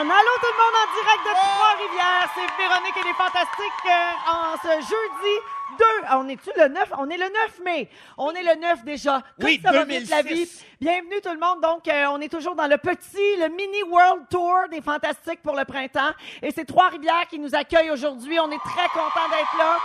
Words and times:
Allô 0.00 0.32
tout 0.40 0.46
le 0.46 0.56
monde 0.56 0.76
en 0.80 0.94
direct 0.94 1.24
de 1.24 1.34
Trois-Rivières. 1.34 2.30
C'est 2.34 2.62
Véronique 2.62 2.96
et 2.96 3.04
les 3.06 3.12
Fantastiques 3.12 3.86
euh, 3.86 4.32
en 4.32 4.56
ce 4.56 4.80
jeudi 4.80 5.34
2. 5.78 5.84
Ah, 6.08 6.18
On 6.18 6.28
est-tu 6.28 6.50
le 6.56 6.68
9? 6.68 6.92
On 6.98 7.10
est 7.10 7.18
le 7.18 7.24
9 7.26 7.32
mai. 7.64 7.90
On 8.16 8.30
est 8.32 8.42
le 8.42 8.54
9 8.60 8.84
déjà. 8.84 9.20
Comme 9.38 9.44
Oui, 9.44 9.60
ça 9.62 9.72
va 9.72 9.84
vite 9.84 10.08
la 10.08 10.22
2006. 10.22 10.34
vie. 10.58 10.64
Bienvenue 10.80 11.20
tout 11.22 11.32
le 11.32 11.38
monde. 11.38 11.60
Donc, 11.60 11.86
euh, 11.86 12.06
on 12.12 12.20
est 12.22 12.30
toujours 12.30 12.54
dans 12.54 12.66
le 12.66 12.78
petit, 12.78 13.36
le 13.38 13.48
mini 13.48 13.82
World 13.90 14.22
Tour 14.30 14.54
des 14.70 14.80
Fantastiques 14.80 15.42
pour 15.42 15.54
le 15.54 15.66
printemps. 15.66 16.12
Et 16.42 16.50
c'est 16.50 16.64
Trois-Rivières 16.64 17.26
qui 17.28 17.38
nous 17.38 17.54
accueille 17.54 17.90
aujourd'hui. 17.90 18.40
On 18.40 18.50
est 18.50 18.62
très 18.64 18.88
content 18.88 19.28
d'être 19.30 19.56
là. 19.58 19.76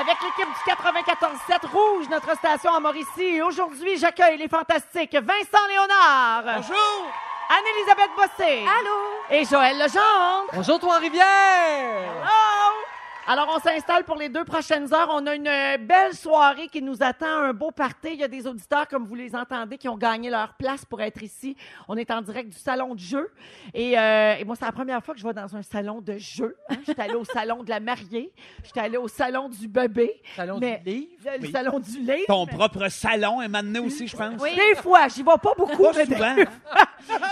Avec 0.00 0.16
l'équipe 0.22 0.46
du 0.46 0.70
94-7 0.70 1.66
Rouge, 1.72 2.08
notre 2.08 2.36
station 2.36 2.72
à 2.72 2.78
Mauricie. 2.78 3.22
Et 3.22 3.42
aujourd'hui, 3.42 3.96
j'accueille 3.96 4.36
les 4.38 4.48
fantastiques 4.48 5.14
Vincent 5.14 5.66
Léonard. 5.68 6.42
Bonjour! 6.58 7.06
Anne-Élisabeth 7.50 8.10
Bossé. 8.16 8.58
Allô? 8.60 8.96
Et 9.30 9.44
Joël 9.44 9.76
Legendre. 9.78 10.50
Bonjour 10.52 10.78
Trois-Rivières! 10.78 11.24
Hello! 11.24 12.84
Alors, 13.30 13.46
on 13.54 13.58
s'installe 13.60 14.04
pour 14.04 14.16
les 14.16 14.30
deux 14.30 14.44
prochaines 14.44 14.92
heures. 14.94 15.08
On 15.12 15.26
a 15.26 15.34
une 15.34 15.44
belle 15.84 16.14
soirée 16.14 16.66
qui 16.68 16.80
nous 16.80 17.02
attend, 17.02 17.26
un 17.26 17.52
beau 17.52 17.70
party. 17.70 18.08
Il 18.14 18.20
y 18.20 18.24
a 18.24 18.28
des 18.28 18.46
auditeurs, 18.46 18.88
comme 18.88 19.04
vous 19.04 19.14
les 19.14 19.36
entendez, 19.36 19.76
qui 19.76 19.86
ont 19.86 19.98
gagné 19.98 20.30
leur 20.30 20.54
place 20.54 20.86
pour 20.86 21.02
être 21.02 21.22
ici. 21.22 21.54
On 21.88 21.96
est 21.98 22.10
en 22.10 22.22
direct 22.22 22.48
du 22.48 22.58
salon 22.58 22.94
de 22.94 22.98
jeu. 23.00 23.30
Et, 23.74 23.98
euh, 23.98 24.36
et 24.38 24.44
moi, 24.44 24.56
c'est 24.58 24.64
la 24.64 24.72
première 24.72 25.04
fois 25.04 25.12
que 25.12 25.20
je 25.20 25.26
vais 25.26 25.34
dans 25.34 25.54
un 25.54 25.60
salon 25.60 26.00
de 26.00 26.16
jeu. 26.16 26.56
Hein. 26.70 26.76
J'étais 26.86 27.02
allée 27.02 27.16
au 27.16 27.24
salon 27.26 27.62
de 27.64 27.68
la 27.68 27.80
mariée. 27.80 28.32
J'étais 28.64 28.80
allée 28.80 28.96
au 28.96 29.08
salon 29.08 29.50
du 29.50 29.68
bébé. 29.68 30.22
Salon 30.34 30.56
Mais- 30.58 30.80
du 30.86 30.90
livre? 30.90 31.08
Le 31.26 31.42
Oui. 31.42 31.52
salon 31.52 31.80
du 31.80 31.98
livre. 31.98 32.24
Ton 32.28 32.46
mais- 32.46 32.52
propre 32.56 32.88
salon 32.88 33.42
est 33.42 33.48
maintenant 33.48 33.84
aussi, 33.84 34.08
je 34.08 34.16
pense. 34.16 34.40
Oui. 34.40 34.54
Des 34.56 34.74
fois, 34.76 35.06
j'y 35.08 35.22
vais 35.22 35.32
pas 35.42 35.52
beaucoup. 35.54 35.82
Pas 35.82 35.92
mais 35.98 36.06
souvent. 36.06 36.34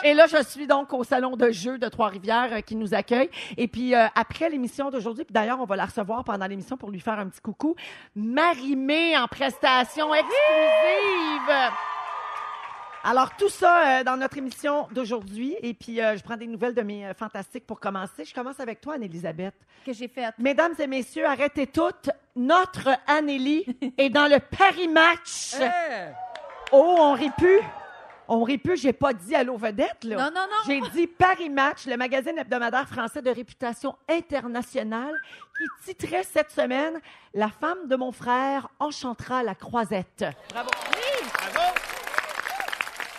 Et 0.04 0.14
là, 0.14 0.26
je 0.26 0.42
suis 0.42 0.66
donc 0.66 0.92
au 0.92 1.04
salon 1.04 1.36
de 1.36 1.50
jeu 1.50 1.78
de 1.78 1.88
Trois-Rivières 1.88 2.52
euh, 2.52 2.60
qui 2.60 2.76
nous 2.76 2.94
accueille. 2.94 3.30
Et 3.56 3.68
puis, 3.68 3.94
euh, 3.94 4.06
après 4.14 4.48
l'émission 4.48 4.90
d'aujourd'hui, 4.90 5.24
puis 5.24 5.32
d'ailleurs, 5.32 5.60
on 5.60 5.64
va 5.64 5.76
la 5.76 5.86
recevoir 5.86 6.24
pendant 6.24 6.46
l'émission 6.46 6.76
pour 6.76 6.90
lui 6.90 7.00
faire 7.00 7.18
un 7.18 7.28
petit 7.28 7.40
coucou, 7.40 7.74
Marimé 8.14 9.16
en 9.16 9.26
prestation 9.26 10.14
exclusive. 10.14 11.72
Alors, 13.08 13.36
tout 13.36 13.48
ça 13.48 14.00
euh, 14.00 14.04
dans 14.04 14.16
notre 14.16 14.36
émission 14.36 14.88
d'aujourd'hui. 14.90 15.54
Et 15.62 15.74
puis, 15.74 16.00
euh, 16.00 16.16
je 16.16 16.24
prends 16.24 16.36
des 16.36 16.48
nouvelles 16.48 16.74
de 16.74 16.82
mes 16.82 17.06
euh, 17.06 17.14
fantastiques 17.14 17.64
pour 17.64 17.78
commencer. 17.78 18.24
Je 18.24 18.34
commence 18.34 18.58
avec 18.58 18.80
toi, 18.80 18.94
Anne-Élisabeth. 18.94 19.54
Que 19.84 19.92
j'ai 19.92 20.08
fait. 20.08 20.26
Mesdames 20.38 20.74
et 20.76 20.88
messieurs, 20.88 21.24
arrêtez 21.24 21.68
toutes. 21.68 22.10
Notre 22.34 22.88
Annélie 23.06 23.64
est 23.96 24.10
dans 24.10 24.26
le 24.26 24.40
Paris 24.40 24.88
Match. 24.88 25.54
Hey! 25.54 26.12
Oh, 26.72 26.96
on 26.98 27.12
rit 27.12 27.30
plus. 27.38 27.60
On 28.28 28.42
rit 28.42 28.58
plus, 28.58 28.76
j'ai 28.80 28.92
pas 28.92 29.12
dit 29.12 29.34
Allô 29.34 29.56
Vedette, 29.56 30.04
là. 30.04 30.16
Non, 30.16 30.30
non, 30.34 30.46
non. 30.46 30.56
J'ai 30.66 30.80
dit 30.90 31.06
Paris 31.06 31.48
Match, 31.48 31.86
le 31.86 31.96
magazine 31.96 32.36
hebdomadaire 32.38 32.88
français 32.88 33.22
de 33.22 33.30
réputation 33.30 33.94
internationale, 34.08 35.14
qui 35.56 35.94
titrait 35.94 36.24
cette 36.24 36.50
semaine 36.50 37.00
La 37.34 37.48
femme 37.48 37.86
de 37.88 37.96
mon 37.96 38.12
frère 38.12 38.68
enchantera 38.78 39.42
la 39.42 39.54
croisette. 39.54 40.24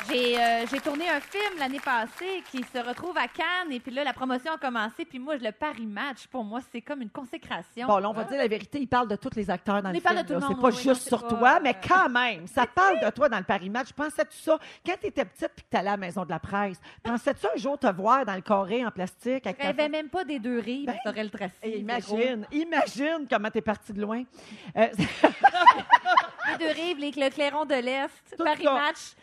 J'ai 0.09 0.39
euh, 0.39 0.65
j'ai 0.71 0.79
tourné 0.79 1.09
un 1.09 1.19
film 1.19 1.59
l'année 1.59 1.79
passée 1.79 2.43
qui 2.51 2.63
se 2.63 2.77
retrouve 2.77 3.17
à 3.17 3.27
Cannes 3.27 3.71
et 3.71 3.79
puis 3.79 3.91
là, 3.91 4.03
la 4.03 4.13
promotion 4.13 4.53
a 4.53 4.57
commencé. 4.57 5.05
Puis 5.05 5.19
moi, 5.19 5.35
le 5.35 5.51
Paris 5.51 5.85
Match, 5.85 6.27
pour 6.27 6.43
moi, 6.43 6.59
c'est 6.71 6.81
comme 6.81 7.01
une 7.01 7.09
consécration. 7.09 7.87
Bon, 7.87 7.97
là, 7.97 8.09
on 8.09 8.13
va 8.13 8.23
dire 8.23 8.37
la 8.37 8.47
vérité, 8.47 8.79
il 8.79 8.87
parle 8.87 9.07
de 9.07 9.15
tous 9.15 9.35
les 9.35 9.49
acteurs 9.49 9.81
dans 9.81 9.89
Il 9.89 9.95
le 9.95 10.01
parle 10.01 10.25
film. 10.25 10.39
C'est 10.47 10.61
pas 10.61 10.67
oui, 10.69 10.77
juste 10.81 11.07
sur 11.07 11.21
pas, 11.23 11.29
toi, 11.29 11.55
euh, 11.57 11.59
mais 11.63 11.75
quand 11.75 12.09
même, 12.09 12.47
ça 12.47 12.65
parle 12.75 12.99
de 12.99 13.09
toi 13.09 13.27
dans 13.29 13.37
le 13.37 13.43
Paris 13.43 13.69
Match. 13.69 13.91
Pensais-tu 13.93 14.37
ça 14.37 14.57
quand 14.85 14.95
tu 14.99 15.07
étais 15.07 15.25
petite 15.25 15.51
puis 15.55 15.65
que 15.65 15.69
tu 15.71 15.77
allais 15.77 15.89
à 15.89 15.91
la 15.91 15.97
maison 15.97 16.23
de 16.23 16.29
la 16.29 16.39
presse? 16.39 16.79
Pensais-tu 17.03 17.47
un 17.53 17.57
jour 17.57 17.77
te 17.77 17.87
voir 17.87 18.25
dans 18.25 18.35
le 18.35 18.41
carré 18.41 18.85
en 18.85 18.91
plastique 18.91 19.45
avec 19.45 19.57
Je 19.57 19.61
ta 19.61 19.67
rêvais 19.67 19.89
même 19.89 20.09
pas 20.09 20.23
des 20.23 20.39
deux 20.39 20.59
rives, 20.59 20.85
Ben, 20.85 20.95
ça 21.03 21.09
aurait 21.09 21.23
le 21.23 21.29
tracé. 21.29 21.53
Et 21.63 21.79
imagine, 21.79 22.45
imagine 22.51 23.27
comment 23.29 23.49
t'es 23.49 23.61
parti 23.61 23.93
de 23.93 24.01
loin. 24.01 24.23
Euh, 24.77 24.87
Les 26.49 26.57
deux 26.57 26.71
rives, 26.71 26.97
les, 26.97 27.11
le 27.11 27.29
clairon 27.29 27.65
de 27.65 27.75
l'Est, 27.75 28.35
Paris. 28.37 28.63
Match. 28.63 29.15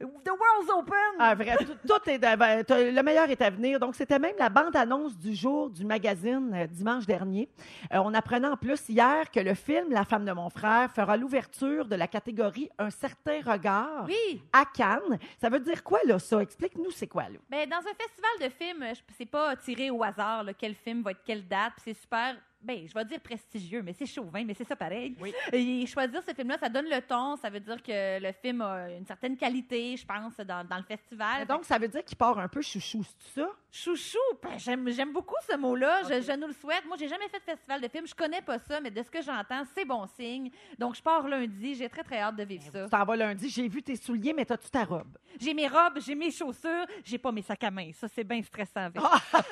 The 0.00 0.30
world's 0.30 0.70
open! 0.74 0.96
ah, 1.18 1.34
vrai, 1.34 1.56
tout, 1.58 1.76
tout 1.86 2.10
est 2.10 2.18
ben, 2.18 2.64
le 2.68 3.02
meilleur 3.02 3.28
est 3.28 3.42
à 3.42 3.50
venir. 3.50 3.78
Donc 3.78 3.94
c'était 3.94 4.18
même 4.18 4.34
la 4.38 4.48
bande 4.48 4.74
annonce 4.74 5.16
du 5.18 5.34
jour 5.34 5.68
du 5.68 5.84
magazine 5.84 6.50
euh, 6.54 6.66
dimanche 6.66 7.04
dernier. 7.06 7.48
Euh, 7.92 7.98
on 8.02 8.14
apprenait 8.14 8.48
en 8.48 8.56
plus 8.56 8.88
hier 8.88 9.30
que 9.30 9.40
le 9.40 9.52
film 9.54 9.90
La 9.90 10.04
femme 10.04 10.24
de 10.24 10.32
mon 10.32 10.48
frère 10.48 10.90
fera 10.90 11.16
l'ouverture 11.18 11.84
de 11.84 11.96
la 11.96 12.06
catégorie 12.08 12.70
Un 12.78 12.88
certain 12.90 13.40
regard 13.44 14.06
Oui! 14.06 14.42
à 14.52 14.64
Cannes. 14.64 15.18
Ça 15.38 15.50
veut 15.50 15.60
dire 15.60 15.84
quoi 15.84 16.00
là 16.06 16.18
ça? 16.18 16.40
Explique-nous 16.40 16.90
c'est 16.92 17.06
quoi 17.06 17.24
là. 17.24 17.38
Ben, 17.50 17.68
dans 17.68 17.76
un 17.76 17.94
festival 17.94 18.30
de 18.40 18.48
films, 18.48 18.84
je- 18.94 19.14
c'est 19.18 19.26
pas 19.26 19.54
tiré 19.56 19.90
au 19.90 20.02
hasard 20.02 20.44
là, 20.44 20.54
quel 20.54 20.74
film 20.74 21.02
va 21.02 21.10
être 21.10 21.22
quelle 21.26 21.46
date. 21.46 21.72
puis 21.76 21.82
C'est 21.94 22.00
super, 22.00 22.36
ben, 22.62 22.86
je 22.86 22.94
vais 22.94 23.04
dire 23.04 23.20
prestigieux, 23.20 23.82
mais 23.82 23.92
c'est 23.92 24.06
chauvin, 24.06 24.44
mais 24.44 24.54
c'est 24.54 24.66
ça 24.66 24.76
pareil. 24.76 25.16
Et 25.52 25.86
choisir 25.86 26.22
ce 26.22 26.34
film-là, 26.34 26.58
ça 26.58 26.68
donne 26.68 26.86
le 26.86 27.00
ton. 27.00 27.36
Ça 27.36 27.48
veut 27.50 27.60
dire 27.60 27.82
que 27.82 28.20
le 28.20 28.32
film 28.32 28.60
a 28.60 28.90
une 28.90 29.06
certaine 29.06 29.36
qualité, 29.36 29.96
je 29.96 30.06
pense, 30.06 30.36
dans, 30.38 30.66
dans 30.66 30.76
le 30.76 30.84
festival. 30.84 31.46
Donc 31.46 31.64
ça 31.64 31.78
veut 31.78 31.88
dire 31.88 32.04
qu'il 32.04 32.16
part 32.16 32.38
un 32.38 32.48
peu 32.48 32.60
chouchou, 32.62 33.04
c'est 33.18 33.40
ça? 33.40 33.48
Chouchou, 33.72 34.18
ben, 34.42 34.58
j'aime, 34.58 34.88
j'aime 34.90 35.12
beaucoup 35.12 35.36
ce 35.48 35.56
mot-là. 35.56 36.02
Je, 36.02 36.20
je 36.20 36.36
nous 36.36 36.48
le 36.48 36.52
souhaite. 36.52 36.84
Moi, 36.86 36.96
j'ai 36.98 37.06
jamais 37.08 37.28
fait 37.28 37.38
de 37.38 37.44
festival 37.44 37.80
de 37.80 37.86
films. 37.88 38.06
Je 38.06 38.14
connais 38.14 38.42
pas 38.42 38.58
ça, 38.58 38.80
mais 38.80 38.90
de 38.90 39.00
ce 39.02 39.10
que 39.10 39.22
j'entends, 39.22 39.62
c'est 39.74 39.84
bon 39.84 40.06
signe. 40.18 40.50
Donc, 40.78 40.96
je 40.96 41.02
pars 41.02 41.26
lundi. 41.28 41.76
J'ai 41.76 41.88
très, 41.88 42.02
très 42.02 42.18
hâte 42.18 42.34
de 42.36 42.42
vivre 42.42 42.64
ça. 42.72 42.84
Tu 42.84 42.90
t'en 42.90 43.04
vas 43.04 43.16
lundi. 43.16 43.48
J'ai 43.48 43.68
vu 43.68 43.80
tes 43.82 43.94
souliers, 43.94 44.32
mais 44.32 44.44
t'as-tu 44.44 44.68
ta 44.70 44.84
robe? 44.84 45.16
J'ai 45.40 45.54
mes 45.54 45.68
robes, 45.68 45.98
j'ai 46.04 46.16
mes 46.16 46.32
chaussures, 46.32 46.84
j'ai 47.04 47.18
pas 47.18 47.30
mes 47.30 47.42
sacs 47.42 47.62
à 47.62 47.70
main. 47.70 47.90
Ça, 47.92 48.08
c'est 48.08 48.24
bien 48.24 48.42
stressant. 48.42 48.88
Vic. 48.88 49.02
ça, 49.02 49.42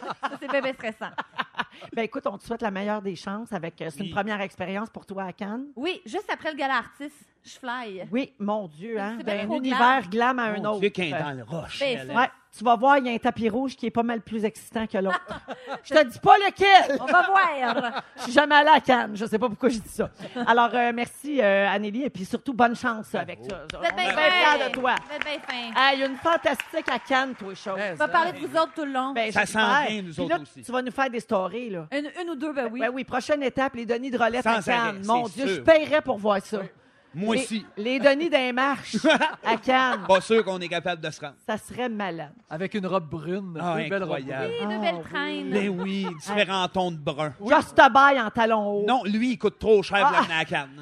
c'est 0.41 0.49
bien, 0.49 0.61
bien 0.63 0.73
stressant. 0.73 1.11
Ben 1.93 2.03
écoute, 2.03 2.27
on 2.27 2.37
te 2.37 2.45
souhaite 2.45 2.63
la 2.63 2.73
meilleure 2.73 3.01
des 3.01 3.15
chances 3.15 3.53
avec. 3.53 3.81
euh, 3.81 3.89
c'est 3.91 4.05
une 4.05 4.11
première 4.11 4.41
expérience 4.41 4.91
pour 4.91 5.07
toi 5.07 5.25
à 5.25 5.33
Cannes. 5.33 5.67
Oui, 5.77 6.01
juste 6.05 6.29
après 6.29 6.51
le 6.51 6.57
gala 6.57 6.77
artiste, 6.79 7.15
je 7.45 7.53
fly. 7.57 8.05
Oui, 8.11 8.33
mon 8.41 8.67
Dieu, 8.67 8.99
hein? 8.99 9.15
C'est 9.19 9.25
D'un 9.25 9.45
trop 9.45 9.59
univers 9.59 10.09
glam, 10.11 10.39
à 10.41 10.45
un 10.45 10.65
autre. 10.65 10.81
Dieu, 10.81 10.91
est 11.05 11.11
dans 11.11 11.37
le 11.37 11.45
roche. 11.45 11.79
Ben, 11.79 12.11
hein. 12.11 12.17
Ouais, 12.17 12.29
tu 12.57 12.65
vas 12.65 12.77
voir, 12.77 12.99
il 12.99 13.07
y 13.07 13.11
a 13.11 13.13
un 13.13 13.19
tapis 13.19 13.49
rouge 13.49 13.77
qui 13.77 13.87
est 13.87 13.91
pas 13.91 14.03
mal 14.03 14.21
plus 14.21 14.45
excitant 14.45 14.87
que 14.87 14.99
l'autre. 14.99 15.21
je 15.85 15.95
te 15.95 16.05
dis 16.07 16.19
pas 16.19 16.37
lequel! 16.39 16.99
On 17.01 17.07
va 17.07 17.27
voir. 17.27 18.03
Je 18.17 18.23
suis 18.25 18.33
jamais 18.33 18.55
allée 18.57 18.71
à 18.71 18.81
Cannes, 18.81 19.13
je 19.15 19.27
sais 19.27 19.39
pas 19.39 19.49
pourquoi 19.49 19.69
je 19.69 19.79
dis 19.79 19.89
ça. 19.89 20.11
Alors, 20.47 20.71
euh, 20.75 20.93
merci, 20.95 21.41
euh, 21.41 21.69
Anélie, 21.69 22.05
et 22.05 22.11
puis 22.11 22.25
surtout, 22.25 22.55
bonne 22.55 22.75
chance 22.75 23.15
avec 23.15 23.41
ça. 23.49 23.65
Vous 23.79 23.85
êtes 23.85 23.95
bien 23.97 24.11
fiers 24.11 24.69
de 24.69 24.73
toi. 24.75 24.95
Vous 25.09 25.17
êtes 25.17 25.25
bien 25.25 25.41
fin. 25.47 25.73
Ah, 25.77 25.91
il 25.95 26.01
y 26.01 26.03
a 26.03 26.07
une 26.07 26.17
fantastique 26.17 26.89
à 26.91 26.99
Cannes, 26.99 27.35
toi, 27.35 27.55
chose. 27.55 27.75
Mais 27.77 27.93
On 27.93 27.97
va 27.97 28.09
parler 28.09 28.33
de 28.33 28.39
vous 28.47 28.57
autres 28.57 28.73
tout 28.75 28.85
le 28.85 28.93
long. 28.93 29.13
Ben, 29.13 29.31
Ça 29.31 29.47
sent 29.47 29.59
bien, 29.59 30.03
nous 30.03 30.13
Puis 30.13 30.23
autres 30.23 30.35
là, 30.37 30.41
aussi. 30.41 30.63
Tu 30.63 30.73
vas 30.73 30.83
nous 30.83 30.91
faire 30.93 31.11
des 31.11 31.21
stories, 31.21 31.71
là. 31.71 31.87
Une, 31.93 32.11
une 32.23 32.31
ou 32.31 32.35
deux, 32.35 32.53
ben 32.53 32.69
oui. 32.73 32.81
Ben 32.81 32.91
oui, 32.93 33.05
prochaine 33.05 33.43
étape, 33.43 33.75
les 33.75 33.87
Denis 33.87 34.11
de 34.11 34.19
Rolette 34.19 34.47
à 34.47 34.63
Cannes. 34.63 34.75
arrêt, 34.75 34.93
Mon 35.05 35.29
Dieu, 35.29 35.47
je 35.47 35.61
paierais 35.61 36.03
pour 36.03 36.19
voir 36.19 36.41
ça. 36.43 36.61
Moi 37.19 37.37
les, 37.37 37.43
aussi. 37.43 37.67
Les 37.77 37.99
Denis 37.99 38.31
d'un 38.31 38.53
marche 38.53 38.97
à 39.45 39.57
Cannes. 39.63 40.01
Pas 40.07 40.21
sûr 40.21 40.45
qu'on 40.45 40.59
est 40.61 40.69
capable 40.69 41.03
de 41.03 41.11
se 41.11 41.21
rendre. 41.21 41.35
Ça 41.47 41.57
serait 41.59 41.89
malade. 41.89 42.33
Avec 42.49 42.75
une 42.75 42.87
robe 42.87 43.09
brune. 43.09 43.59
Ah, 43.61 43.77
deux 43.77 43.89
belles 43.89 44.05
robes 44.05 44.13
incroyable. 44.19 44.53
Oui, 44.61 44.67
de 44.67 44.73
Ah, 44.73 44.79
belles 44.81 44.95
oui. 44.97 45.11
traînes. 45.11 45.49
Mais 45.51 45.69
oui, 45.69 46.07
différents 46.21 46.69
tons 46.69 46.91
de 46.93 46.97
brun. 46.97 47.33
Just 47.47 47.79
a 47.79 47.89
bail 47.89 48.21
en 48.21 48.31
talons 48.31 48.67
hauts. 48.67 48.85
Non, 48.87 49.03
lui, 49.05 49.33
il 49.33 49.39
coûte 49.39 49.59
trop 49.59 49.83
cher 49.83 49.99
Ah. 50.01 50.09
pour 50.09 50.21
l'amener 50.21 50.41
à 50.41 50.45
Cannes. 50.45 50.81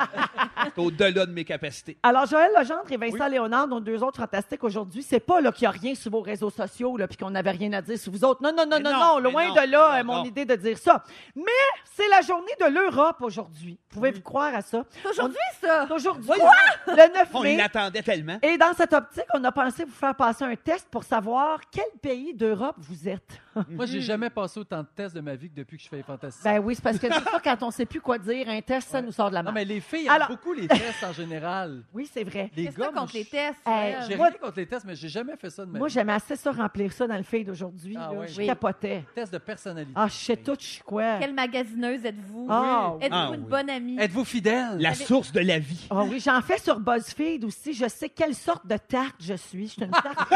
C'est 0.75 0.79
au-delà 0.83 1.27
de 1.27 1.33
mes 1.33 1.45
capacités. 1.45 1.97
Alors, 2.03 2.27
Joël 2.27 2.51
Legendre 2.59 2.91
et 2.91 2.97
Vincent 2.97 3.29
Léonard, 3.29 3.67
nos 3.69 3.81
deux 3.81 4.03
autres 4.03 4.19
fantastiques 4.19 4.63
aujourd'hui, 4.65 5.03
c'est 5.03 5.21
pas 5.21 5.41
là 5.41 5.53
qu'il 5.53 5.63
n'y 5.69 5.75
a 5.75 5.79
rien 5.79 5.95
sur 5.95 6.11
vos 6.11 6.21
réseaux 6.21 6.51
sociaux, 6.51 6.97
là, 6.97 7.07
puis 7.09 7.17
qu'on 7.17 7.31
n'avait 7.31 7.51
rien 7.53 7.73
à 7.73 7.81
dire 7.83 7.99
sur 7.99 8.13
vous 8.13 8.25
autres. 8.25 8.43
Non, 8.43 8.53
non, 8.57 8.65
non, 8.67 8.79
non, 8.81 8.93
non, 8.93 9.19
loin 9.19 9.49
non, 9.49 9.55
de 9.55 9.71
là, 9.71 10.03
mon 10.05 10.17
non. 10.19 10.25
idée 10.25 10.45
de 10.45 10.55
dire 10.57 10.77
ça. 10.79 11.03
Mais 11.35 11.43
c'est 11.85 12.09
la 12.09 12.21
journée 12.21 12.53
de 12.61 12.67
l'Europe 12.67 13.17
aujourd'hui. 13.21 13.79
Pouvez-vous 13.91 14.21
croire 14.21 14.55
à 14.55 14.61
ça? 14.63 14.85
C'est 15.03 15.09
aujourd'hui, 15.09 15.37
ça. 15.61 15.87
Le 16.29 17.13
9 17.15 17.29
On 17.35 17.43
mai. 17.43 17.57
l'attendait 17.57 18.03
tellement. 18.03 18.39
Et 18.43 18.57
dans 18.59 18.73
cette 18.77 18.93
optique, 18.93 19.25
on 19.35 19.43
a 19.45 19.53
pensé 19.53 19.85
vous 19.85 19.91
faire 19.93 20.15
passer 20.15 20.45
un 20.45 20.55
test 20.57 20.89
pour 20.91 21.05
savoir 21.05 21.61
quel 21.71 21.85
pays 22.01 22.35
d'Europe 22.35 22.77
vous 22.79 23.09
êtes. 23.09 23.41
Moi, 23.71 23.87
j'ai 23.87 24.01
jamais 24.03 24.29
passé 24.31 24.61
autant 24.61 24.83
de 24.83 24.89
tests 24.95 25.15
de 25.15 25.21
ma 25.21 25.35
vie 25.35 25.49
que 25.51 25.57
depuis 25.57 25.79
que 25.79 25.83
je 25.83 25.89
fais 25.89 25.97
les 25.97 26.03
fantastiques. 26.03 26.45
Ben 26.45 26.59
oui, 26.59 26.75
c'est 26.75 26.83
parce 26.85 26.99
que 26.99 27.07
des 27.07 27.21
fois, 27.21 27.41
quand 27.43 27.63
on 27.63 27.71
sait 27.71 27.87
plus 27.87 28.01
quoi 28.03 28.19
dire, 28.19 28.49
un 28.49 28.61
test, 28.61 28.89
ça 28.91 29.01
nous 29.01 29.13
sort 29.13 29.31
de 29.31 29.35
la 29.35 29.43
main. 29.43 29.51
non, 29.51 29.55
mais 29.55 29.65
les 29.65 29.81
filles 29.81 30.09
Alors- 30.09 30.31
aiment 30.31 30.37
beaucoup 30.37 30.53
les 30.53 30.69
tests 30.69 31.05
en 31.05 31.13
général. 31.13 31.83
Oui, 31.95 32.09
c'est 32.13 32.25
vrai. 32.25 32.51
Les 32.55 32.65
Qu'est-ce 32.65 32.77
que 32.77 32.81
gars, 32.81 32.87
t'as 32.89 32.93
moi, 32.93 33.01
contre 33.03 33.15
les 33.15 33.25
je- 33.25 33.31
tests? 33.31 33.61
Hey, 33.67 33.93
Joël? 33.93 34.05
J'ai 34.09 34.17
Moi- 34.17 34.27
rien 34.29 34.37
contre 34.39 34.59
les 34.59 34.67
tests, 34.67 34.85
mais 34.87 34.95
j'ai 34.95 35.09
jamais 35.09 35.37
fait 35.37 35.49
ça 35.51 35.65
de 35.65 35.71
ma 35.71 35.79
Moi, 35.79 35.89
vie. 35.89 35.95
j'aimais 35.95 36.13
assez 36.13 36.37
ça 36.37 36.51
remplir 36.53 36.93
ça 36.93 37.07
dans 37.07 37.17
le 37.17 37.23
feed 37.23 37.47
d'aujourd'hui. 37.47 37.97
Ah 37.99 38.11
là. 38.13 38.27
Je 38.27 38.39
Oui. 38.39 38.47
capotais. 38.47 39.05
Test 39.15 39.33
de 39.33 39.39
personnalité. 39.39 39.93
Ah, 39.95 40.07
je 40.09 40.13
sais 40.15 40.37
tout, 40.37 40.57
je 40.59 40.67
suis 40.67 40.83
quoi? 40.83 41.19
Quelle 41.19 41.33
magasineuse 41.35 42.05
êtes-vous? 42.05 42.47
Ah, 42.51 42.95
Êtes-vous 43.01 43.17
Ah, 43.19 43.31
une 43.35 43.41
oui. 43.43 43.49
bonne 43.49 43.71
amie? 43.71 43.99
Êtes-vous 43.99 44.25
fidèle? 44.25 44.77
La 44.79 44.91
Avec- 44.91 45.07
source 45.07 45.33
de 45.33 45.41
la 45.41 45.59
vie. 45.59 45.87
Ah 45.91 46.03
oui, 46.11 46.21
j'en 46.21 46.41
fais 46.43 46.59
sur 46.59 46.79
BuzzFeed 46.81 47.45
aussi. 47.45 47.73
Je 47.73 47.89
sais 47.89 48.09
quelle 48.09 48.35
sorte 48.35 48.67
de 48.67 48.77
tarte 48.77 49.17
je 49.21 49.35
suis. 49.35 49.67
Je 49.69 49.73
suis 49.73 49.83
une, 49.85 49.91
tarte- 49.93 50.29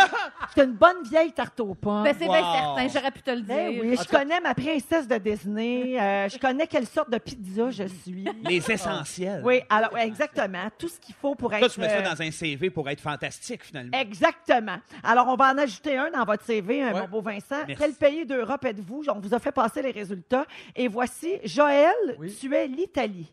je 0.49 0.53
suis 0.53 0.63
une 0.63 0.73
bonne 0.77 1.03
vieille 1.05 1.33
tarte 1.33 1.59
aux 1.61 1.75
pommes. 1.75 2.05
Ben, 2.05 2.15
c'est 2.19 2.27
bien 2.29 2.41
Wow. 2.41 2.77
certain, 2.77 2.89
j'aurais 2.89 3.11
pu 3.11 3.23
te 3.23 3.31
le 3.31 3.41
dire. 3.43 3.55
Ben 3.55 3.81
oui, 3.83 3.97
je 4.01 4.09
connais 4.09 4.41
ma 4.41 4.55
princesse 4.55 5.07
de 5.09 5.17
Disney. 5.19 6.01
euh, 6.01 6.29
je 6.29 6.39
connais 6.39 6.67
quelle 6.67 6.87
sorte 6.87 7.11
de 7.11 7.19
pizza 7.19 7.71
je 7.71 7.85
suis. 7.85 8.25
Les 8.45 8.71
essentiels. 8.71 9.43
Oui, 9.45 9.61
alors 9.69 9.93
ouais, 9.93 10.07
exactement. 10.07 10.69
Tout 10.79 10.89
ce 10.89 10.99
qu'il 11.01 11.15
faut 11.15 11.35
pour 11.35 11.53
être. 11.55 11.61
Toi, 11.61 11.69
tu 11.69 11.81
mets 11.81 11.89
ça 11.89 11.97
euh, 11.97 12.15
dans 12.15 12.23
un 12.23 12.31
CV 12.31 12.71
pour 12.71 12.89
être 12.89 13.01
fantastique, 13.01 13.65
finalement. 13.65 13.97
Exactement. 13.99 14.77
Alors, 15.03 15.29
on 15.29 15.37
va 15.37 15.53
en 15.53 15.59
ajouter 15.59 15.97
un 15.97 16.11
dans 16.11 16.25
votre 16.25 16.45
CV, 16.45 16.83
un 16.83 16.93
Ouais. 16.93 17.01
mon 17.03 17.09
beau 17.09 17.21
Vincent. 17.23 17.65
Merci. 17.69 17.75
Quel 17.79 17.93
pays 17.95 18.27
d'Europe 18.27 18.65
êtes-vous? 18.65 19.05
On 19.09 19.21
vous 19.21 19.35
a 19.35 19.39
fait 19.39 19.53
passer 19.53 19.83
les 19.83 19.91
résultats. 19.93 20.45
Et 20.75 20.89
voici, 20.89 21.39
Joël, 21.45 21.95
Oui. 22.19 22.35
tu 22.41 22.55
es 22.55 22.67
l'Italie. 22.67 23.33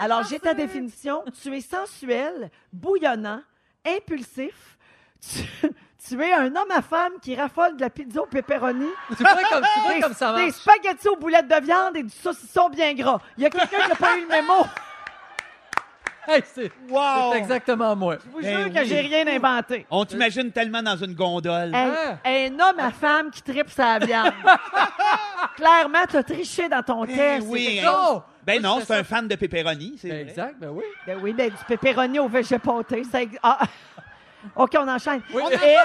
Alors, 0.00 0.22
j'ai 0.24 0.38
ta 0.38 0.54
définition. 0.54 1.22
Tu 1.42 1.54
es 1.56 1.60
sensuel, 1.60 2.50
bouillonnant, 2.72 3.40
impulsif. 3.86 4.76
Tu, 5.20 5.42
tu 6.08 6.22
es 6.22 6.32
un 6.32 6.54
homme 6.54 6.70
à 6.70 6.82
femme 6.82 7.12
qui 7.22 7.34
raffole 7.34 7.76
de 7.76 7.80
la 7.82 7.90
pizza 7.90 8.20
au 8.22 8.26
pepperoni. 8.26 8.88
Tu 9.16 9.22
vois 9.22 9.32
comme, 9.50 9.64
tu 9.74 9.80
vois 9.80 9.94
Des, 9.94 10.00
comme 10.00 10.14
ça 10.14 10.34
des 10.34 10.46
marche. 10.46 10.54
spaghettis 10.56 11.08
aux 11.08 11.16
boulettes 11.16 11.48
de 11.48 11.64
viande 11.64 11.96
et 11.96 12.02
du 12.02 12.10
saucisson 12.10 12.68
bien 12.68 12.92
gras. 12.94 13.20
Il 13.38 13.44
y 13.44 13.46
a 13.46 13.50
quelqu'un 13.50 13.80
qui 13.82 13.88
n'a 13.88 13.94
pas 13.96 14.16
eu 14.18 14.22
le 14.22 14.28
mémo. 14.28 14.66
Hey, 16.26 16.42
c'est 16.54 16.72
Wow! 16.88 17.32
c'est 17.32 17.38
exactement 17.40 17.94
moi. 17.94 18.16
Je 18.24 18.30
vous 18.30 18.40
Ben 18.40 18.62
jure 18.64 18.72
que 18.72 18.78
oui. 18.78 18.86
j'ai 18.86 19.00
rien 19.02 19.26
inventé. 19.26 19.86
On 19.90 20.06
t'imagine 20.06 20.50
tellement 20.52 20.80
dans 20.82 20.96
une 20.96 21.12
gondole. 21.14 21.74
Un, 21.74 21.92
Ah. 21.94 22.16
un 22.24 22.46
homme 22.60 22.78
à 22.78 22.90
femme 22.92 23.30
qui 23.30 23.42
tripe 23.42 23.68
sa 23.68 23.98
viande. 23.98 24.32
Clairement, 25.56 26.04
t'as 26.10 26.22
triché 26.22 26.66
dans 26.66 26.82
ton 26.82 27.04
Ben 27.04 27.14
test. 27.14 27.46
oui, 27.50 27.78
hein. 27.84 27.92
Non! 27.92 28.22
Ben 28.46 28.60
Moi, 28.60 28.70
non, 28.70 28.80
je 28.80 28.84
c'est 28.86 28.94
un 28.96 29.04
fan 29.04 29.26
de 29.28 29.34
pepperoni, 29.36 29.96
c'est 29.98 30.08
Ben, 30.08 30.14
vrai. 30.22 30.30
exact, 30.30 30.54
ben 30.58 30.68
oui. 30.70 30.84
Ben 31.06 31.18
oui, 31.22 31.32
ben, 31.32 31.50
du 31.50 31.56
pepperoni 31.66 32.18
au 32.18 32.28
végépoté. 32.28 33.04
Ça... 33.04 33.22
ex- 33.22 33.38
Ah. 33.42 33.58
OK, 34.56 34.72
on 34.78 34.88
enchaîne. 34.88 35.22
Oui. 35.32 35.42
Et- 35.50 35.54
Hey! 35.54 35.76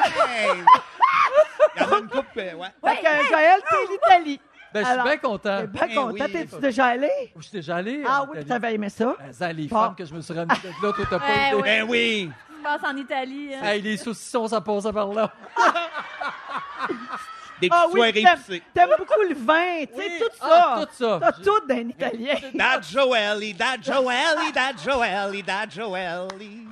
Il 1.75 1.81
y 1.81 1.85
en 1.85 1.91
a 1.94 2.00
une 2.00 2.07
coupe, 2.09 2.25
euh, 2.38 2.53
ouais. 2.56 2.67
Fait 2.83 3.01
que, 3.01 3.27
Joël, 3.29 3.59
t'es 3.69 3.91
l'Italie. 3.94 4.41
Ben, 4.73 4.79
je 4.81 4.85
suis 4.85 4.94
Alors, 4.94 5.06
bien 5.06 5.17
content. 5.17 5.61
T'es 5.61 5.67
bien 5.67 5.88
Ben 5.88 5.95
content. 5.95 6.11
oui. 6.25 6.31
T'es-tu 6.31 6.59
déjà 6.59 6.85
allé? 6.88 7.09
Je 7.35 7.41
suis 7.41 7.51
déjà 7.51 7.75
allé. 7.77 8.03
Ah 8.07 8.21
en 8.21 8.25
oui, 8.27 8.38
puis 8.38 8.45
t'avais 8.45 8.73
aimé 8.75 8.89
ça? 8.89 9.15
Ben, 9.19 9.31
ça, 9.33 9.51
les 9.53 9.67
Bon. 9.67 9.79
femmes 9.81 9.95
que 9.95 10.06
je 10.06 10.13
me 10.13 10.21
suis 10.21 10.33
ramené 10.33 10.53
de 10.63 10.67
là, 10.69 10.94
toi, 10.94 11.06
t'as 11.09 11.19
pas 11.19 11.56
Ouais. 11.56 11.61
Ben 11.63 11.83
oui! 11.89 12.31
Se 12.57 12.63
passe 12.63 12.81
en 12.91 12.97
Italie. 12.97 13.51
hein. 13.56 13.63
Hey, 13.63 13.81
les 13.81 13.97
saucissons, 13.97 14.47
ça 14.47 14.59
passe 14.61 14.83
par 14.94 15.07
là. 15.13 15.31
Des 17.61 17.67
petites 17.69 17.73
Ah 17.73 17.85
oui, 17.88 17.94
soirées 17.95 18.13
t'aimes 18.13 18.27
épicées. 18.47 18.63
t'aimes 18.73 18.89
beaucoup 18.97 19.21
le 19.27 19.35
vin, 19.35 19.85
tu 19.85 20.01
sais, 20.01 20.07
Oui. 20.07 20.19
tout 20.19 20.38
ça. 20.39 20.47
Ah, 20.50 20.85
tout 20.85 21.03
ça. 21.03 21.19
T'as 21.21 21.31
tout 21.33 21.67
d'un 21.67 21.89
Italien. 21.89 22.35
Dad 22.53 22.83
Joelly, 22.89 23.53
Dad 23.53 23.83
Joelly, 23.83 24.51
Dad 24.53 24.75
Joelly, 24.83 25.44
Dad 25.44 25.71
Joelly. 25.71 26.67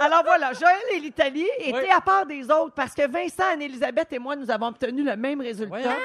Alors 0.00 0.22
voilà, 0.24 0.52
Joël 0.54 0.76
et 0.94 0.98
l'Italie 0.98 1.46
étaient 1.58 1.76
Oui. 1.78 1.90
à 1.94 2.00
part 2.00 2.24
des 2.24 2.42
autres 2.50 2.72
parce 2.74 2.94
que 2.94 3.06
Vincent, 3.06 3.44
Anne-Élisabeth 3.52 4.12
et 4.12 4.18
moi, 4.18 4.34
nous 4.34 4.50
avons 4.50 4.68
obtenu 4.68 5.02
le 5.02 5.14
même 5.16 5.40
résultat. 5.40 5.96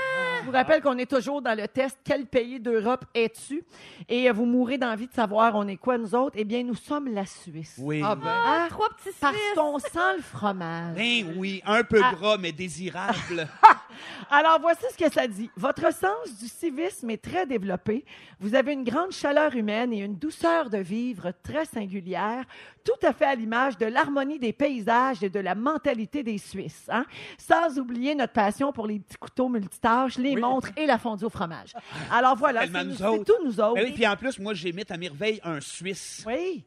Je 0.46 0.52
vous 0.52 0.56
rappelle 0.56 0.80
qu'on 0.84 0.98
est 1.00 1.10
toujours 1.10 1.42
dans 1.42 1.58
le 1.58 1.68
test 1.68 1.98
Quel 2.04 2.28
pays 2.28 2.60
d'Europe 2.60 3.04
es-tu? 3.16 3.64
Et 4.08 4.30
euh, 4.30 4.34
vous 4.34 4.46
mourrez 4.46 4.78
d'envie 4.78 5.08
de 5.08 5.14
savoir 5.14 5.56
on 5.56 5.68
est 5.68 5.76
quoi 5.78 5.98
nous 5.98 6.14
autres? 6.14 6.36
Eh 6.38 6.44
bien, 6.46 6.62
nous 6.62 6.76
sommes 6.76 7.08
la 7.12 7.26
Suisse. 7.26 7.78
Oui. 7.80 8.00
Ah 8.06 8.14
ben. 8.16 8.28
Ah, 8.28 8.68
Trois 8.70 8.90
petits 8.90 9.10
parce 9.20 9.36
Suisses. 9.36 9.54
qu'on 9.56 9.80
sent 9.80 10.18
le 10.18 10.22
fromage. 10.22 10.96
Ben 10.96 11.34
oui, 11.36 11.64
un 11.66 11.84
peu 11.84 12.00
Ah. 12.04 12.14
gras, 12.14 12.38
mais 12.38 12.52
désirable. 12.52 13.48
Alors, 14.30 14.60
voici 14.62 14.84
ce 14.92 14.98
que 14.98 15.12
ça 15.12 15.28
dit. 15.28 15.50
Votre 15.56 15.94
sens 15.94 16.38
du 16.40 16.48
civisme 16.48 17.10
est 17.10 17.22
très 17.24 17.46
développé. 17.46 18.06
Vous 18.40 18.56
avez 18.56 18.74
une 18.74 18.84
grande 18.84 19.12
chaleur 19.12 19.56
humaine 19.56 19.94
et 19.94 20.00
une 20.00 20.16
douceur 20.16 20.70
de 20.70 20.78
vivre 20.78 21.32
très 21.44 21.66
singulière, 21.66 22.44
tout 22.84 23.06
à 23.08 23.14
fait 23.14 23.26
à 23.26 23.36
l'image 23.36 23.78
de 23.78 23.86
l'harmonie 23.86 24.40
des 24.40 24.54
paysages 24.54 25.24
et 25.24 25.30
de 25.30 25.40
la 25.40 25.56
mentalité 25.56 26.24
des 26.24 26.38
Suisses. 26.38 26.86
hein. 26.90 27.06
Sans 27.38 27.78
oublier 27.80 28.16
notre 28.16 28.34
passion 28.34 28.72
pour 28.72 28.88
les 28.88 29.00
petits 29.00 29.18
couteaux 29.18 29.50
multitâches, 29.50 30.18
les 30.18 30.36
Oui. 30.36 30.42
montres 30.42 30.70
et 30.78 30.86
la 30.86 30.98
fondue 30.98 31.26
au 31.26 31.30
fromage. 31.30 31.74
Alors 32.12 32.36
voilà, 32.36 32.66
c'est 32.68 33.04
autres. 33.06 33.24
tout 33.26 33.44
nous 33.46 33.60
autres. 33.60 33.76
Ben 33.76 33.86
oui, 33.86 33.92
puis 33.94 34.08
en 34.08 34.16
plus, 34.16 34.38
moi, 34.40 34.54
j'imite 34.54 34.92
à 34.92 34.98
merveille 34.98 35.40
un 35.44 35.60
Suisse. 35.62 36.24
Oui. 36.28 36.64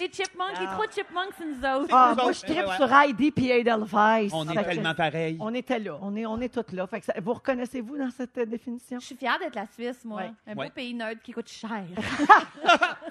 Les 0.00 0.10
chipmunks, 0.12 0.58
les 0.60 0.66
trois 0.66 0.86
chipmunks, 0.90 1.30
c'est 1.38 1.44
nous 1.46 1.58
autres. 1.82 1.88
Ah, 1.92 2.14
moi, 2.16 2.32
je 2.32 2.40
tripe 2.40 2.66
sur 2.76 2.92
Heidi 2.92 3.32
et 3.36 3.60
Edelweiss. 3.60 4.32
On 4.34 4.48
est 4.48 4.62
tellement 4.64 4.94
pareils. 4.94 5.36
On 5.40 5.52
était 5.54 5.78
là. 5.78 5.98
On 6.02 6.14
est, 6.16 6.26
on 6.26 6.40
est 6.40 6.52
toutes 6.52 6.72
là. 6.72 6.86
Fait 6.86 7.00
que 7.00 7.06
ça- 7.06 7.14
vous 7.22 7.32
reconnaissez-vous 7.32 7.96
dans 7.96 8.10
cette 8.10 8.36
euh, 8.38 8.46
définition? 8.46 8.98
Je 9.00 9.06
suis 9.06 9.16
fière 9.16 9.38
d'être 9.38 9.54
la 9.54 9.66
Suisse, 9.66 10.04
moi. 10.04 10.22
Ouais. 10.22 10.32
Un 10.46 10.54
beau 10.54 10.60
Ouais. 10.62 10.70
pays 10.70 10.94
neutre 10.94 11.22
qui 11.22 11.32
coûte 11.32 11.48
cher. 11.48 11.84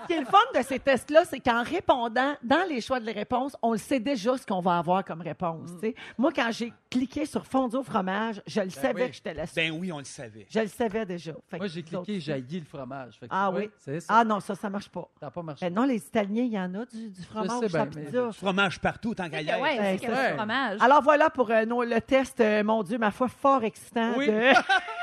Ce 0.01 0.07
qui 0.07 0.13
est 0.13 0.19
le 0.19 0.25
fun 0.25 0.37
de 0.55 0.61
ces 0.63 0.79
tests-là, 0.79 1.25
c'est 1.25 1.39
qu'en 1.39 1.63
répondant 1.63 2.35
dans 2.43 2.67
les 2.67 2.81
choix 2.81 2.99
de 2.99 3.05
les 3.05 3.11
réponses, 3.11 3.55
on 3.61 3.71
le 3.71 3.77
sait 3.77 3.99
déjà 3.99 4.37
ce 4.37 4.45
qu'on 4.45 4.59
va 4.61 4.77
avoir 4.77 5.03
comme 5.03 5.21
réponse. 5.21 5.71
tu 5.81 5.89
sais. 5.89 5.95
Moi, 6.17 6.31
quand 6.35 6.49
j'ai 6.51 6.71
cliqué 6.89 7.25
sur 7.25 7.45
fondue 7.45 7.77
au 7.77 7.83
fromage, 7.83 8.41
je 8.45 8.61
le 8.61 8.69
savais 8.69 9.03
oui. 9.03 9.09
que 9.09 9.15
j'étais 9.15 9.33
la 9.33 9.45
Ben 9.55 9.71
oui, 9.71 9.91
on 9.91 9.99
le 9.99 10.03
savait. 10.03 10.45
Je 10.49 10.59
le 10.59 10.67
savais 10.67 11.05
déjà. 11.05 11.33
Fait 11.49 11.57
Moi, 11.57 11.65
que 11.67 11.71
j'ai 11.73 11.81
vous 11.81 11.95
autres- 11.95 12.05
cliqué, 12.05 12.19
j'ai 12.19 12.33
haï 12.33 12.45
le 12.51 12.65
fromage. 12.65 13.17
Fait 13.19 13.27
que, 13.27 13.31
Ah 13.33 13.49
tu 13.53 13.59
oui? 13.61 13.69
C'est 13.77 13.99
ça. 14.01 14.13
Ah 14.19 14.23
non, 14.23 14.39
ça, 14.39 14.55
ça 14.55 14.69
marche 14.69 14.89
pas. 14.89 15.07
Ça 15.19 15.27
n'a 15.27 15.31
pas 15.31 15.41
marché. 15.41 15.65
Eh 15.65 15.69
non, 15.69 15.85
les 15.85 15.97
Italiens, 15.97 16.43
il 16.43 16.51
y 16.53 16.59
en 16.59 16.75
a 16.81 16.86
du, 16.86 17.10
du 17.10 17.24
fromage 17.24 17.60
sais 17.62 17.69
sur 17.69 17.77
la 17.77 17.86
bien, 17.86 17.94
mais- 18.01 18.06
pizza. 18.07 18.27
Du 18.27 18.33
fromage 18.33 18.80
partout, 18.80 19.13
tant 19.16 19.30
qu'à 19.30 19.42
y 19.42 19.45
Ouais, 19.45 19.51
être. 19.51 19.62
Ouais, 19.62 19.77
c'est 19.94 19.98
qu'il 20.00 20.10
y 20.10 20.12
a 20.12 20.16
c'est 20.16 20.30
du 20.31 20.38
fromage. 20.38 20.77
Alors 20.81 21.01
voilà 21.01 21.30
pour 21.30 21.50
euh, 21.51 21.66
nos- 21.66 21.83
le 21.83 22.01
test, 22.01 22.39
euh, 22.42 22.63
mon 22.63 22.83
Dieu, 22.83 22.98
ma 22.98 23.12
foi, 23.12 23.27
fort 23.27 23.63
excitant 23.63 24.13
Oui. 24.18 24.27
de... 24.27 24.31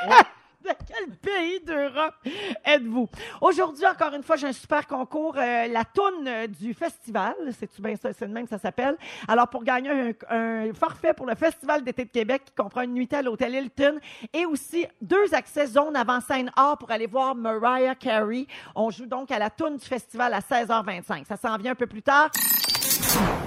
de 0.63 0.71
quel 0.87 1.17
pays 1.17 1.61
d'Europe 1.61 2.15
êtes-vous? 2.65 3.09
Aujourd'hui, 3.41 3.87
encore 3.87 4.15
une 4.15 4.23
fois, 4.23 4.37
j'ai 4.37 4.47
un 4.47 4.53
super 4.53 4.87
concours. 4.87 5.37
euh, 5.37 5.67
la 5.69 5.85
toune 5.85 6.27
euh, 6.27 6.47
du 6.47 6.75
festival, 6.75 7.35
c'est-tu 7.59 7.83
bien 7.83 7.97
ça? 7.97 8.13
C'est 8.13 8.27
le 8.27 8.33
même 8.33 8.45
que 8.45 8.51
ça 8.51 8.59
s'appelle. 8.59 8.97
Alors, 9.29 9.49
pour 9.49 9.65
gagner 9.65 10.15
un, 10.31 10.73
forfait 10.75 11.15
pour 11.15 11.27
le 11.27 11.35
Festival 11.35 11.83
d'été 11.83 12.05
de 12.05 12.11
Québec 12.11 12.43
qui 12.47 12.53
comprend 12.55 12.83
une 12.83 12.95
nuitée 12.95 13.17
à 13.17 13.23
l'hôtel 13.23 13.55
Hilton 13.55 13.99
et 14.33 14.47
aussi 14.47 14.87
deux 15.01 15.35
accès 15.35 15.67
zone 15.67 15.97
avant-scène 15.97 16.51
A 16.57 16.77
pour 16.79 16.91
aller 16.91 17.07
voir 17.07 17.35
Mariah 17.35 17.95
Carey. 17.95 18.47
On 18.75 18.91
joue 18.91 19.07
donc 19.07 19.31
à 19.31 19.39
la 19.39 19.51
toune 19.51 19.77
du 19.77 19.85
festival 19.85 20.33
à 20.35 20.41
16h25. 20.41 21.27
Ça 21.27 21.37
s'en 21.37 21.57
vient 21.57 21.73
un 21.73 21.77
peu 21.77 21.87
plus 21.87 22.03
tard. 22.03 22.31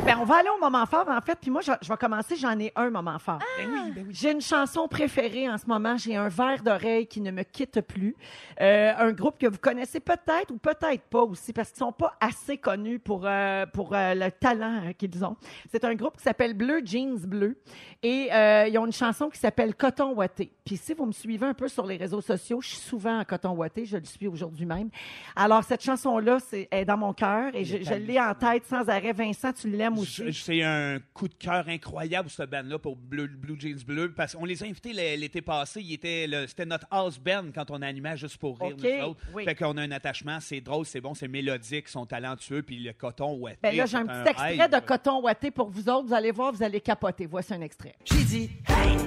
Ben, 0.06 0.20
on 0.22 0.24
va 0.24 0.36
aller 0.36 0.50
au 0.56 0.60
moment 0.60 0.86
fort, 0.86 1.10
en 1.10 1.20
fait. 1.20 1.36
Puis 1.42 1.50
moi, 1.50 1.62
je, 1.62 1.72
je 1.82 1.90
vais 1.90 1.98
commencer. 1.98 2.36
J'en 2.36 2.60
ai 2.60 2.72
un 2.76 2.92
moment 2.92 3.18
fort. 3.18 3.40
Ben 3.58 3.68
oui, 3.68 3.92
ben 3.92 4.04
oui. 4.08 4.14
J'ai 4.14 4.34
une 4.34 4.42
chanson 4.42 4.88
préférée 4.88 5.50
en 5.50 5.58
ce 5.58 5.66
moment. 5.66 5.98
J'ai 5.98 6.16
un 6.16 6.28
verre 6.28 6.62
d'oreille 6.62 7.08
qui 7.08 7.22
ne 7.22 7.32
me 7.32 7.42
quitte 7.42 7.82
plus. 7.82 8.16
Euh, 8.62 8.94
un 8.96 9.12
groupe 9.14 9.40
que 9.40 9.48
vous 9.48 9.58
connaissez 9.58 10.00
peut-être 10.00 10.52
ou 10.52 10.58
peut-être 10.60 11.02
pas 11.10 11.24
aussi 11.24 11.54
parce 11.54 11.70
qu'ils 11.72 11.80
sont 11.80 11.92
pas 11.92 12.16
assez 12.20 12.60
connus 12.60 13.00
pour, 13.00 13.24
euh, 13.26 13.66
pour 13.66 13.96
euh, 13.96 14.14
le 14.14 14.30
talent 14.30 14.92
qu'ils 14.96 15.26
ont. 15.26 15.38
C'est 15.72 15.84
un 15.84 15.96
groupe 15.96 16.18
qui 16.18 16.24
s'appelle 16.24 16.54
Bleu 16.54 16.82
Jeans 16.86 17.18
Bleu 17.26 17.58
et 18.04 18.30
ils 18.70 18.78
ont 18.78 18.86
une 18.86 18.92
chanson 18.92 19.30
qui 19.30 19.40
s'appelle 19.40 19.74
Coton 19.74 20.14
Watté. 20.14 20.52
Puis 20.64 20.78
si 20.78 20.94
vous 20.94 21.08
me 21.08 21.12
suivez 21.12 21.48
un 21.48 21.56
peu 21.56 21.68
sur 21.68 21.88
les 21.88 21.98
réseaux 21.98 22.22
sociaux, 22.22 22.62
je 22.62 22.68
suis 22.68 22.78
souvent 22.78 23.22
en 23.22 23.24
Coton 23.24 23.54
Watté. 23.54 23.86
Je 23.86 23.98
le 23.98 24.06
suis 24.06 24.28
aujourd'hui 24.28 24.68
même. 24.68 24.92
Alors 25.36 25.64
cette 25.64 25.82
chanson-là, 25.82 26.38
c'est 26.40 26.68
est 26.70 26.86
dans 26.86 26.98
mon 26.98 27.14
cœur 27.14 27.56
et 27.56 27.66
je, 27.66 27.82
je 27.82 27.96
l'ai 27.96 28.20
en 28.20 28.36
tête 28.36 28.68
sans 28.68 28.88
arrêt. 28.88 29.12
Vincent, 29.12 29.52
tu 29.52 29.68
l'aimes 29.68 29.95
aussi. 29.98 30.34
C'est 30.34 30.62
un 30.64 31.00
coup 31.14 31.28
de 31.28 31.34
cœur 31.34 31.68
incroyable, 31.68 32.30
ce 32.30 32.44
band-là, 32.44 32.80
pour 32.80 32.96
Blue, 32.96 33.28
Blue 33.28 33.60
Jeans 33.60 33.84
Bleu, 33.86 34.14
parce 34.14 34.36
qu'on 34.36 34.46
les 34.46 34.62
a 34.64 34.66
invités 34.66 34.94
l'été 34.94 35.42
passé. 35.42 35.84
C'était 35.90 36.66
notre 36.66 36.88
house 36.92 37.20
band 37.20 37.46
quand 37.54 37.72
on 37.72 37.82
animait 37.82 38.18
juste 38.18 38.38
pour 38.38 38.60
rire, 38.60 38.76
OK, 38.78 38.84
nous 38.84 39.06
autres. 39.06 39.22
oui. 39.34 39.44
Fait 39.46 39.56
qu'on 39.56 39.78
a 39.78 39.82
un 39.82 39.92
attachement, 39.92 40.40
c'est 40.40 40.62
drôle, 40.62 40.86
c'est 40.86 41.02
bon, 41.02 41.14
c'est 41.14 41.28
mélodique, 41.28 41.86
ils 41.88 41.92
sont 41.92 42.06
talentueux, 42.06 42.62
puis 42.62 42.80
le 42.80 42.94
coton 42.94 43.34
ouaté. 43.36 43.60
Ben 43.64 43.76
là, 43.76 43.86
j'ai 43.86 43.98
un 43.98 44.06
petit 44.06 44.30
extrait 44.30 44.58
rêve. 44.58 44.72
de 44.72 44.80
Coton 44.80 45.22
Watté 45.22 45.52
pour 45.52 45.70
vous 45.70 45.90
autres. 45.90 46.08
Vous 46.08 46.14
allez 46.14 46.32
voir, 46.32 46.52
vous 46.54 46.64
allez 46.64 46.82
capoter. 46.82 47.26
Voici 47.26 47.54
un 47.54 47.62
extrait. 47.62 47.96
J'ai 48.06 48.24
dit, 48.24 48.52
hey, 48.68 48.98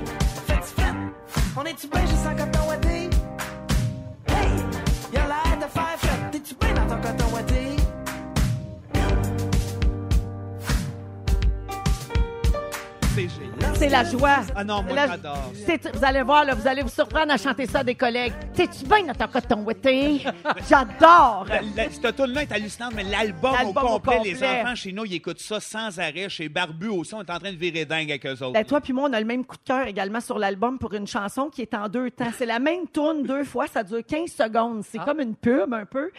faites 0.46 0.74
on 1.56 1.64
est-tu 1.64 1.88
bien 1.88 2.00
juste 2.06 2.24
en 2.24 2.36
coton 2.36 2.68
ouaté? 2.68 3.10
Hey, 4.28 4.48
y'a 5.12 5.26
l'air 5.26 5.56
de 5.56 5.64
faire 5.64 5.98
fête, 5.98 6.30
t'es-tu 6.30 6.54
bien 6.54 6.72
dans 6.74 6.86
ton 6.86 7.00
coton 7.00 7.34
ouaté? 7.34 7.76
C'est 13.74 13.88
la 13.88 14.04
joie. 14.04 14.38
Ah 14.54 14.62
non, 14.62 14.82
moi, 14.82 14.94
La- 14.94 15.06
j'adore. 15.08 15.50
C'est- 15.66 15.96
Vous 15.96 16.04
allez 16.04 16.22
voir, 16.22 16.44
là, 16.44 16.54
vous 16.54 16.66
allez 16.68 16.82
vous 16.82 16.88
surprendre 16.88 17.32
à 17.32 17.36
chanter 17.36 17.66
ça 17.66 17.80
à 17.80 17.84
des 17.84 17.94
collègues. 17.96 18.32
T'es-tu 18.54 18.84
bien 18.84 19.04
dans 19.04 19.14
ton 19.14 19.26
coton 19.26 19.62
ouaté? 19.64 20.22
J'adore! 20.68 21.46
La- 21.48 21.60
la- 21.84 21.90
Cette 21.90 22.14
tune-là 22.16 22.42
est 22.42 22.52
hallucinante, 22.52 22.92
mais 22.94 23.04
l'album 23.04 23.50
au 23.52 23.54
L'album 23.54 23.84
au 23.84 23.88
complet, 23.98 24.20
les 24.24 24.32
complet. 24.32 24.60
enfants 24.62 24.74
chez 24.74 24.92
nous, 24.92 25.04
ils 25.04 25.14
écoutent 25.14 25.40
ça 25.40 25.58
sans 25.60 25.98
arrêt. 25.98 26.28
Chez 26.28 26.48
Barbu 26.48 26.88
aussi, 26.88 27.14
on 27.14 27.22
est 27.22 27.30
en 27.30 27.38
train 27.38 27.52
de 27.52 27.56
virer 27.56 27.84
dingue 27.84 28.10
avec 28.10 28.24
eux 28.26 28.32
autres. 28.42 28.52
Ben, 28.52 28.64
toi 28.64 28.80
puis 28.80 28.92
moi, 28.92 29.08
on 29.08 29.12
a 29.12 29.20
le 29.20 29.26
même 29.26 29.44
coup 29.44 29.56
de 29.56 29.62
cœur 29.64 29.86
également 29.86 30.20
sur 30.20 30.38
l'album 30.38 30.78
pour 30.78 30.94
une 30.94 31.06
chanson 31.06 31.48
qui 31.48 31.62
est 31.62 31.74
en 31.74 31.88
deux 31.88 32.10
temps. 32.10 32.30
C'est 32.36 32.46
la 32.46 32.58
même 32.58 32.86
tune 32.92 33.22
deux 33.24 33.44
fois, 33.44 33.66
ça 33.66 33.82
dure 33.82 34.04
15 34.06 34.30
secondes. 34.30 34.82
C'est 34.88 34.98
Ah. 35.00 35.04
comme 35.04 35.20
une 35.20 35.34
pub 35.34 35.72
un 35.74 35.84
peu. 35.86 36.10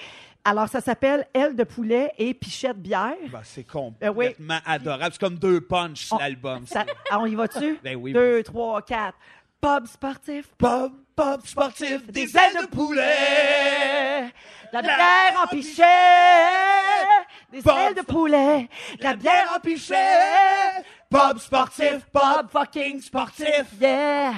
Alors, 0.45 0.67
ça 0.69 0.81
s'appelle 0.81 1.27
Aile 1.33 1.55
de 1.55 1.63
poulet 1.63 2.11
et 2.17 2.33
Pichette 2.33 2.77
bière. 2.81 3.13
Ben, 3.31 3.41
c'est 3.43 3.65
Euh, 3.75 4.09
oui. 4.09 4.27
complètement 4.29 4.59
adorable. 4.65 5.09
C'est 5.13 5.19
comme 5.19 5.35
deux 5.37 5.61
punchs, 5.61 6.09
l'album. 6.17 6.65
Ah, 7.11 7.19
on 7.19 7.25
y 7.25 7.35
va-tu? 7.35 7.77
Ben 7.83 7.95
oui, 7.95 8.13
Deux, 8.13 8.41
trois, 8.43 8.81
quatre. 8.81 9.17
Pub 9.61 9.87
sportif, 9.87 10.47
Pop, 10.57 10.93
pop 11.17 11.45
sportif, 11.45 12.07
des 12.09 12.21
ailes 12.37 12.61
de 12.61 12.67
poulet, 12.67 14.31
la 14.71 14.81
bière 14.81 15.43
en 15.43 15.47
pichet, 15.47 15.83
des 17.51 17.61
Pub 17.61 17.73
ailes 17.77 17.93
de 17.95 18.01
poulet, 18.03 18.69
la 19.01 19.15
bière 19.17 19.51
en 19.53 19.59
pichet, 19.59 19.95
Pop 21.09 21.37
sportif, 21.39 22.05
pub 22.13 22.49
fucking 22.49 23.01
sportif, 23.01 23.65
yeah! 23.81 24.31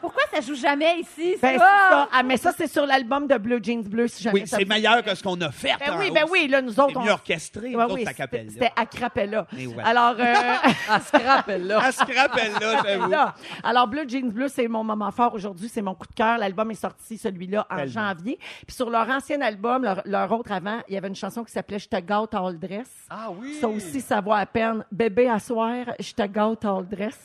Pourquoi 0.00 0.22
ça 0.32 0.40
joue 0.40 0.54
jamais 0.54 1.00
ici? 1.00 1.36
Ben, 1.40 1.52
c'est 1.52 1.58
ça? 1.58 2.08
Ah, 2.12 2.22
mais 2.22 2.36
ça, 2.36 2.52
c'est 2.56 2.66
sur 2.66 2.86
l'album 2.86 3.26
de 3.26 3.36
Blue 3.38 3.58
Jeans 3.62 3.82
Bleu, 3.82 4.08
si 4.08 4.22
jamais 4.22 4.40
Oui, 4.42 4.46
ça 4.46 4.56
c'est 4.58 4.64
vous- 4.64 4.68
meilleur 4.68 5.02
que 5.02 5.14
ce 5.14 5.22
qu'on 5.22 5.40
a 5.40 5.50
fait. 5.50 5.72
Ben 5.78 5.94
en 5.94 5.98
oui, 5.98 6.10
ben 6.10 6.24
oui, 6.30 6.48
là, 6.48 6.62
nous 6.62 6.78
autres, 6.78 6.90
C'est 6.92 6.96
on... 6.98 7.02
mieux 7.04 7.10
orchestré, 7.12 7.74
Ouais, 7.76 7.86
nous 7.86 7.94
oui, 7.94 8.02
autres, 8.02 8.10
à 8.10 8.12
c'était 8.12 8.14
Capella. 8.14 8.50
c'était 8.52 8.72
à 8.76 8.86
Crapella. 8.86 9.46
Et. 9.58 9.68
Alors, 9.84 10.14
euh, 10.18 10.24
À 10.88 11.00
ce 11.00 11.16
rappel-là. 11.26 11.78
À 11.80 11.90
j'avoue. 12.84 13.10
là. 13.10 13.34
Alors, 13.62 13.86
Blue 13.88 14.08
Jeans 14.08 14.30
Bleu, 14.30 14.48
c'est 14.48 14.68
mon 14.68 14.84
moment 14.84 15.10
fort 15.10 15.34
aujourd'hui. 15.34 15.68
C'est 15.68 15.82
mon 15.82 15.94
coup 15.94 16.06
de 16.06 16.14
cœur. 16.14 16.38
L'album 16.38 16.70
est 16.70 16.74
sorti, 16.74 17.18
celui-là, 17.18 17.66
en 17.70 17.76
Tellement. 17.76 17.92
janvier. 17.92 18.38
Puis 18.66 18.74
sur 18.76 18.90
leur 18.90 19.08
ancien 19.08 19.40
album, 19.40 19.82
leur, 19.82 20.02
leur 20.04 20.30
autre 20.32 20.52
avant, 20.52 20.80
il 20.88 20.94
y 20.94 20.98
avait 20.98 21.08
une 21.08 21.14
chanson 21.14 21.44
qui 21.44 21.52
s'appelait 21.52 21.78
Je 21.78 21.88
te 21.88 21.96
gâte 22.00 22.34
all 22.34 22.58
dress. 22.58 22.88
Ah 23.08 23.28
oui. 23.30 23.58
Ça 23.60 23.68
aussi, 23.68 24.00
ça 24.00 24.20
vaut 24.20 24.32
à 24.32 24.46
peine. 24.46 24.84
Bébé 24.92 25.28
à 25.28 25.38
soir, 25.38 25.86
je 25.98 26.12
te 26.12 26.22
gâte 26.26 26.64
all 26.64 26.86
dress. 26.88 27.18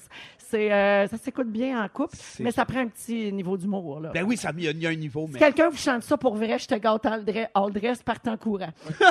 C'est, 0.50 0.72
euh, 0.72 1.08
ça 1.08 1.18
s'écoute 1.18 1.48
bien 1.48 1.84
en 1.84 1.88
couple, 1.90 2.16
mais 2.40 2.52
ça 2.52 2.66
prend 2.66 2.80
un 2.80 2.88
petit 2.88 3.32
niveau 3.34 3.58
d'humour. 3.58 4.00
Là. 4.00 4.10
Ben 4.14 4.24
oui, 4.24 4.38
ça, 4.38 4.52
il 4.56 4.64
y 4.64 4.68
a- 4.68 4.72
il 4.72 4.82
y 4.82 4.88
a 4.88 4.90
un 4.90 4.96
niveau, 4.96 5.28
Si 5.32 5.40
quelqu'un 5.40 5.70
vous 5.70 5.78
chante 5.78 6.04
ça 6.04 6.18
pour 6.18 6.36
vrai, 6.36 6.60
je 6.60 6.68
te 6.68 6.76
gâte 6.76 7.06
all 7.06 7.72
dress, 7.72 8.04
en 8.28 8.38
courant. 8.38 8.70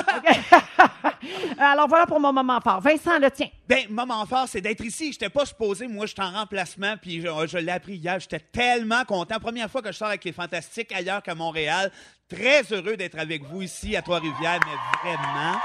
Alors 1.57 1.87
voilà 1.87 2.05
pour 2.05 2.19
mon 2.19 2.31
moment 2.33 2.59
fort. 2.61 2.81
Vincent, 2.81 3.19
le 3.19 3.29
tien. 3.31 3.47
Ben, 3.67 3.85
moment 3.89 4.25
fort, 4.25 4.45
c'est 4.47 4.61
d'être 4.61 4.83
ici. 4.83 5.11
J'étais 5.11 5.29
pas 5.29 5.45
supposé, 5.45 5.87
moi, 5.87 6.05
j'étais 6.05 6.21
en 6.21 6.31
remplacement, 6.31 6.95
puis 7.01 7.21
je, 7.21 7.27
je 7.47 7.57
l'ai 7.57 7.71
appris 7.71 7.95
hier. 7.95 8.19
J'étais 8.19 8.39
tellement 8.39 9.03
content. 9.05 9.39
Première 9.39 9.69
fois 9.69 9.81
que 9.81 9.91
je 9.91 9.97
sors 9.97 10.07
avec 10.09 10.23
les 10.23 10.31
Fantastiques 10.31 10.91
ailleurs 10.91 11.21
qu'à 11.23 11.35
Montréal. 11.35 11.91
Très 12.29 12.61
heureux 12.71 12.97
d'être 12.97 13.19
avec 13.19 13.43
vous 13.43 13.61
ici 13.61 13.95
à 13.95 14.01
Trois-Rivières, 14.01 14.59
mais 14.65 15.09
vraiment, 15.11 15.59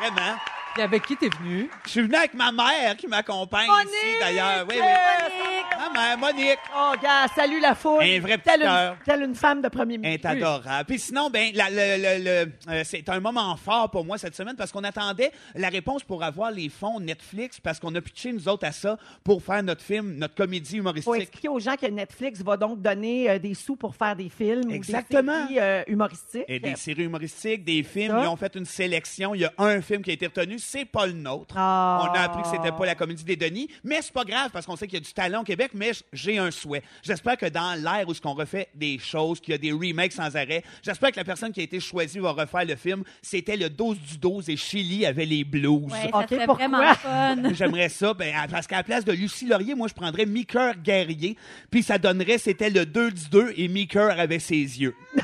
vraiment. 0.00 0.36
Et 0.78 0.82
avec 0.82 1.04
qui 1.04 1.16
t'es 1.16 1.28
venu? 1.28 1.68
Je 1.84 1.90
suis 1.90 2.00
venu 2.02 2.14
avec 2.14 2.32
ma 2.34 2.52
mère 2.52 2.96
qui 2.96 3.06
m'accompagne 3.08 3.68
ici, 3.84 4.18
d'ailleurs. 4.20 4.64
Oui, 4.68 4.76
oui. 4.76 4.80
Monique! 4.80 5.66
Ma 5.78 5.90
mère, 6.00 6.18
Monique. 6.18 6.58
Oh, 6.76 6.92
gars, 7.02 7.26
salut 7.34 7.58
la 7.60 7.74
foule. 7.74 8.02
Un 8.04 8.20
vrai 8.20 8.38
petit 8.38 8.50
telle 8.50 8.60
cœur. 8.60 8.92
une, 8.92 9.04
telle 9.04 9.22
une 9.22 9.34
femme 9.34 9.62
de 9.62 9.68
premier 9.68 9.94
Elle 9.94 10.00
ministre. 10.00 10.26
est 10.28 10.30
adorable. 10.30 10.84
Puis 10.86 10.98
sinon, 11.00 11.28
ben, 11.28 11.50
la- 11.54 11.70
le- 11.70 11.76
le- 12.02 12.24
le- 12.24 12.52
euh, 12.72 12.82
c'est 12.84 13.08
un 13.08 13.18
moment 13.18 13.56
fort 13.56 13.90
pour 13.90 14.04
moi 14.04 14.16
cette 14.16 14.36
semaine 14.36 14.54
parce 14.56 14.70
qu'on 14.70 14.84
attendait 14.84 15.32
la 15.56 15.68
réponse 15.70 16.04
pour 16.04 16.22
avoir 16.22 16.50
les 16.52 16.68
fonds 16.68 17.00
Netflix 17.00 17.58
parce 17.58 17.80
qu'on 17.80 17.94
a 17.96 18.00
pitché 18.00 18.32
nous 18.32 18.48
autres 18.48 18.66
à 18.66 18.72
ça 18.72 18.96
pour 19.24 19.42
faire 19.42 19.62
notre 19.64 19.82
film, 19.82 20.14
notre 20.18 20.36
comédie 20.36 20.76
faut 20.76 20.82
humoristique. 20.82 21.14
expliquer 21.16 21.48
aux 21.48 21.58
gens 21.58 21.74
que 21.76 21.86
Netflix 21.86 22.42
va 22.42 22.56
donc 22.56 22.80
donner 22.80 23.28
euh, 23.28 23.38
des 23.40 23.54
sous 23.54 23.74
pour 23.74 23.96
faire 23.96 24.14
des 24.14 24.28
films 24.28 24.70
Exactement. 24.70 25.32
des 25.48 25.54
séries 25.54 25.58
euh, 25.60 25.82
humoristiques. 25.88 26.44
Et 26.46 26.60
des 26.60 26.76
séries 26.76 27.04
humoristiques, 27.04 27.64
des 27.64 27.82
films, 27.82 28.12
Ça. 28.12 28.22
ils 28.22 28.28
ont 28.28 28.36
fait 28.36 28.54
une 28.54 28.66
sélection. 28.66 29.34
Il 29.34 29.40
y 29.40 29.44
a 29.46 29.52
un 29.58 29.80
film 29.80 30.02
qui 30.02 30.10
a 30.10 30.14
été 30.14 30.26
retenu, 30.26 30.58
c'est 30.60 30.84
pas 30.84 31.06
le 31.06 31.12
nôtre. 31.12 31.54
Ah. 31.56 32.08
On 32.10 32.14
a 32.14 32.20
appris 32.20 32.42
que 32.42 32.48
c'était 32.48 32.72
pas 32.72 32.86
la 32.86 32.94
comédie 32.94 33.24
des 33.24 33.36
Denis, 33.36 33.68
mais 33.84 34.00
c'est 34.02 34.12
pas 34.12 34.24
grave 34.24 34.50
parce 34.52 34.66
qu'on 34.66 34.76
sait 34.76 34.86
qu'il 34.86 34.98
y 34.98 35.02
a 35.02 35.04
du 35.04 35.12
talent 35.12 35.40
au 35.40 35.44
Québec, 35.44 35.72
mais 35.74 35.92
j'ai 36.12 36.38
un 36.38 36.50
souhait. 36.50 36.82
J'espère 37.02 37.36
que 37.36 37.46
dans 37.46 37.74
l'ère 37.82 38.08
où 38.08 38.14
ce 38.14 38.20
qu'on 38.20 38.34
refait 38.34 38.68
des 38.74 38.98
choses, 38.98 39.40
qu'il 39.40 39.52
y 39.52 39.54
a 39.54 39.58
des 39.58 39.72
remakes 39.72 40.12
sans 40.12 40.36
arrêt, 40.36 40.62
j'espère 40.82 41.10
que 41.12 41.16
la 41.16 41.24
personne 41.24 41.52
qui 41.52 41.60
a 41.60 41.62
été 41.64 41.80
choisie 41.80 42.18
va 42.18 42.32
refaire 42.32 42.64
le 42.64 42.76
film. 42.76 43.02
C'était 43.22 43.56
le 43.56 43.70
12 43.70 43.98
du 43.98 44.18
12 44.18 44.48
et 44.50 44.56
Chili 44.56 45.06
avait 45.06 45.24
les 45.26 45.44
blues. 45.44 45.84
Ouais, 45.90 46.10
ça 46.10 46.18
Ok, 46.18 46.28
serait 46.30 46.46
pourquoi? 46.46 46.68
vraiment 46.68 46.94
fun. 46.94 47.36
J'aimerais 47.54 47.88
ça, 47.88 48.14
ben, 48.14 48.34
parce 48.50 48.66
qu'à 48.66 48.76
la 48.76 48.82
place 48.84 49.04
de 49.04 49.12
Lucie 49.12 49.46
Laurier, 49.46 49.74
moi, 49.74 49.88
je 49.88 49.94
prendrais 49.94 50.26
Mickey 50.26 50.72
Guerrier, 50.82 51.36
puis 51.70 51.82
ça 51.82 51.98
donnerait, 51.98 52.38
c'était 52.38 52.70
le 52.70 52.86
2 52.86 53.10
du 53.10 53.28
2 53.30 53.54
et 53.56 53.68
Mickey 53.68 53.98
avait 53.98 54.38
ses 54.38 54.56
yeux. 54.56 54.94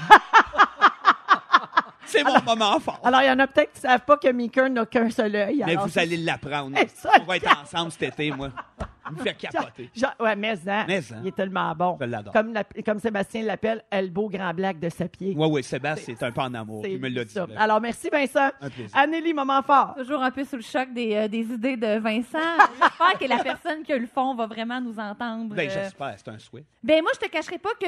C'est 2.06 2.24
mon 2.24 2.40
moment 2.42 2.78
fort. 2.80 3.00
Alors, 3.04 3.22
il 3.22 3.26
y 3.26 3.30
en 3.30 3.38
a 3.38 3.46
peut-être 3.46 3.72
qui 3.72 3.78
ne 3.84 3.90
savent 3.90 4.04
pas 4.04 4.16
que 4.16 4.28
Meeker 4.28 4.70
n'a 4.70 4.86
qu'un 4.86 5.10
seul 5.10 5.34
œil. 5.36 5.62
Mais 5.66 5.72
alors 5.72 5.86
vous 5.86 5.98
allez 5.98 6.16
l'apprendre. 6.16 6.76
On 7.20 7.24
va 7.24 7.36
être 7.36 7.62
ensemble 7.62 7.92
cet 7.92 8.14
été, 8.14 8.30
moi. 8.30 8.50
Il 9.10 9.16
me 9.16 9.22
fait 9.22 9.34
capoter. 9.38 9.90
Jean- 9.94 10.12
ouais, 10.20 10.36
mais, 10.36 10.54
hein, 10.68 10.84
Mais, 10.88 10.98
hein. 10.98 11.16
il 11.22 11.28
est 11.28 11.36
tellement 11.36 11.74
bon. 11.74 11.96
Je 12.00 12.06
l'adore. 12.06 12.32
Comme, 12.32 12.52
la- 12.52 12.64
comme 12.84 12.98
Sébastien 12.98 13.42
l'appelle, 13.42 13.82
elle 13.90 14.10
beau 14.10 14.28
grand 14.28 14.52
blague 14.54 14.78
de 14.78 14.88
sa 14.88 15.08
pied. 15.08 15.34
Oui, 15.36 15.48
oui, 15.50 15.62
Sébastien, 15.62 16.14
c'est 16.18 16.26
un 16.26 16.32
pan 16.32 16.50
d'amour. 16.50 16.82
C'est 16.84 16.92
Il 16.92 17.00
me 17.00 17.08
l'a 17.08 17.24
dit. 17.24 17.34
là. 17.34 17.46
Alors, 17.56 17.80
merci 17.80 18.08
Vincent. 18.10 18.50
Un 18.60 18.70
plaisir. 18.70 18.96
Anneli, 18.96 19.32
moment 19.34 19.62
fort. 19.62 19.94
Toujours 19.96 20.22
un 20.22 20.30
peu 20.30 20.44
sous 20.44 20.56
le 20.56 20.62
choc 20.62 20.92
des, 20.92 21.14
euh, 21.14 21.28
des 21.28 21.40
idées 21.42 21.76
de 21.76 21.98
Vincent. 21.98 22.38
J'espère 22.80 23.18
que 23.18 23.24
la 23.28 23.42
personne 23.42 23.82
qui 23.82 23.92
a 23.92 23.98
le 23.98 24.06
fond 24.06 24.34
va 24.34 24.46
vraiment 24.46 24.80
nous 24.80 24.98
entendre. 24.98 25.54
Ben, 25.54 25.68
Euh, 25.68 25.72
j'espère, 25.72 26.14
c'est 26.16 26.28
un 26.28 26.38
souhait. 26.38 26.64
Ben 26.82 27.02
moi, 27.02 27.10
je 27.14 27.26
te 27.26 27.30
cacherai 27.30 27.58
pas 27.58 27.70
que 27.80 27.86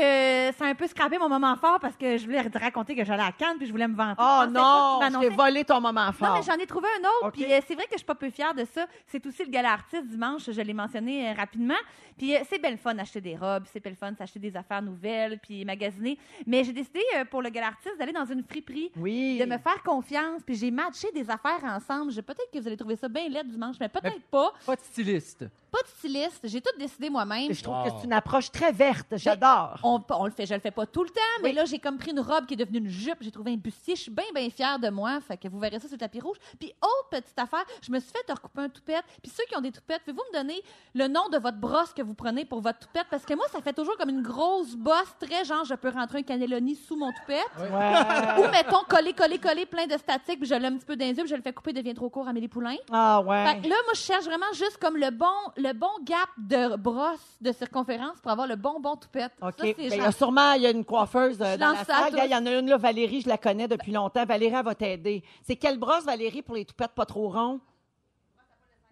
ça 0.57 0.65
a 0.65 0.69
un 0.69 0.75
peu 0.75 0.87
scrappé 0.87 1.19
mon 1.19 1.29
moment 1.29 1.55
fort 1.57 1.79
parce 1.81 1.97
que 1.97 2.17
je 2.17 2.25
voulais 2.25 2.43
te 2.49 2.59
raconter 2.59 2.95
que 2.95 3.05
j'allais 3.05 3.23
à 3.23 3.33
Cannes 3.33 3.57
puis 3.59 3.67
je 3.67 3.73
voulais 3.73 3.89
me 3.89 3.95
vanter. 3.97 4.21
Oh 4.23 4.45
non, 4.51 5.01
t'ai 5.21 5.29
volé 5.29 5.65
ton 5.65 5.81
moment 5.81 6.07
Non, 6.07 6.13
fort. 6.13 6.35
mais 6.35 6.43
j'en 6.43 6.55
ai 6.61 6.67
trouvé 6.67 6.87
un 7.01 7.27
autre. 7.27 7.33
Puis 7.33 7.45
euh, 7.45 7.61
c'est 7.67 7.75
vrai 7.75 7.85
que 7.85 7.93
je 7.93 7.99
suis 7.99 8.07
pas 8.07 8.15
peu 8.15 8.31
fière 8.31 8.55
de 8.55 8.65
ça. 8.65 8.87
C'est 9.07 9.25
aussi 9.27 9.45
le 9.45 9.51
gala 9.51 9.73
artiste 9.73 10.07
dimanche. 10.07 10.43
Je 10.51 10.61
l'ai 10.61 10.75
mentionné 10.75 11.08
euh, 11.09 11.33
rapidement. 11.35 11.75
Puis 12.17 12.35
euh, 12.35 12.41
c'est 12.49 12.59
belle 12.59 12.79
fun 12.79 12.95
d'acheter 12.95 13.21
des 13.21 13.37
robes, 13.37 13.65
c'est 13.73 13.83
belle 13.83 13.95
fun 13.97 14.12
d'acheter 14.12 14.38
des 14.41 14.57
affaires 14.57 14.83
nouvelles, 14.83 15.38
puis 15.38 15.65
magasiner. 15.65 16.19
Mais 16.47 16.65
j'ai 16.65 16.73
décidé 16.73 17.00
euh, 17.17 17.25
pour 17.25 17.43
le 17.43 17.50
gala 17.50 17.69
artiste 17.69 17.97
d'aller 17.99 18.12
dans 18.12 18.25
une 18.27 18.43
friperie. 18.43 18.91
oui. 18.97 19.38
De 19.38 19.45
me 19.45 19.59
faire 19.59 19.83
confiance, 19.85 20.43
puis 20.45 20.57
j'ai 20.57 20.71
matché 20.71 21.11
des 21.12 21.29
affaires 21.31 21.62
ensemble. 21.65 22.11
Je- 22.12 22.21
Peut-être 22.21 22.50
que 22.53 22.59
vous 22.59 22.67
allez 22.67 22.77
trouver 22.77 22.97
ça 22.97 23.09
bien 23.09 23.29
laid 23.29 23.45
dimanche, 23.45 23.77
mais 23.81 23.88
peut-être 23.88 24.21
pas. 24.31 24.53
Pas 24.67 24.75
de 24.77 24.81
styliste. 24.81 25.45
Pas 25.71 25.83
de 25.83 25.88
styliste, 25.99 26.41
j'ai 26.45 26.61
tout 26.62 26.77
décidé 26.79 27.09
moi-même. 27.11 27.53
Je 27.53 27.62
trouve 27.62 27.77
Wow. 27.77 27.85
que 27.85 27.91
c'est 28.00 28.05
une 28.07 28.12
approche 28.15 28.50
très 28.50 28.73
verte. 28.73 29.17
J'adore. 29.17 29.79
On, 29.83 30.03
on 30.11 30.25
le 30.25 30.31
fait, 30.33 30.47
je 30.47 30.55
le 30.55 30.61
fais 30.61 30.71
pas 30.71 30.87
tout 30.87 31.03
le 31.05 31.11
temps, 31.11 31.21
mais 31.43 31.53
là, 31.53 31.65
j'ai 31.67 31.79
comme 31.79 31.99
pris 31.99 32.11
une 32.11 32.21
robe 32.21 32.47
qui 32.47 32.55
est 32.55 32.57
devenue 32.57 32.79
une 32.79 32.88
jupe. 32.88 33.19
J'ai 33.21 33.31
trouvé 33.31 33.53
un 33.53 33.57
bustier. 33.57 33.95
Je 33.95 34.03
suis 34.03 34.11
bien, 34.11 34.25
bien 34.35 34.49
fière 34.50 34.79
de 34.79 34.88
moi. 34.88 35.21
Fait 35.21 35.37
que 35.37 35.47
vous 35.49 35.59
verrez 35.59 35.79
ça 35.79 35.87
sur 35.87 35.93
le 35.95 35.99
tapis 35.99 36.21
rouge. 36.21 36.38
Puis, 36.59 36.73
autre 36.83 37.09
petite 37.11 37.38
affaire, 37.38 37.65
je 37.83 37.93
me 37.93 38.00
suis 38.00 38.11
fait 38.11 38.33
recouper 38.33 38.62
un 38.62 38.69
toupette. 38.71 39.05
Puis, 39.23 39.31
ceux 39.31 39.45
qui 39.49 39.57
ont 39.57 39.61
des 39.61 39.71
toupettes, 39.71 40.00
pouvez-vous 40.05 40.23
me 40.33 40.38
donner 40.38 40.62
le 40.99 41.09
nom 41.09 41.28
de 41.31 41.38
votre 41.38 41.57
brosse 41.59 41.93
que 41.95 42.02
vous 42.02 42.14
prenez 42.14 42.45
pour 42.45 42.61
votre 42.61 42.81
toupette? 42.81 43.07
Parce 43.11 43.25
que 43.25 43.35
moi, 43.35 43.45
ça 43.52 43.61
fait 43.62 43.73
toujours 43.73 43.97
comme 43.97 44.11
une 44.11 44.23
grosse 44.23 44.75
bosse, 44.75 45.14
très 45.21 45.45
genre, 45.45 45.64
je 45.64 45.75
peux 45.75 45.88
rentrer 45.90 46.19
un 46.19 46.23
cannelloni 46.23 46.75
sous 46.75 46.97
mon 46.97 47.11
toupette. 47.12 47.47
Ouais. 47.59 48.43
Ou, 48.45 48.50
mettons, 48.50 48.83
coller, 48.88 49.12
coller, 49.12 49.38
coller, 49.38 49.64
plein 49.67 49.87
de 49.87 49.97
statiques, 49.97 50.40
puis 50.40 50.49
je 50.49 50.55
l'ai 50.55 50.67
un 50.67 50.76
petit 50.76 50.85
peu 50.87 50.97
puis 50.97 51.14
je 51.28 51.35
le 51.37 51.43
fais 51.43 51.52
couper, 51.52 51.71
il 51.71 51.75
devient 51.75 51.95
trop 51.95 52.11
court 52.11 52.26
à 52.26 52.31
Amélie 52.31 52.49
Poulain. 52.49 52.76
Ah 52.93 53.21
Fait 53.23 53.28
ouais. 53.31 53.61
que 53.62 53.69
là, 53.69 53.76
moi, 53.85 53.93
je 53.95 54.00
cherche 54.00 54.25
vraiment 54.25 54.52
juste 54.52 54.78
comme 54.81 54.97
le 54.97 55.11
bon, 55.11 55.26
le 55.57 55.73
bon 55.73 55.90
gap 56.02 56.28
de 56.37 56.76
brosse 56.76 57.37
de 57.40 57.52
circonférence 57.52 58.21
pour 58.21 58.31
avoir 58.33 58.47
le 58.47 58.57
bon, 58.57 58.81
bon 58.81 58.97
toupette. 58.97 59.33
OK. 59.40 59.52
Ça, 59.59 59.62
Ben, 59.64 59.75
il 59.78 59.85
y 59.95 59.97
genre- 59.97 60.07
a 60.07 60.12
sûrement 60.12 60.52
il 60.55 60.62
y 60.62 60.67
a 60.67 60.71
une 60.71 60.85
coiffeuse 60.85 61.38
euh, 61.40 61.57
dans 61.57 61.71
la 61.73 61.85
salle. 61.85 62.12
Il 62.25 62.31
y 62.31 62.35
en 62.35 62.45
a 62.47 62.50
une 62.59 62.69
là, 62.69 62.76
Valérie, 62.76 63.21
je 63.21 63.28
la 63.28 63.38
connais 63.38 63.69
depuis 63.69 63.93
longtemps. 63.93 64.25
Valérie, 64.25 64.55
elle 64.57 64.64
va 64.64 64.75
t'aider. 64.75 65.23
C'est 65.43 65.57
quelle 65.57 65.78
brosse, 65.78 66.05
Valérie, 66.05 66.43
pour 66.43 66.55
les 66.57 66.64
toupettes 66.64 66.93
pas 66.95 67.07
trop 67.07 67.28
ronds? 67.28 67.61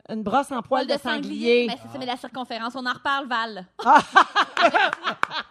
Une 0.08 0.22
brosse 0.22 0.52
en 0.52 0.62
poil 0.62 0.86
de 0.86 0.96
sanglier. 0.98 1.66
Ben, 1.68 1.76
c'est 1.82 1.92
ça, 1.92 1.98
mais 1.98 2.06
la 2.06 2.16
circonférence. 2.16 2.75
On 2.76 2.86
en 2.86 2.92
reparle, 2.92 3.26
Val. 3.26 3.66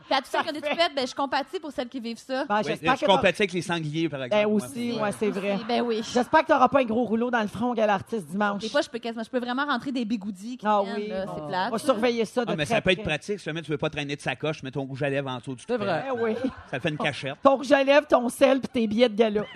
Puis 0.05 0.13
à 0.13 0.21
tous 0.21 0.29
ceux 0.31 0.41
qui 0.43 0.49
ont 0.49 0.53
des 0.53 0.61
toupettes, 0.61 0.95
ben, 0.95 1.07
je 1.07 1.15
compatis 1.15 1.59
pour 1.59 1.71
celles 1.71 1.89
qui 1.89 1.99
vivent 1.99 2.19
ça. 2.19 2.45
Ben, 2.45 2.61
Oui, 2.63 2.73
je 2.81 3.01
que 3.01 3.05
compatis 3.05 3.41
avec 3.41 3.53
les 3.53 3.61
sangliers, 3.61 4.07
par 4.07 4.23
exemple. 4.23 4.43
Ben 4.43 4.49
moi. 4.49 4.63
aussi, 4.63 4.99
ouais, 5.01 5.11
c'est 5.19 5.29
vrai. 5.29 5.57
Ben 5.67 5.81
oui. 5.81 6.01
J'espère 6.03 6.41
que 6.41 6.45
tu 6.45 6.51
n'auras 6.53 6.67
pas 6.67 6.79
un 6.81 6.85
gros 6.85 7.03
rouleau 7.03 7.31
dans 7.31 7.41
le 7.41 7.47
front, 7.47 7.73
gal 7.73 7.89
artiste 7.89 8.27
dimanche. 8.27 8.61
Des 8.61 8.69
fois, 8.69 8.81
je 8.81 8.89
peux, 8.89 8.99
quasiment- 8.99 9.23
je 9.23 9.29
peux 9.29 9.39
vraiment 9.39 9.65
rentrer 9.65 9.91
des 9.91 10.05
bigoudis 10.05 10.57
qui 10.57 10.65
ah 10.65 10.81
viennent, 10.83 10.95
oui. 10.95 11.07
là, 11.07 11.25
bon. 11.25 11.33
c'est 11.35 11.47
plate. 11.47 11.67
On 11.67 11.71
va 11.71 11.79
surveiller 11.79 12.25
ça 12.25 12.45
de 12.45 12.51
Ah, 12.51 12.55
mais 12.55 12.65
très 12.65 12.75
ça 12.75 12.81
peut 12.81 12.91
être 12.91 13.03
pratique. 13.03 13.39
Si 13.39 13.45
jamais 13.45 13.61
tu 13.61 13.71
veux 13.71 13.77
pas 13.77 13.89
traîner 13.89 14.15
de 14.15 14.21
sacoche, 14.21 14.61
mets 14.63 14.71
ton 14.71 14.83
rouge 14.83 15.01
à 15.03 15.09
lèvres 15.09 15.29
en 15.29 15.37
dessous 15.37 15.55
du 15.55 15.63
C'est 15.67 15.77
vrai. 15.77 16.05
Oui. 16.17 16.35
Ça 16.71 16.79
fait 16.79 16.89
une 16.89 16.97
cachette. 16.97 17.35
Ton 17.41 17.57
rouge 17.57 17.71
à 17.71 17.83
lèvres, 17.83 18.07
ton 18.07 18.29
sel 18.29 18.59
puis 18.59 18.69
tes 18.69 18.87
billets 18.87 19.09
de 19.09 19.15
gala. 19.15 19.43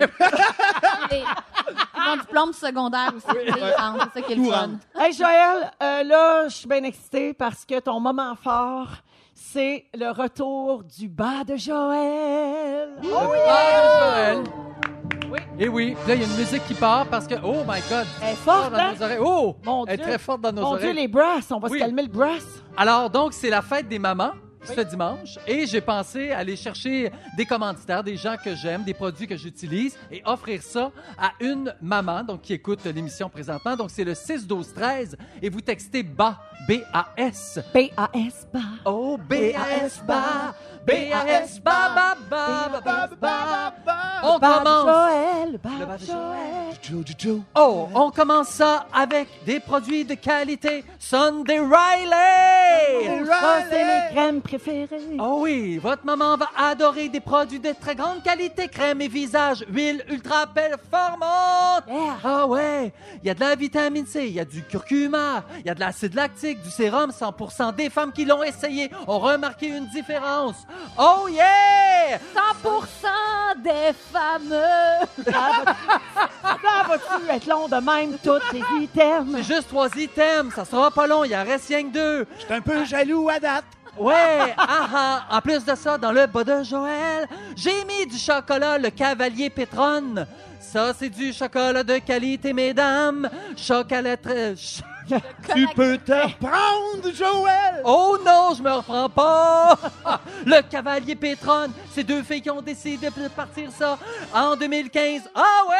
Mon 2.10 2.16
diplôme 2.22 2.52
secondaire 2.52 3.12
aussi. 3.16 3.26
tu 3.26 3.52
sais, 3.52 3.60
C'est 3.60 4.20
ça 4.20 4.26
qui 4.26 4.32
est 4.32 4.36
le 4.36 4.42
Tout 4.44 4.50
fun. 4.50 4.56
rentre. 4.60 5.00
hey 5.00 5.12
Joël, 5.12 5.70
euh, 5.82 6.02
là, 6.04 6.48
je 6.48 6.54
suis 6.54 6.68
bien 6.68 6.82
excitée 6.84 7.34
parce 7.34 7.64
que 7.64 7.78
ton 7.80 8.00
moment 8.00 8.34
fort, 8.34 8.88
c'est 9.34 9.86
le 9.94 10.10
retour 10.10 10.84
du 10.84 11.08
bas 11.08 11.44
de 11.46 11.56
Joël. 11.56 12.90
Oh, 13.04 13.08
Ah, 13.48 14.32
de 14.32 14.34
Joël. 14.36 14.44
Oui. 15.32 15.38
Et 15.58 15.68
oui, 15.68 15.96
là, 16.08 16.14
il 16.14 16.22
y 16.22 16.24
a 16.24 16.26
une 16.26 16.36
musique 16.36 16.66
qui 16.66 16.74
part 16.74 17.06
parce 17.06 17.26
que, 17.26 17.34
oh 17.44 17.58
my 17.68 17.80
God, 17.88 18.06
Elle 18.22 18.32
est 18.32 18.34
forte, 18.36 18.72
dans 18.72 18.78
hein? 18.78 18.92
nos 18.98 19.02
oreilles. 19.04 19.18
Oh, 19.22 19.56
Mon 19.64 19.86
elle 19.86 19.94
est 19.94 19.96
Dieu. 19.98 20.06
très 20.06 20.18
forte 20.18 20.40
dans 20.40 20.50
nos 20.52 20.62
Mon 20.62 20.76
Dieu, 20.76 20.88
oreilles. 20.88 20.94
les 21.02 21.08
brasses, 21.08 21.50
on 21.52 21.58
va 21.60 21.68
Oui. 21.68 21.78
se 21.78 21.84
calmer 21.84 22.02
le 22.02 22.08
brass. 22.08 22.44
Alors, 22.76 23.10
donc, 23.10 23.32
c'est 23.32 23.50
la 23.50 23.62
fête 23.62 23.86
des 23.88 23.98
mamans 24.00 24.32
ce 24.64 24.80
dimanche 24.82 25.38
et 25.46 25.66
j'ai 25.66 25.80
pensé 25.80 26.30
aller 26.30 26.56
chercher 26.56 27.10
des 27.36 27.46
commanditaires, 27.46 28.02
des 28.02 28.16
gens 28.16 28.36
que 28.42 28.54
j'aime, 28.54 28.84
des 28.84 28.94
produits 28.94 29.26
que 29.26 29.36
j'utilise 29.36 29.96
et 30.10 30.22
offrir 30.24 30.62
ça 30.62 30.90
à 31.18 31.32
une 31.40 31.74
maman 31.80 32.22
donc 32.22 32.42
qui 32.42 32.52
écoute 32.52 32.84
l'émission 32.84 33.28
présentement. 33.28 33.76
Donc, 33.76 33.90
c'est 33.90 34.04
le 34.04 34.14
6 34.14 34.46
12 34.46 34.74
13 34.74 35.16
et 35.42 35.48
vous 35.48 35.60
textez 35.60 36.02
BAS, 36.02 36.36
B-A-S. 36.68 37.60
B-A-S, 37.74 38.48
bas. 38.52 38.60
Oh, 38.84 39.18
B-A-S, 39.28 40.02
BAS, 40.06 40.54
B-A-S, 40.86 41.60
BAS, 41.60 42.16
BAS, 42.28 42.80
BAS, 42.84 43.10
BAS, 43.20 43.72
BAS. 43.84 44.00
On 44.22 44.38
commence. 44.38 45.29
Joël. 45.62 47.40
Oh, 47.56 47.88
on 47.94 48.10
commence 48.10 48.48
ça 48.48 48.86
avec 48.92 49.28
des 49.44 49.60
produits 49.60 50.04
de 50.04 50.14
qualité 50.14 50.84
Sunday 50.98 51.58
Riley. 51.58 53.26
Ça, 53.26 53.62
c'est 53.70 53.84
mes 53.84 54.14
crèmes 54.14 54.40
préférées. 54.40 55.16
Oh 55.18 55.40
oui, 55.40 55.78
votre 55.78 56.04
maman 56.04 56.36
va 56.36 56.48
adorer 56.56 57.08
des 57.08 57.20
produits 57.20 57.60
de 57.60 57.72
très 57.78 57.94
grande 57.94 58.22
qualité, 58.22 58.68
crème 58.68 59.00
et 59.02 59.08
visage, 59.08 59.64
huile 59.68 60.04
ultra 60.08 60.46
performante. 60.46 61.84
Yeah. 61.88 62.16
Ah 62.24 62.46
ouais, 62.46 62.92
il 63.22 63.26
y 63.26 63.30
a 63.30 63.34
de 63.34 63.40
la 63.40 63.54
vitamine 63.54 64.06
C, 64.06 64.26
il 64.26 64.32
y 64.34 64.40
a 64.40 64.44
du 64.44 64.62
curcuma, 64.62 65.44
il 65.58 65.66
y 65.66 65.70
a 65.70 65.74
de 65.74 65.80
l'acide 65.80 66.14
lactique, 66.14 66.62
du 66.62 66.70
sérum. 66.70 67.10
100% 67.10 67.74
des 67.74 67.90
femmes 67.90 68.12
qui 68.12 68.24
l'ont 68.24 68.42
essayé 68.42 68.90
ont 69.06 69.18
remarqué 69.18 69.68
une 69.68 69.86
différence. 69.88 70.56
Oh 70.98 71.28
yeah! 71.28 72.18
100% 72.62 73.62
des 73.62 73.92
fameux. 74.12 75.06
Ça 75.50 75.62
va- 75.64 76.56
ça 76.62 76.88
va-tu 76.88 77.30
être 77.36 77.46
long 77.46 77.68
de 77.68 77.76
même, 77.76 78.16
tous 78.22 78.40
les 78.52 78.84
items? 78.84 79.36
C'est 79.36 79.54
juste 79.54 79.68
trois 79.68 79.88
items, 79.96 80.54
ça 80.54 80.64
sera 80.64 80.90
pas 80.90 81.06
long, 81.06 81.24
il 81.24 81.34
en 81.34 81.44
reste 81.44 81.68
rien 81.68 81.82
que 81.84 81.92
deux. 81.92 82.26
Je 82.38 82.44
suis 82.44 82.54
un 82.54 82.60
peu 82.60 82.84
jaloux 82.84 83.28
à 83.28 83.38
date. 83.38 83.64
Ouais, 83.98 84.54
ah 84.56 84.88
ah. 84.94 85.36
En 85.36 85.40
plus 85.40 85.64
de 85.64 85.74
ça, 85.74 85.98
dans 85.98 86.12
le 86.12 86.26
bas 86.26 86.44
de 86.44 86.62
Joël, 86.62 87.28
j'ai 87.56 87.84
mis 87.84 88.06
du 88.06 88.16
chocolat, 88.18 88.78
le 88.78 88.90
Cavalier 88.90 89.50
Pétronne. 89.50 90.26
Ça, 90.60 90.92
c'est 90.96 91.08
du 91.10 91.32
chocolat 91.32 91.82
de 91.82 91.98
qualité, 91.98 92.52
mesdames. 92.52 93.28
Chocolat 93.56 94.16
très... 94.16 94.54
ch- 94.54 94.82
Tu 95.54 95.66
peux 95.74 95.98
te 95.98 96.36
prendre, 96.38 97.14
Joël! 97.14 97.82
Oh 97.84 98.16
non, 98.24 98.54
je 98.56 98.62
me 98.62 98.70
reprends 98.72 99.08
pas! 99.08 99.76
Le 100.46 100.60
Cavalier 100.62 101.16
Pétronne, 101.16 101.72
c'est 101.92 102.04
deux 102.04 102.22
filles 102.22 102.42
qui 102.42 102.50
ont 102.50 102.62
décidé 102.62 103.08
de 103.10 103.28
partir 103.28 103.70
ça 103.76 103.98
en 104.32 104.56
2015. 104.56 105.22
Ah 105.34 105.40
ouais! 105.68 105.76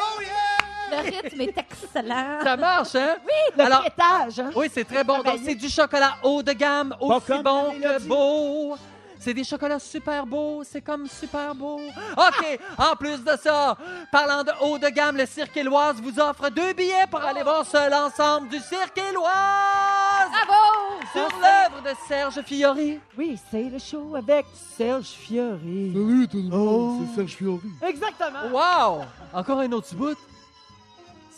Oh 0.00 0.20
yeah! 0.20 1.02
Le 1.02 1.10
rythme 1.10 1.40
est 1.42 1.58
excellent. 1.58 2.38
Ça 2.42 2.56
marche, 2.56 2.94
hein? 2.94 3.16
Le 3.56 3.62
Alors- 3.64 3.82
fêtage, 3.84 4.40
hein? 4.40 4.50
Oui, 4.54 4.68
c'est 4.72 4.84
très 4.84 5.04
bon. 5.04 5.18
Donc, 5.22 5.38
c'est 5.44 5.54
du 5.54 5.68
chocolat 5.68 6.14
haut 6.22 6.42
de 6.42 6.52
gamme, 6.52 6.94
aussi 7.00 7.42
bon 7.42 7.74
la 7.80 7.94
que 7.98 8.02
beau. 8.08 8.76
C'est 9.20 9.34
des 9.34 9.44
chocolats 9.44 9.78
super 9.78 10.24
beaux, 10.26 10.62
c'est 10.64 10.80
comme 10.80 11.06
super 11.06 11.54
beau. 11.54 11.80
OK, 12.16 12.58
en 12.78 12.94
plus 12.96 13.22
de 13.22 13.32
ça, 13.42 13.76
parlant 14.12 14.44
de 14.44 14.52
haut 14.62 14.78
de 14.78 14.88
gamme, 14.88 15.16
le 15.16 15.26
Cirque 15.26 15.56
Éloise 15.56 15.96
vous 16.00 16.18
offre 16.20 16.48
deux 16.50 16.72
billets 16.72 17.06
pour 17.10 17.20
aller 17.20 17.42
voir 17.42 17.66
seul 17.66 17.92
ensemble 17.92 18.48
du 18.48 18.58
Cirque 18.58 18.96
Éloise 18.96 20.30
Bravo! 20.30 21.00
sur 21.12 21.28
l'œuvre 21.40 21.82
de 21.82 21.90
Serge 22.06 22.40
Fiori. 22.42 23.00
Oui, 23.16 23.38
c'est 23.50 23.64
le 23.68 23.78
show 23.78 24.14
avec 24.14 24.46
Serge 24.76 25.06
Fiori. 25.06 25.92
Salut 25.92 26.28
tout 26.28 26.36
le 26.42 26.48
monde, 26.56 27.06
c'est 27.08 27.16
Serge 27.16 27.32
Fiori. 27.34 27.70
Exactement. 27.86 28.38
Wow! 28.52 29.04
Encore 29.32 29.58
un 29.58 29.72
autre 29.72 29.94
bout. 29.94 30.16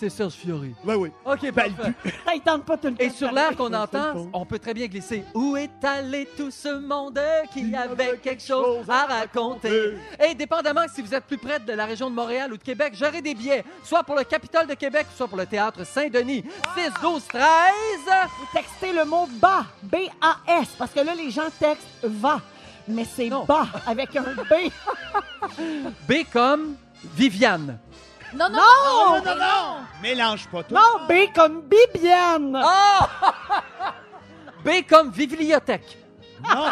C'est 0.00 0.08
Serge 0.08 0.32
Fiori. 0.32 0.74
Ben 0.82 0.96
oui. 0.96 1.10
OK, 1.26 1.52
Ben, 1.52 1.74
parfait. 1.74 1.92
Ça, 2.24 2.34
il 2.34 2.40
tente 2.40 2.64
pas 2.64 2.78
tout 2.78 2.86
le 2.86 2.94
temps. 2.94 3.04
Et 3.04 3.10
sur 3.10 3.30
l'air 3.30 3.54
qu'on 3.54 3.70
entend, 3.70 4.30
on 4.32 4.46
peut 4.46 4.58
très 4.58 4.72
bien 4.72 4.86
glisser 4.86 5.24
Où 5.34 5.58
est 5.58 5.84
allé 5.84 6.26
tout 6.38 6.50
ce 6.50 6.70
monde 6.78 7.20
qui 7.52 7.74
avait 7.76 8.16
quelque 8.16 8.42
chose 8.42 8.88
à 8.88 9.04
raconter? 9.04 9.98
Et 10.26 10.34
dépendamment 10.34 10.86
si 10.88 11.02
vous 11.02 11.14
êtes 11.14 11.24
plus 11.24 11.36
près 11.36 11.60
de 11.60 11.74
la 11.74 11.84
région 11.84 12.08
de 12.08 12.14
Montréal 12.14 12.50
ou 12.50 12.56
de 12.56 12.62
Québec, 12.62 12.94
j'aurai 12.96 13.20
des 13.20 13.34
billets, 13.34 13.62
soit 13.84 14.02
pour 14.02 14.14
le 14.14 14.24
Capitole 14.24 14.66
de 14.66 14.72
Québec, 14.72 15.06
soit 15.14 15.28
pour 15.28 15.36
le 15.36 15.44
Théâtre 15.44 15.84
Saint-Denis. 15.84 16.44
6, 16.74 16.90
12, 17.02 17.26
13. 17.26 17.42
Vous 18.38 18.46
textez 18.54 18.94
le 18.94 19.04
mot 19.04 19.28
bas, 19.32 19.66
B-A-S, 19.82 20.68
parce 20.78 20.92
que 20.92 21.00
là, 21.00 21.14
les 21.14 21.30
gens 21.30 21.50
textent 21.58 21.86
va. 22.02 22.40
Mais 22.88 23.04
c'est 23.04 23.28
bas 23.28 23.68
avec 23.86 24.16
un 24.16 24.22
B. 24.22 24.70
B 26.08 26.12
comme 26.32 26.76
Viviane. 27.14 27.78
Non, 28.34 28.48
non, 28.48 28.58
Non, 28.58 29.22
non, 29.24 29.34
non. 29.36 29.76
Mélange 30.02 30.46
pas 30.48 30.62
tout. 30.62 30.74
Non, 30.74 31.06
B 31.08 31.12
comme 31.34 31.62
Bibiane. 31.62 32.60
Ah! 32.64 33.08
B 34.64 34.68
comme 34.88 35.10
Bibliothèque. 35.16 35.98
Non. 36.42 36.66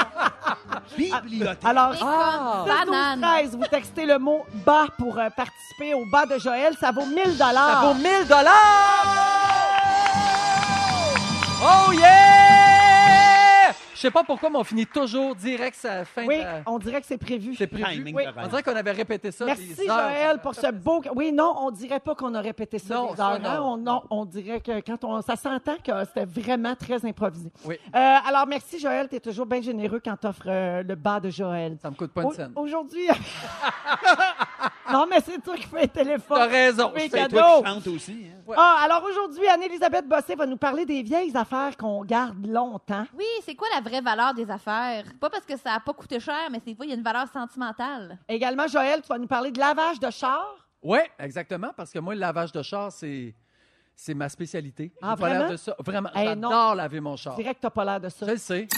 Bibliothèque. 0.96 1.64
Alors, 1.64 1.92
Ah! 2.02 2.64
6, 2.66 2.70
12, 2.86 2.86
Banane. 2.90 3.20
13, 3.20 3.56
vous 3.56 3.66
textez 3.66 4.06
le 4.06 4.18
mot 4.18 4.44
bas 4.64 4.86
pour 4.98 5.18
euh, 5.18 5.28
participer 5.36 5.94
au 5.94 6.04
bas 6.06 6.26
de 6.26 6.38
Joël. 6.38 6.74
Ça 6.80 6.90
vaut 6.92 7.04
1000 7.06 7.36
Ça 7.36 7.80
vaut 7.82 7.94
1000 7.94 8.26
dollars! 8.28 9.06
Oh 11.60 11.92
yeah! 11.92 12.37
Je 13.98 14.02
sais 14.02 14.12
pas 14.12 14.22
pourquoi, 14.22 14.48
mais 14.48 14.58
on 14.58 14.62
finit 14.62 14.86
toujours 14.86 15.34
direct 15.34 15.76
la 15.82 16.04
fin 16.04 16.24
Oui, 16.24 16.38
de 16.38 16.42
la- 16.44 16.62
on 16.66 16.78
dirait 16.78 17.00
que 17.00 17.06
c'est 17.08 17.18
prévu. 17.18 17.56
C'est 17.56 17.66
prévu. 17.66 17.84
Timing 17.84 18.14
Oui. 18.14 18.22
de 18.22 18.28
rêve. 18.28 18.44
On 18.44 18.46
dirait 18.46 18.62
qu'on 18.62 18.76
avait 18.76 18.92
répété 18.92 19.32
ça. 19.32 19.44
Merci 19.44 19.74
des 19.74 19.90
heures. 19.90 19.98
Joël 20.10 20.38
pour 20.40 20.54
ce 20.54 20.70
beau. 20.70 21.02
Oui, 21.16 21.32
non, 21.32 21.52
on 21.58 21.72
dirait 21.72 21.98
pas 21.98 22.14
qu'on 22.14 22.32
a 22.34 22.40
répété 22.40 22.78
ça 22.78 22.94
Non, 22.94 23.10
des 23.10 23.16
ça, 23.16 23.26
heures. 23.30 23.40
hein. 23.44 23.56
non. 23.56 23.72
On, 23.72 23.76
non, 23.76 24.02
on 24.10 24.24
dirait 24.24 24.60
que 24.60 24.80
quand 24.82 25.02
on, 25.02 25.20
ça 25.20 25.34
s'entend 25.34 25.74
que 25.84 25.90
c'était 26.04 26.26
vraiment 26.26 26.76
très 26.76 27.04
improvisé. 27.04 27.50
Oui. 27.64 27.74
Euh, 27.92 27.98
alors 28.28 28.46
merci 28.46 28.78
Joël, 28.78 29.08
tu 29.08 29.16
es 29.16 29.20
toujours 29.20 29.46
bien 29.46 29.60
généreux 29.62 30.00
quand 30.04 30.16
tu 30.16 30.28
offres 30.28 30.46
le 30.46 30.94
bas 30.94 31.18
de 31.18 31.30
Joël. 31.30 31.76
Ça 31.82 31.90
me 31.90 31.96
coûte 31.96 32.12
pas 32.12 32.22
une 32.22 32.28
Au- 32.28 32.32
scène. 32.32 32.52
Aujourd'hui. 32.54 33.08
non, 34.92 35.06
mais 35.08 35.20
c'est 35.24 35.38
toi 35.42 35.56
qui 35.56 35.64
fais 35.64 35.82
le 35.82 35.88
téléphone. 35.88 36.38
T'as 36.38 36.46
raison. 36.46 36.92
C'est 36.96 37.08
cadeau. 37.08 37.36
toi 37.38 37.62
qui 37.62 37.68
chante 37.68 37.86
aussi. 37.88 38.26
Hein? 38.28 38.52
Ah, 38.56 38.80
alors 38.84 39.04
aujourd'hui, 39.04 39.46
Anne-Elisabeth 39.46 40.08
Bossé 40.08 40.34
va 40.34 40.46
nous 40.46 40.56
parler 40.56 40.86
des 40.86 41.02
vieilles 41.02 41.36
affaires 41.36 41.76
qu'on 41.76 42.04
garde 42.04 42.46
longtemps. 42.46 43.04
Oui, 43.16 43.24
c'est 43.44 43.54
quoi 43.54 43.68
la 43.74 43.80
vraie 43.82 44.00
valeur 44.00 44.32
des 44.34 44.50
affaires? 44.50 45.04
Pas 45.20 45.28
parce 45.30 45.44
que 45.44 45.56
ça 45.56 45.72
n'a 45.74 45.80
pas 45.80 45.92
coûté 45.92 46.18
cher, 46.18 46.48
mais 46.50 46.60
c'est 46.64 46.74
fois, 46.74 46.86
il 46.86 46.88
y 46.90 46.92
a 46.92 46.96
une 46.96 47.02
valeur 47.02 47.26
sentimentale. 47.32 48.18
Également, 48.28 48.66
Joël, 48.66 49.02
tu 49.02 49.08
vas 49.08 49.18
nous 49.18 49.26
parler 49.26 49.50
de 49.50 49.58
lavage 49.58 50.00
de 50.00 50.10
char. 50.10 50.46
Oui, 50.82 51.00
exactement, 51.18 51.70
parce 51.76 51.90
que 51.92 51.98
moi, 51.98 52.14
le 52.14 52.20
lavage 52.20 52.52
de 52.52 52.62
char, 52.62 52.90
c'est, 52.92 53.34
c'est 53.94 54.14
ma 54.14 54.28
spécialité. 54.28 54.92
Ah, 55.02 55.14
J'ai 55.16 55.20
pas 55.22 55.28
l'air 55.28 55.38
vraiment? 55.40 55.52
de 55.52 55.56
ça. 55.56 55.76
Vraiment, 55.80 56.10
Eh, 56.14 56.24
j'adore 56.24 56.74
laver 56.74 57.00
mon 57.00 57.16
char. 57.16 57.36
Que 57.36 57.42
t'as 57.60 57.70
pas 57.70 57.84
l'air 57.84 58.00
de 58.00 58.08
ça. 58.08 58.26
Je 58.26 58.30
le 58.32 58.36
sais. 58.38 58.68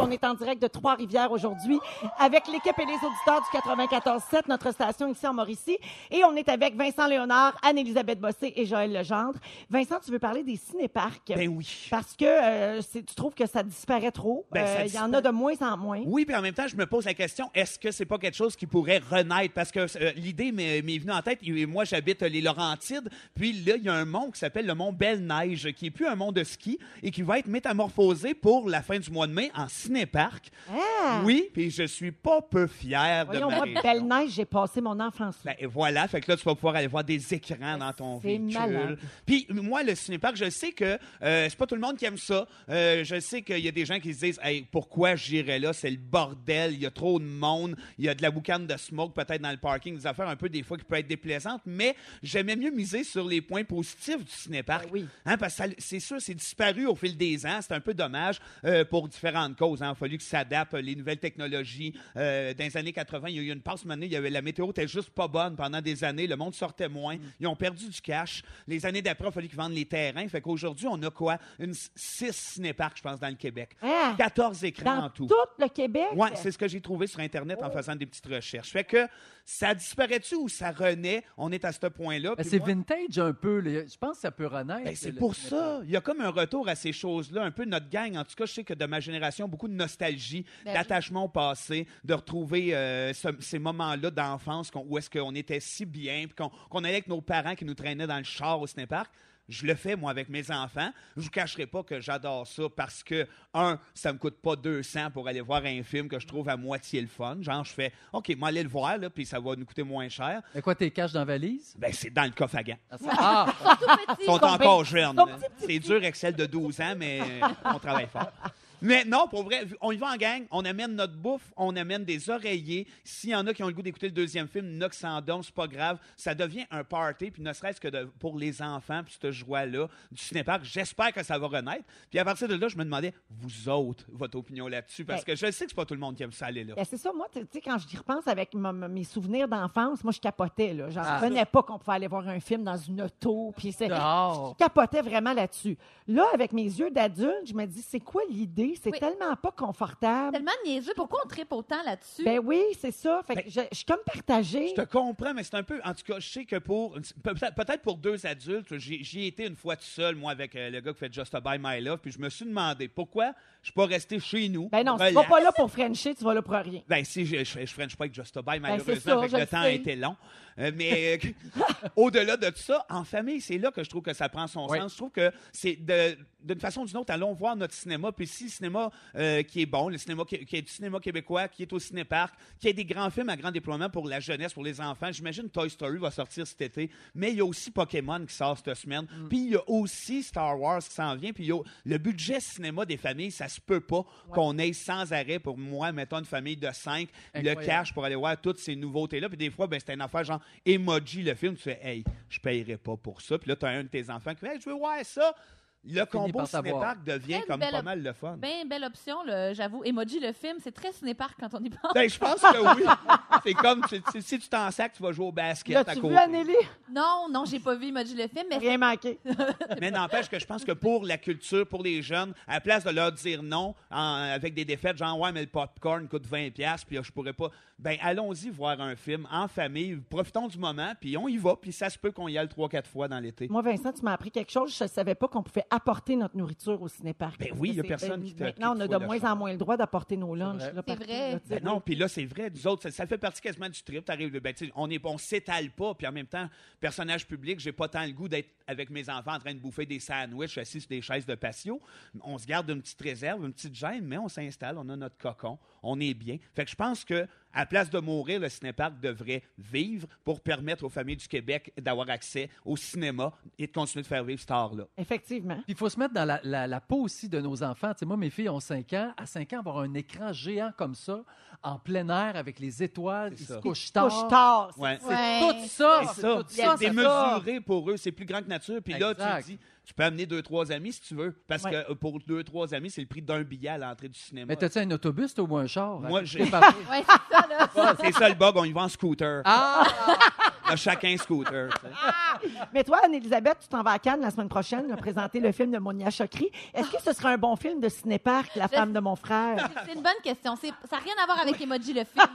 On 0.00 0.10
est 0.10 0.22
en 0.24 0.34
direct 0.34 0.62
de 0.62 0.68
Trois-Rivières 0.68 1.32
aujourd'hui 1.32 1.78
avec 2.18 2.46
l'équipe 2.46 2.78
et 2.78 2.84
les 2.86 2.94
auditeurs 2.94 3.40
du 3.40 3.58
94.7, 3.58 4.42
notre 4.48 4.70
station 4.72 5.10
ici 5.10 5.26
en 5.26 5.34
Mauricie. 5.34 5.76
Et 6.10 6.24
on 6.24 6.34
est 6.36 6.48
avec 6.48 6.76
Vincent 6.76 7.06
Léonard, 7.06 7.56
Anne-Élisabeth 7.62 8.20
Bossé 8.20 8.52
et 8.56 8.64
Joël 8.64 8.92
Legendre. 8.92 9.38
Vincent, 9.70 9.96
tu 10.04 10.10
veux 10.12 10.18
parler 10.18 10.42
des 10.44 10.56
cinéparcs? 10.56 11.32
Ben 11.34 11.48
oui. 11.48 11.88
Parce 11.90 12.14
que 12.14 12.24
euh, 12.24 12.80
c'est- 12.82 13.02
tu 13.02 13.14
trouves 13.14 13.34
que 13.34 13.46
ça 13.46 13.62
disparaît 13.62 14.12
trop? 14.12 14.46
Ben, 14.52 14.66
ça 14.66 14.80
Euh, 14.80 14.84
Il 14.86 14.94
y 14.94 14.98
en 14.98 15.12
a 15.12 15.20
de 15.20 15.30
moins 15.30 15.54
en 15.60 15.76
moins. 15.76 16.00
Oui, 16.06 16.24
puis 16.24 16.34
en 16.36 16.42
même 16.42 16.54
temps, 16.54 16.68
je 16.68 16.76
me 16.76 16.86
pose 16.86 17.04
la 17.04 17.14
question 17.14 17.50
est-ce 17.54 17.78
que 17.78 17.90
c'est 17.90 18.06
pas 18.06 18.18
quelque 18.18 18.36
chose 18.36 18.54
qui 18.56 18.66
pourrait 18.66 19.00
renaître? 19.10 19.54
Parce 19.54 19.72
que 19.72 19.80
euh, 19.80 20.12
l'idée 20.16 20.52
m'est 20.52 20.82
m'est 20.82 20.98
venue 20.98 21.12
en 21.12 21.22
tête. 21.22 21.40
Et 21.42 21.66
Moi, 21.66 21.84
j'habite 21.84 22.22
les 22.22 22.40
Laurentides, 22.40 23.08
puis 23.34 23.52
là, 23.64 23.74
il 23.76 23.82
y 23.84 23.88
a 23.88 23.94
un 23.94 24.04
mont 24.04 24.30
qui 24.30 24.38
s'appelle 24.38 24.66
le 24.66 24.74
mont 24.74 24.92
Belle-Neige, 24.92 25.72
qui 25.72 25.86
est 25.86 25.90
plus 25.90 26.06
un 26.06 26.14
mont 26.16 26.32
de 26.32 26.44
ski 26.44 26.78
et 27.02 27.10
qui 27.10 27.22
va 27.22 27.38
être 27.38 27.46
métamorphosé 27.48 28.34
pour 28.34 28.68
la 28.68 28.82
fin 28.82 28.98
du 28.98 29.10
mois 29.10 29.26
de 29.26 29.32
mai 29.32 29.37
en 29.54 29.68
cinéparc. 29.68 30.50
Ah! 30.70 31.22
Oui, 31.24 31.48
puis 31.52 31.70
je 31.70 31.84
suis 31.84 32.12
pas 32.12 32.40
peu 32.42 32.66
fier 32.66 33.24
de 33.24 33.30
Voyons, 33.30 33.48
ma 33.50 33.56
moi, 33.56 33.64
région. 33.64 33.80
Belle 33.82 34.02
Neige, 34.06 34.30
j'ai 34.30 34.44
passé 34.44 34.80
mon 34.80 34.98
enfance. 35.00 35.36
là. 35.44 35.52
Ben, 35.52 35.56
et 35.58 35.66
voilà, 35.66 36.06
fait 36.08 36.20
que 36.20 36.30
là, 36.30 36.36
tu 36.36 36.44
vas 36.44 36.54
pouvoir 36.54 36.76
aller 36.76 36.86
voir 36.86 37.04
des 37.04 37.34
écrans 37.34 37.76
dans 37.78 37.92
ton 37.92 38.20
C'est 38.20 38.28
véhicule. 38.28 38.58
malade. 38.58 38.98
Puis 39.26 39.46
moi, 39.50 39.82
le 39.82 39.94
cinéparc, 39.94 40.36
je 40.36 40.50
sais 40.50 40.72
que 40.72 40.98
euh, 41.22 41.46
c'est 41.48 41.56
pas 41.56 41.66
tout 41.66 41.74
le 41.74 41.80
monde 41.80 41.96
qui 41.96 42.04
aime 42.04 42.18
ça. 42.18 42.46
Euh, 42.68 43.04
je 43.04 43.20
sais 43.20 43.42
qu'il 43.42 43.58
y 43.60 43.68
a 43.68 43.72
des 43.72 43.84
gens 43.84 43.98
qui 44.00 44.12
se 44.14 44.20
disent 44.20 44.40
hey, 44.42 44.62
pourquoi 44.70 45.16
j'irais 45.16 45.58
là, 45.58 45.72
c'est 45.72 45.90
le 45.90 45.96
bordel, 45.96 46.72
il 46.74 46.80
y 46.80 46.86
a 46.86 46.90
trop 46.90 47.18
de 47.18 47.24
monde, 47.24 47.76
il 47.98 48.04
y 48.04 48.08
a 48.08 48.14
de 48.14 48.22
la 48.22 48.30
boucane 48.30 48.66
de 48.66 48.76
smoke 48.76 49.12
peut-être 49.14 49.42
dans 49.42 49.50
le 49.50 49.56
parking, 49.56 49.96
des 49.96 50.06
affaires 50.06 50.28
un 50.28 50.36
peu 50.36 50.48
des 50.48 50.62
fois 50.62 50.76
qui 50.76 50.84
peuvent 50.84 50.98
être 51.00 51.08
déplaisantes, 51.08 51.62
mais 51.66 51.94
j'aimais 52.22 52.56
mieux 52.56 52.70
miser 52.70 53.04
sur 53.04 53.26
les 53.26 53.40
points 53.40 53.64
positifs 53.64 54.24
du 54.24 54.30
cinéparc. 54.32 54.84
Ben 54.86 54.90
oui. 54.92 55.06
Hein, 55.24 55.36
parce 55.38 55.54
que 55.56 55.64
ça- 55.64 55.74
c'est 55.78 56.00
sûr, 56.00 56.16
c'est 56.20 56.34
disparu 56.34 56.86
au 56.86 56.94
fil 56.94 57.16
des 57.16 57.44
ans. 57.46 57.58
C'est 57.60 57.72
un 57.74 57.80
peu 57.80 57.94
dommage 57.94 58.38
euh, 58.64 58.84
pour 58.84 59.08
différentes 59.28 59.56
causes. 59.56 59.82
hein. 59.82 59.88
Il 59.88 59.90
a 59.92 59.94
fallu 59.94 60.18
qu'ils 60.18 60.26
s'adaptent, 60.26 60.74
les 60.74 60.94
nouvelles 60.96 61.18
technologies. 61.18 61.94
Euh, 62.16 62.54
dans 62.54 62.64
les 62.64 62.76
années 62.76 62.92
80, 62.92 63.28
il 63.28 63.36
y 63.36 63.38
a 63.38 63.42
eu 63.42 63.52
une 63.52 63.60
passe 63.60 63.84
il 63.84 64.12
y 64.12 64.16
avait 64.16 64.30
la 64.30 64.42
météo 64.42 64.70
était 64.70 64.88
juste 64.88 65.10
pas 65.10 65.28
bonne 65.28 65.56
pendant 65.56 65.80
des 65.80 66.04
années. 66.04 66.26
Le 66.26 66.36
monde 66.36 66.54
sortait 66.54 66.88
moins. 66.88 67.16
Mm. 67.16 67.20
Ils 67.40 67.46
ont 67.46 67.56
perdu 67.56 67.88
du 67.88 68.00
cash. 68.00 68.42
Les 68.66 68.84
années 68.86 69.02
d'après, 69.02 69.24
il 69.24 69.28
a 69.28 69.32
fallu 69.32 69.48
qu'ils 69.48 69.56
vendent 69.56 69.72
les 69.72 69.84
terrains. 69.86 70.26
Fait 70.28 70.40
qu'aujourd'hui, 70.40 70.86
on 70.88 71.00
a 71.02 71.10
quoi? 71.10 71.38
Une 71.58 71.74
six 71.94 72.32
cinéparcs, 72.34 72.96
je 72.98 73.02
pense, 73.02 73.20
dans 73.20 73.28
le 73.28 73.34
Québec. 73.34 73.70
Ah! 73.82 74.14
14 74.16 74.64
écrans 74.64 74.96
Dans 74.96 75.04
en 75.04 75.10
tout. 75.10 75.26
tout 75.26 75.34
le 75.62 75.68
Québec? 75.68 76.08
Oui, 76.14 76.28
c'est 76.34 76.50
ce 76.50 76.58
que 76.58 76.68
j'ai 76.68 76.80
trouvé 76.80 77.06
sur 77.06 77.20
Internet 77.20 77.58
en 77.62 77.70
faisant 77.70 77.96
des 77.96 78.06
petites 78.06 78.26
recherches. 78.26 78.70
Fait 78.70 78.84
que 78.84 79.06
ça 79.44 79.74
disparaît-tu 79.74 80.34
ou 80.36 80.48
ça 80.48 80.70
renaît? 80.70 81.24
On 81.36 81.50
est 81.52 81.64
à 81.64 81.72
ce 81.72 81.86
point-là. 81.86 82.34
Ben, 82.36 82.44
c'est 82.44 82.58
moi- 82.58 82.68
vintage 82.68 83.18
un 83.18 83.32
peu. 83.32 83.60
là. 83.60 83.82
Je 83.90 83.96
pense 83.96 84.16
que 84.16 84.20
ça 84.22 84.30
peut 84.30 84.46
renaître. 84.46 84.84
ben, 84.84 84.94
c'est 84.96 85.12
pour 85.12 85.34
ça. 85.34 85.80
Il 85.84 85.90
y 85.90 85.96
a 85.96 86.00
comme 86.00 86.20
un 86.20 86.30
retour 86.30 86.68
à 86.68 86.74
ces 86.74 86.92
choses-là, 86.92 87.44
un 87.44 87.50
peu 87.50 87.64
notre 87.64 87.88
gang. 87.88 88.16
En 88.16 88.24
tout 88.24 88.34
cas, 88.36 88.46
je 88.46 88.52
sais 88.52 88.64
que 88.64 88.74
de 88.74 88.84
ma 88.86 89.00
génération, 89.12 89.48
beaucoup 89.48 89.68
de 89.68 89.74
nostalgie, 89.74 90.44
Ben 90.64 90.74
d'attachement 90.74 91.24
au 91.24 91.28
passé, 91.28 91.86
de 92.04 92.14
retrouver 92.14 92.74
euh, 92.74 93.12
ce- 93.12 93.28
ces 93.40 93.58
moments-là 93.58 94.10
d'enfance 94.10 94.70
où 94.74 94.98
est-ce 94.98 95.10
qu'on 95.10 95.34
était 95.34 95.60
si 95.60 95.84
bien, 95.84 96.26
puis 96.26 96.34
qu'on 96.70 96.78
allait 96.84 96.94
avec 96.94 97.08
nos 97.08 97.20
parents 97.20 97.54
qui 97.54 97.64
nous 97.64 97.74
traînaient 97.74 98.06
dans 98.06 98.18
le 98.18 98.24
char 98.24 98.60
au 98.60 98.66
cinépark. 98.66 99.10
je 99.50 99.64
le 99.66 99.74
fais, 99.76 99.96
moi, 99.96 100.10
avec 100.10 100.28
mes 100.28 100.50
enfants. 100.50 100.90
Je 101.16 101.22
vous 101.22 101.30
cacherai 101.30 101.66
pas 101.66 101.82
que 101.82 102.00
j'adore 102.00 102.46
ça 102.46 102.64
parce 102.76 103.02
que, 103.02 103.26
un, 103.54 103.78
ça 103.94 104.12
me 104.12 104.18
coûte 104.18 104.36
pas 104.42 104.54
200 104.56 105.10
pour 105.10 105.26
aller 105.26 105.40
voir 105.40 105.64
un 105.64 105.82
film 105.82 106.06
que 106.06 106.18
je 106.20 106.26
trouve 106.26 106.50
à 106.50 106.56
moitié 106.58 107.00
le 107.00 107.06
fun. 107.06 107.38
Genre, 107.40 107.64
je 107.64 107.72
fais, 107.72 107.90
OK, 108.12 108.28
moi, 108.36 108.48
aller 108.48 108.62
le 108.62 108.68
voir, 108.68 108.98
là, 108.98 109.08
puis 109.08 109.24
ça 109.24 109.40
va 109.40 109.56
nous 109.56 109.64
coûter 109.64 109.82
moins 109.84 110.06
cher. 110.10 110.42
Mais 110.54 110.60
quoi, 110.60 110.74
t'es 110.74 110.90
caches 110.90 111.12
dans 111.12 111.20
la 111.20 111.24
valise? 111.24 111.74
Ben, 111.78 111.90
c'est 111.94 112.10
dans 112.10 112.24
le 112.24 112.32
coffre 112.32 112.56
à 112.56 112.62
gants. 112.62 112.76
Ah, 112.90 113.46
ah. 113.66 114.16
Ils 114.20 114.26
sont 114.26 114.44
encore 114.44 114.84
jeunes. 114.84 115.18
C'est 115.56 115.78
dur 115.78 115.96
avec 115.96 116.14
celle 116.16 116.36
de 116.36 116.44
12 116.44 116.78
ans, 116.82 116.94
mais 116.98 117.20
on 117.64 117.78
travaille 117.78 118.06
fort. 118.08 118.30
Mais 118.80 119.04
non, 119.04 119.26
pour 119.28 119.42
vrai, 119.44 119.66
on 119.80 119.92
y 119.92 119.96
va 119.96 120.12
en 120.12 120.16
gang, 120.16 120.44
on 120.50 120.64
amène 120.64 120.94
notre 120.94 121.14
bouffe, 121.16 121.52
on 121.56 121.74
amène 121.76 122.04
des 122.04 122.30
oreillers. 122.30 122.86
S'il 123.04 123.30
y 123.30 123.34
en 123.34 123.46
a 123.46 123.52
qui 123.54 123.62
ont 123.62 123.66
le 123.68 123.72
goût 123.72 123.82
d'écouter 123.82 124.06
le 124.06 124.12
deuxième 124.12 124.46
film, 124.48 124.66
Noxandom, 124.78 125.42
c'est 125.42 125.54
pas 125.54 125.66
grave. 125.66 125.98
Ça 126.16 126.34
devient 126.34 126.64
un 126.70 126.84
party, 126.84 127.30
puis 127.30 127.42
ne 127.42 127.52
serait-ce 127.52 127.80
que 127.80 127.88
de- 127.88 128.04
pour 128.18 128.36
les 128.38 128.62
enfants, 128.62 129.02
puis 129.04 129.16
cette 129.20 129.32
joie-là 129.32 129.88
du 130.12 130.22
cinépark, 130.22 130.64
j'espère 130.64 131.12
que 131.12 131.22
ça 131.22 131.38
va 131.38 131.46
renaître. 131.48 131.84
Puis 132.10 132.18
à 132.18 132.24
partir 132.24 132.46
de 132.48 132.54
là, 132.54 132.68
je 132.68 132.76
me 132.76 132.84
demandais, 132.84 133.12
vous 133.30 133.68
autres, 133.68 134.04
votre 134.12 134.38
opinion 134.38 134.68
là-dessus, 134.68 135.04
parce 135.04 135.24
que 135.24 135.34
je 135.34 135.50
sais 135.50 135.64
que 135.64 135.70
c'est 135.70 135.74
pas 135.76 135.84
tout 135.84 135.94
le 135.94 136.00
monde 136.00 136.16
qui 136.16 136.22
aime 136.22 136.32
ça 136.32 136.46
aller 136.46 136.64
là. 136.64 136.74
Ben, 136.76 136.84
c'est 136.84 136.96
ça, 136.96 137.12
moi, 137.12 137.26
tu 137.32 137.40
sais, 137.52 137.60
quand 137.60 137.76
j'y 137.78 137.96
repense 137.96 138.26
avec 138.28 138.54
mes 138.54 139.04
souvenirs 139.04 139.48
d'enfance, 139.48 140.02
moi, 140.04 140.12
je 140.12 140.20
capotais, 140.20 140.74
là. 140.74 140.90
J'en 140.90 141.02
Ah. 141.04 141.18
revenais 141.18 141.44
pas 141.44 141.62
qu'on 141.62 141.78
pouvait 141.78 141.96
aller 141.96 142.06
voir 142.08 142.26
un 142.28 142.40
film 142.40 142.62
dans 142.64 142.76
une 142.76 143.02
auto, 143.02 143.52
puis 143.56 143.72
c'est... 143.72 143.88
Je 143.98 144.54
capotais 144.58 145.02
vraiment 145.02 145.32
là-dessus. 145.32 145.76
Là, 146.06 146.24
avec 146.32 146.52
mes 146.52 146.62
yeux 146.64 146.90
d'adulte, 146.90 147.46
je 147.46 147.54
me 147.54 147.66
dis, 147.66 147.82
c'est 147.82 148.00
quoi 148.00 148.22
l'idée? 148.30 148.67
C'est 148.82 148.90
Oui. 148.90 148.98
tellement 148.98 149.34
pas 149.36 149.50
confortable. 149.52 150.32
tellement 150.32 150.50
niaiseux. 150.64 150.92
Pourquoi 150.96 151.20
on 151.24 151.28
tripe 151.28 151.52
autant 151.52 151.82
là-dessus? 151.84 152.24
Ben 152.24 152.38
oui, 152.42 152.62
c'est 152.80 152.90
ça. 152.90 153.20
Fait 153.26 153.34
que 153.36 153.40
Ben, 153.42 153.50
je, 153.50 153.60
je 153.72 153.76
suis 153.76 153.84
comme 153.84 154.00
partagée. 154.04 154.68
Je 154.68 154.74
te 154.82 154.86
comprends, 154.88 155.34
mais 155.34 155.42
c'est 155.44 155.54
un 155.56 155.62
peu. 155.62 155.80
En 155.84 155.94
tout 155.94 156.04
cas, 156.04 156.18
je 156.18 156.28
sais 156.28 156.44
que 156.44 156.56
pour. 156.56 156.94
peut- 157.22 157.34
Peut-être 157.34 157.82
pour 157.82 157.96
deux 157.96 158.24
adultes, 158.26 158.76
j'y 158.78 159.20
ai 159.24 159.26
été 159.28 159.46
une 159.46 159.56
fois 159.56 159.76
tout 159.76 159.84
seul, 159.84 160.14
moi, 160.14 160.32
avec 160.32 160.54
euh, 160.56 160.70
le 160.70 160.80
gars 160.80 160.92
qui 160.92 160.98
fait 160.98 161.12
Just 161.12 161.34
a 161.34 161.40
Buy 161.40 161.58
My 161.60 161.80
Love, 161.80 161.98
puis 162.00 162.10
je 162.12 162.18
me 162.18 162.28
suis 162.28 162.44
demandé 162.44 162.88
pourquoi 162.88 163.32
suis 163.68 163.74
pas 163.74 163.86
resté 163.86 164.20
chez 164.20 164.48
nous. 164.48 164.68
Ben 164.70 164.84
non, 164.84 164.96
tu 164.98 165.12
vas 165.12 165.24
pas 165.24 165.40
là 165.40 165.50
pour 165.54 165.70
Frencher, 165.70 166.14
tu 166.14 166.24
vas 166.24 166.34
là 166.34 166.42
pour 166.42 166.54
rien. 166.54 166.82
Ben, 166.88 167.04
si 167.04 167.24
je, 167.24 167.44
je, 167.44 167.60
je 167.60 167.72
French 167.72 167.96
pas 167.96 168.04
avec 168.04 168.14
Just 168.14 168.36
a 168.36 168.42
Buy, 168.42 168.58
Ben, 168.58 168.60
malheureusement, 168.60 169.22
ça, 169.22 169.28
je 169.28 169.36
le 169.36 169.46
temps 169.46 169.60
a 169.60 169.64
sais. 169.64 169.76
été 169.76 169.96
long. 169.96 170.16
Euh, 170.58 170.72
mais 170.74 171.18
euh, 171.24 171.28
au-delà 171.96 172.36
de 172.36 172.48
tout 172.48 172.58
ça, 172.62 172.84
en 172.90 173.04
famille, 173.04 173.40
c'est 173.40 173.58
là 173.58 173.70
que 173.70 173.82
je 173.84 173.88
trouve 173.88 174.02
que 174.02 174.12
ça 174.12 174.28
prend 174.28 174.46
son 174.46 174.66
Oui. 174.68 174.78
sens. 174.78 174.92
Je 174.92 174.96
trouve 174.96 175.10
que 175.10 175.30
c'est 175.52 175.76
de- 175.76 176.16
d'une 176.42 176.60
façon 176.60 176.82
ou 176.82 176.86
d'une 176.86 176.96
autre, 176.98 177.12
allons 177.12 177.32
voir 177.34 177.56
notre 177.56 177.74
cinéma. 177.74 178.12
Puis 178.12 178.26
si 178.26 178.44
le 178.44 178.50
cinéma 178.50 178.90
euh, 179.16 179.42
qui 179.42 179.62
est 179.62 179.66
bon, 179.66 179.88
le 179.88 179.98
cinéma 179.98 180.24
qui, 180.24 180.44
qui 180.46 180.56
est 180.56 180.62
du 180.62 180.70
cinéma 180.72 180.98
québécois, 181.00 181.48
qui 181.48 181.62
est 181.62 181.72
au 181.72 181.78
cinépark, 181.78 182.34
qui 182.60 182.68
a 182.68 182.72
des 182.72 182.84
grands 182.84 183.10
films 183.10 183.28
à 183.28 183.36
grand 183.36 183.50
déploiement 183.50 183.90
pour 183.90 184.08
la 184.08 184.20
jeunesse, 184.20 184.52
pour 184.52 184.64
les 184.64 184.80
enfants. 184.80 185.10
J'imagine 185.12 185.48
Toy 185.50 185.68
Story 185.70 185.98
va 185.98 186.10
sortir 186.10 186.46
cet 186.46 186.60
été, 186.60 186.90
mais 187.14 187.30
il 187.30 187.36
y 187.38 187.40
a 187.40 187.44
aussi 187.44 187.70
Pokémon 187.70 188.24
qui 188.24 188.34
sort 188.34 188.56
cette 188.56 188.74
semaine. 188.76 189.02
Mm. 189.16 189.28
Puis 189.28 189.38
il 189.38 189.50
y 189.50 189.56
a 189.56 189.68
aussi 189.68 190.22
Star 190.22 190.58
Wars 190.60 190.80
qui 190.80 190.94
s'en 190.94 191.14
vient. 191.16 191.32
Puis 191.32 191.44
il 191.44 191.48
y 191.48 191.52
a 191.52 191.60
le 191.84 191.98
budget 191.98 192.40
cinéma 192.40 192.84
des 192.84 192.96
familles, 192.96 193.30
ça 193.32 193.48
se 193.48 193.57
peut 193.60 193.80
pas 193.80 194.04
qu'on 194.32 194.56
ait 194.58 194.72
sans 194.72 195.12
arrêt 195.12 195.38
pour 195.38 195.58
moi, 195.58 195.92
mettons 195.92 196.18
une 196.18 196.24
famille 196.24 196.56
de 196.56 196.70
cinq, 196.72 197.08
le 197.34 197.54
cash 197.54 197.92
pour 197.92 198.04
aller 198.04 198.16
voir 198.16 198.40
toutes 198.40 198.58
ces 198.58 198.76
nouveautés-là. 198.76 199.28
Puis 199.28 199.38
des 199.38 199.50
fois, 199.50 199.66
ben, 199.66 199.78
c'était 199.78 199.94
une 199.94 200.00
affaire 200.00 200.24
genre 200.24 200.40
emoji, 200.64 201.22
le 201.22 201.34
film. 201.34 201.56
Tu 201.56 201.62
fais, 201.62 201.80
hey, 201.82 202.04
je 202.28 202.38
payerai 202.40 202.76
pas 202.76 202.96
pour 202.96 203.20
ça. 203.20 203.38
Puis 203.38 203.48
là, 203.48 203.56
tu 203.56 203.66
as 203.66 203.70
un 203.70 203.82
de 203.82 203.88
tes 203.88 204.10
enfants 204.10 204.34
qui 204.34 204.40
fait, 204.40 204.54
hey, 204.54 204.60
je 204.60 204.68
veux 204.68 204.76
voir 204.76 204.98
ça. 205.04 205.34
Le 205.84 206.04
combo 206.04 206.44
cinépark 206.44 207.02
devient 207.04 207.40
comme 207.46 207.60
pas 207.60 207.82
mal 207.82 208.02
le 208.02 208.12
fun. 208.12 208.36
Ben, 208.36 208.68
belle 208.68 208.84
option, 208.84 209.16
j'avoue. 209.52 209.82
Emoji, 209.84 210.20
le 210.20 210.32
film, 210.32 210.58
c'est 210.62 210.72
très 210.72 210.92
cinépark 210.92 211.34
quand 211.38 211.48
on 211.54 211.64
y 211.64 211.70
pense. 211.70 211.92
Ben, 211.94 212.08
je 212.08 212.18
pense 212.18 212.40
que 212.40 212.76
oui. 212.76 212.84
C'est 213.44 213.54
comme 213.54 213.82
si 214.20 214.38
tu 214.40 214.48
t'en 214.48 214.70
sacs, 214.70 214.92
tu 214.94 215.02
vas 215.02 215.12
jouer 215.12 215.26
au 215.26 215.32
basket 215.32 215.76
à 215.76 215.94
côté. 215.94 216.08
vu, 216.08 216.16
Anneli? 216.16 216.54
Non, 216.92 217.28
non, 217.30 217.44
j'ai 217.44 217.60
pas 217.60 217.74
vu 217.76 217.86
Emoji, 217.88 218.14
le 218.14 218.26
film, 218.28 218.46
mais 218.50 218.58
Rien 218.58 218.76
manqué. 218.78 219.18
Mais 219.80 219.90
n'empêche 219.90 220.28
que 220.28 220.38
je 220.38 220.44
pense 220.46 220.64
que 220.64 220.72
pour 220.72 221.04
la 221.04 221.16
culture, 221.18 221.66
pour 221.66 221.82
les 221.82 222.02
jeunes, 222.02 222.34
à 222.46 222.54
la 222.54 222.60
place 222.60 222.84
de 222.84 222.90
leur 222.90 223.12
dire 223.12 223.42
non 223.42 223.74
en- 223.90 224.30
avec 224.34 224.54
des 224.54 224.64
défaites, 224.64 224.96
genre 224.98 225.18
ouais, 225.20 225.30
mais 225.32 225.42
le 225.42 225.46
popcorn 225.46 226.08
coûte 226.08 226.26
20$, 226.26 226.84
puis 226.86 226.98
je 227.02 227.12
pourrais 227.12 227.32
pas. 227.32 227.48
Ben, 227.78 227.96
allons-y 228.02 228.50
voir 228.50 228.80
un 228.80 228.96
film 228.96 229.26
en 229.30 229.46
famille, 229.46 229.96
profitons 230.10 230.48
du 230.48 230.58
moment, 230.58 230.92
puis 231.00 231.16
on 231.16 231.28
y 231.28 231.36
va, 231.36 231.54
puis 231.54 231.72
ça 231.72 231.88
se 231.88 231.96
peut 231.96 232.10
qu'on 232.10 232.26
y 232.26 232.36
aille 232.36 232.48
3-4 232.48 232.86
fois 232.86 233.06
dans 233.06 233.20
l'été. 233.20 233.46
Moi, 233.48 233.62
Vincent, 233.62 233.92
tu 233.92 234.02
m'as 234.02 234.14
appris 234.14 234.32
quelque 234.32 234.50
chose. 234.50 234.76
Je 234.76 234.82
ne 234.82 234.88
savais 234.88 235.14
pas 235.14 235.28
qu'on 235.28 235.42
pouvait 235.44 235.64
apporter 235.70 236.16
notre 236.16 236.36
nourriture 236.36 236.80
au 236.80 236.88
cinépark. 236.88 237.38
Ben 237.38 237.52
oui, 237.58 237.70
il 237.70 237.76
y 237.76 237.80
a 237.80 237.84
personne 237.84 238.20
ben, 238.20 238.26
qui 238.26 238.34
te- 238.34 238.42
Maintenant, 238.42 238.76
on 238.76 238.80
a 238.80 238.88
de 238.88 238.96
moins 238.96 239.20
en 239.24 239.36
moins 239.36 239.52
le 239.52 239.58
droit 239.58 239.76
d'apporter 239.76 240.16
nos 240.16 240.34
lunchs. 240.34 240.62
C'est 240.62 240.94
vrai. 241.04 241.40
Ben 241.48 241.62
non, 241.62 241.80
puis 241.80 241.94
là, 241.94 242.08
c'est 242.08 242.24
vrai, 242.24 242.50
nous 242.50 242.66
autres, 242.66 242.82
ça, 242.82 242.90
ça 242.90 243.06
fait 243.06 243.18
partie 243.18 243.40
quasiment 243.40 243.68
du 243.68 243.82
trip. 243.82 244.04
T'arrives, 244.04 244.38
ben, 244.40 244.54
on 244.74 244.90
est, 244.90 245.04
on 245.04 245.18
s'étale 245.18 245.70
pas, 245.70 245.94
puis 245.94 246.06
en 246.06 246.12
même 246.12 246.26
temps, 246.26 246.48
personnage 246.80 247.26
public, 247.26 247.60
j'ai 247.60 247.72
pas 247.72 247.88
tant 247.88 248.04
le 248.04 248.12
goût 248.12 248.28
d'être 248.28 248.48
avec 248.66 248.90
mes 248.90 249.08
enfants 249.08 249.34
en 249.34 249.38
train 249.38 249.54
de 249.54 249.60
bouffer 249.60 249.86
des 249.86 250.00
sandwichs 250.00 250.58
assis 250.58 250.80
sur 250.80 250.88
des 250.88 251.02
chaises 251.02 251.26
de 251.26 251.34
patio. 251.34 251.80
On 252.22 252.38
se 252.38 252.46
garde 252.46 252.68
une 252.70 252.82
petite 252.82 253.00
réserve, 253.00 253.44
une 253.44 253.52
petite 253.52 253.74
gêne, 253.74 254.04
mais 254.04 254.18
on 254.18 254.28
s'installe, 254.28 254.76
on 254.78 254.88
a 254.88 254.96
notre 254.96 255.16
cocon, 255.18 255.58
on 255.82 255.98
est 256.00 256.14
bien. 256.14 256.38
Fait 256.54 256.64
que 256.64 256.70
je 256.70 256.76
pense 256.76 257.04
que 257.04 257.26
à 257.52 257.64
place 257.66 257.88
de 257.90 257.98
mourir, 257.98 258.40
le 258.40 258.48
cinépark 258.48 259.00
devrait 259.00 259.42
vivre 259.56 260.06
pour 260.22 260.40
permettre 260.42 260.84
aux 260.84 260.88
familles 260.90 261.16
du 261.16 261.26
Québec 261.26 261.72
d'avoir 261.80 262.08
accès 262.10 262.50
au 262.64 262.76
cinéma 262.76 263.32
et 263.58 263.66
de 263.66 263.72
continuer 263.72 264.02
de 264.02 264.06
faire 264.06 264.22
vivre 264.22 264.38
cet 264.38 264.50
art-là. 264.50 264.84
Effectivement. 264.98 265.54
Puis 265.56 265.64
il 265.68 265.74
faut 265.74 265.88
se 265.88 265.98
mettre 265.98 266.12
dans 266.14 266.26
la, 266.26 266.40
la- 266.44 266.66
la 266.66 266.80
peau 266.80 267.02
aussi 267.02 267.28
de 267.28 267.40
nos 267.40 267.62
enfants. 267.62 267.92
Tu 267.94 268.00
sais, 268.00 268.06
moi, 268.06 268.16
mes 268.18 268.30
filles 268.30 268.50
ont 268.50 268.60
5 268.60 268.92
ans. 268.92 269.12
À 269.16 269.24
5 269.26 269.52
ans, 269.54 269.58
avoir 269.60 269.78
un 269.78 269.94
écran 269.94 270.32
géant 270.32 270.72
comme 270.76 270.94
ça, 270.94 271.24
en 271.62 271.78
plein 271.78 272.08
air, 272.08 272.36
avec 272.36 272.60
les 272.60 272.82
étoiles, 272.82 273.32
ils 273.38 273.44
se 273.44 273.54
couchent 273.54 273.92
tard. 273.92 274.08
Couche 274.08 274.28
tard. 274.28 274.70
c'est 274.74 274.80
Ouais. 274.80 274.98
C'est 275.00 275.08
Ouais. 275.08 275.40
tout 275.62 275.68
ça. 275.68 276.00
C'est 276.14 276.20
ça, 276.20 276.36
tout 276.36 276.44
c'est 276.48 276.62
ça. 276.62 276.76
démesuré 276.76 277.60
pour 277.60 277.90
eux, 277.90 277.96
c'est 277.96 278.12
plus 278.12 278.26
grand 278.26 278.40
que 278.42 278.48
nature. 278.48 278.80
Puis 278.84 278.94
là, 278.98 279.10
Exact. 279.10 279.38
tu 279.44 279.52
dis, 279.52 279.58
tu 279.84 279.94
peux 279.94 280.02
amener 280.04 280.26
deux, 280.26 280.42
trois 280.42 280.70
amis 280.70 280.92
si 280.92 281.00
tu 281.00 281.14
veux. 281.14 281.32
Parce 281.48 281.64
Ouais. 281.64 281.84
que 281.88 281.92
pour 281.94 282.18
deux, 282.20 282.44
trois 282.44 282.72
amis, 282.74 282.90
c'est 282.90 283.00
le 283.00 283.06
prix 283.06 283.22
d'un 283.22 283.42
billet 283.42 283.70
à 283.70 283.78
l'entrée 283.78 284.08
du 284.08 284.18
cinéma. 284.18 284.46
Mais 284.48 284.56
t'as-tu 284.56 284.78
un 284.78 284.90
autobus 284.90 285.34
toi, 285.34 285.44
ou 285.48 285.56
un 285.56 285.66
char? 285.66 285.98
Moi, 285.98 286.22
j'ai- 286.24 286.42
ouais, 286.42 286.46
c'est 286.46 286.50
ça, 286.50 287.46
là. 287.48 287.96
c'est 288.00 288.12
ça 288.12 288.28
le 288.28 288.34
bug, 288.34 288.56
on 288.56 288.64
y 288.64 288.72
va 288.72 288.82
en 288.82 288.88
scooter. 288.88 289.42
Ah! 289.44 289.84
Là, 290.68 290.76
chacun 290.76 291.16
scooter. 291.16 291.68
tu 291.70 292.48
sais. 292.48 292.54
Mais 292.72 292.84
toi, 292.84 292.98
Anne-Elisabeth, 293.04 293.58
tu 293.62 293.68
t'en 293.68 293.82
vas 293.82 293.92
à 293.92 293.98
Cannes 293.98 294.20
la 294.20 294.30
semaine 294.30 294.48
prochaine 294.48 294.88
là, 294.88 294.96
présenter 294.96 295.40
le 295.40 295.50
film 295.52 295.70
de 295.70 295.78
Monia 295.78 296.10
Chokri. 296.10 296.50
Est-ce 296.74 296.90
que 296.90 297.00
ce 297.02 297.12
serait 297.12 297.32
un 297.34 297.38
bon 297.38 297.56
film 297.56 297.80
de 297.80 297.88
cinépark, 297.88 298.54
La 298.56 298.68
femme 298.68 298.92
de 298.92 299.00
mon 299.00 299.16
frère? 299.16 299.68
C'est 299.86 299.94
une 299.94 300.02
bonne 300.02 300.12
question. 300.22 300.56
C'est- 300.60 300.68
Ça 300.90 300.96
n'a 300.96 301.02
rien 301.02 301.14
à 301.22 301.26
voir 301.26 301.40
avec 301.40 301.60
Emoji, 301.60 301.92
le 301.92 302.04
film. 302.04 302.26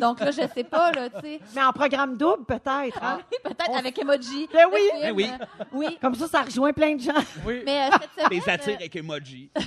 Donc 0.00 0.20
là, 0.20 0.30
je 0.30 0.42
sais 0.54 0.64
pas, 0.64 0.90
là, 0.92 1.08
tu 1.10 1.20
sais. 1.20 1.40
Mais 1.54 1.62
en 1.64 1.72
programme 1.72 2.16
double, 2.16 2.44
peut-être. 2.44 3.02
hein? 3.02 3.18
Peut-être 3.42 3.76
avec 3.76 3.98
Emoji. 3.98 4.48
Ben 4.52 4.68
le 4.68 4.74
oui. 4.74 4.80
film. 4.90 5.02
Ben 5.02 5.12
oui. 5.14 5.30
Euh, 5.40 5.64
oui. 5.72 5.98
Comme 6.00 6.14
ça, 6.14 6.26
ça 6.28 6.42
rejoint 6.42 6.72
plein 6.72 6.94
de 6.96 7.00
gens. 7.00 7.12
Oui. 7.44 7.62
Mais 7.64 7.88
euh, 7.88 7.90
cette 8.00 8.24
semaine, 8.26 8.40
Des 8.40 8.48
attires 8.50 8.72
euh, 8.72 8.76
avec 8.76 8.96
emoji. 8.96 9.50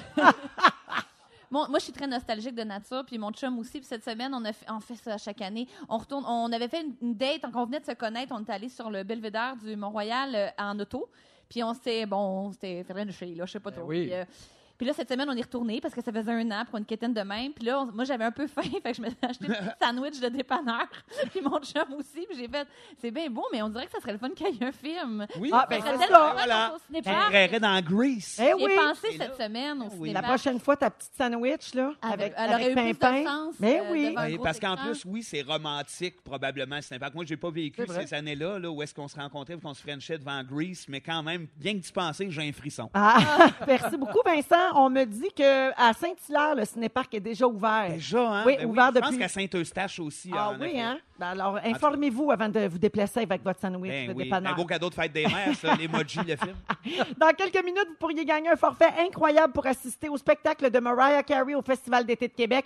Moi, 1.51 1.67
je 1.75 1.79
suis 1.83 1.93
très 1.93 2.07
nostalgique 2.07 2.55
de 2.55 2.63
nature, 2.63 3.03
puis 3.05 3.17
mon 3.17 3.31
chum 3.31 3.57
aussi. 3.59 3.79
Puis 3.79 3.85
cette 3.87 4.03
semaine, 4.03 4.33
on 4.33 4.43
a 4.45 4.53
fait, 4.53 4.65
on 4.69 4.79
fait 4.79 4.95
ça 4.95 5.17
chaque 5.17 5.41
année. 5.41 5.67
On 5.87 5.97
retourne, 5.97 6.23
on 6.27 6.51
avait 6.51 6.67
fait 6.67 6.81
une, 6.81 6.93
une 7.01 7.15
date, 7.15 7.41
quand 7.41 7.63
on 7.63 7.65
venait 7.65 7.79
de 7.79 7.85
se 7.85 7.93
connaître, 7.93 8.33
on 8.35 8.43
est 8.43 8.49
allé 8.51 8.69
sur 8.69 8.89
le 8.89 9.03
belvédère 9.03 9.55
du 9.57 9.75
Mont-Royal 9.75 10.35
euh, 10.35 10.47
en 10.57 10.79
auto. 10.79 11.09
Puis 11.49 11.63
on 11.63 11.73
s'était, 11.73 12.05
bon, 12.05 12.51
une 12.61 13.11
chie, 13.11 13.33
là, 13.33 13.45
je 13.45 13.51
sais 13.53 13.59
pas 13.59 13.71
Ben 13.71 13.77
trop. 13.77 13.87
oui. 13.89 14.05
Puis, 14.07 14.13
euh, 14.13 14.23
puis 14.79 14.87
là, 14.87 14.93
cette 14.93 15.09
semaine, 15.09 15.29
on 15.29 15.35
est 15.35 15.41
retourné 15.41 15.79
parce 15.81 15.93
que 15.93 16.01
ça 16.01 16.11
faisait 16.11 16.31
un 16.31 16.49
an 16.51 16.63
pour 16.65 16.77
une 16.79 16.85
quétaine 16.85 17.13
de 17.13 17.21
même. 17.21 17.51
Puis 17.53 17.65
là, 17.65 17.81
on- 17.81 17.91
moi, 17.91 18.05
j'avais 18.05 18.23
un 18.23 18.31
peu 18.31 18.47
faim, 18.47 18.61
fait 18.83 18.91
que 18.91 18.93
je 18.97 19.01
me 19.01 19.09
suis 19.09 19.17
acheté 19.21 19.45
une 19.45 19.53
petite 19.53 19.75
sandwich 19.81 20.19
de 20.21 20.29
dépanneur. 20.29 20.87
puis 21.31 21.41
mon 21.41 21.59
chum 21.59 21.93
aussi. 21.97 22.25
Puis 22.27 22.37
j'ai 22.37 22.47
fait, 22.47 22.65
c'est 22.99 23.11
bien 23.11 23.29
beau, 23.29 23.43
mais 23.51 23.61
on 23.61 23.69
dirait 23.69 23.85
que 23.85 23.91
ça 23.91 23.99
serait 23.99 24.13
le 24.13 24.17
fun 24.17 24.29
qu'il 24.29 24.47
y 24.47 24.57
ait 24.57 24.65
un 24.65 24.71
film. 24.71 25.27
Oui, 25.37 25.49
Ah, 25.53 25.67
ben, 25.69 25.81
c'est 25.85 26.07
ça. 26.07 26.07
fun 26.07 26.31
Voilà. 26.33 26.73
créerait 27.29 27.59
dans 27.59 27.81
Grease. 27.81 28.37
Eh 28.39 28.45
J'ai 28.45 28.53
oui! 28.53 28.71
pensé 28.75 29.07
Et 29.09 29.17
cette 29.17 29.37
là- 29.37 29.45
semaine 29.45 29.81
au 29.81 29.87
oui. 29.97 30.13
La 30.13 30.21
prochaine 30.23 30.59
fois, 30.59 30.77
ta 30.77 30.89
petite 30.89 31.11
sandwich, 31.17 31.73
là, 31.73 31.91
avec, 32.01 32.33
avec 32.37 32.77
sens, 33.27 33.55
Mais 33.59 33.81
euh, 33.81 33.91
oui. 33.91 34.15
un 34.15 34.37
parce 34.41 34.59
qu'en 34.59 34.77
plus, 34.77 35.03
oui, 35.05 35.23
c'est 35.23 35.41
romantique, 35.41 36.21
probablement, 36.23 36.77
le 36.77 36.81
cinépark. 36.81 37.13
Moi, 37.13 37.25
j'ai 37.27 37.37
pas 37.37 37.49
vécu 37.51 37.83
ces 37.87 38.13
années-là, 38.13 38.59
là, 38.59 38.71
où 38.71 38.81
est-ce 38.81 38.93
qu'on 38.93 39.07
se 39.07 39.15
rencontrait, 39.17 39.55
où 39.55 39.59
qu'on 39.59 39.73
se 39.73 39.81
frenchait 39.81 40.17
devant 40.17 40.41
Grease, 40.43 40.85
mais 40.87 41.01
quand 41.01 41.21
même, 41.23 41.47
bien 41.57 41.73
que 41.73 41.79
d'y 41.79 41.91
penser, 41.91 42.27
j'ai 42.29 42.47
un 42.47 42.51
frisson. 42.53 42.89
Ah, 42.93 43.17
merci 43.67 43.97
beaucoup, 43.97 44.19
Vincent. 44.25 44.68
On 44.75 44.89
me 44.89 45.03
dit 45.05 45.29
qu'à 45.35 45.71
Saint-Hilaire, 45.93 46.55
le 46.55 46.65
cinépark 46.65 47.13
est 47.13 47.19
déjà 47.19 47.47
ouvert. 47.47 47.89
Déjà, 47.89 48.21
hein? 48.21 48.43
Oui, 48.45 48.55
Ben 48.57 48.67
ouvert 48.67 48.91
Je 48.93 48.99
pense 48.99 49.09
depuis- 49.09 49.19
qu'à 49.19 49.27
Saint-Eustache 49.27 49.99
aussi. 49.99 50.31
Ah 50.33 50.49
en 50.49 50.59
oui, 50.59 50.67
effet. 50.67 50.79
hein? 50.81 50.97
Ben 51.19 51.27
alors, 51.27 51.59
informez-vous 51.63 52.31
avant 52.31 52.47
de 52.49 52.67
vous 52.67 52.77
déplacer 52.77 53.21
avec 53.21 53.43
votre 53.43 53.59
sandwich 53.59 53.91
Ben 53.91 54.07
de 54.09 54.13
oui, 54.13 54.23
dépanneur. 54.25 54.53
un 54.53 54.55
beau 54.55 54.65
cadeau 54.65 54.89
de 54.89 54.93
fête 54.95 55.11
des 55.11 55.25
mères, 55.25 55.55
ça, 55.55 55.75
l'emoji, 55.79 56.19
le 56.19 56.35
film. 56.35 56.55
Dans 57.17 57.31
quelques 57.35 57.63
minutes, 57.63 57.87
vous 57.89 57.95
pourriez 57.99 58.23
gagner 58.25 58.49
un 58.49 58.55
forfait 58.55 58.93
incroyable 58.99 59.51
pour 59.53 59.65
assister 59.67 60.07
au 60.09 60.17
spectacle 60.17 60.69
de 60.69 60.79
Mariah 60.79 61.23
Carey 61.23 61.55
au 61.55 61.61
Festival 61.61 62.05
d'été 62.05 62.27
de 62.27 62.33
Québec. 62.33 62.65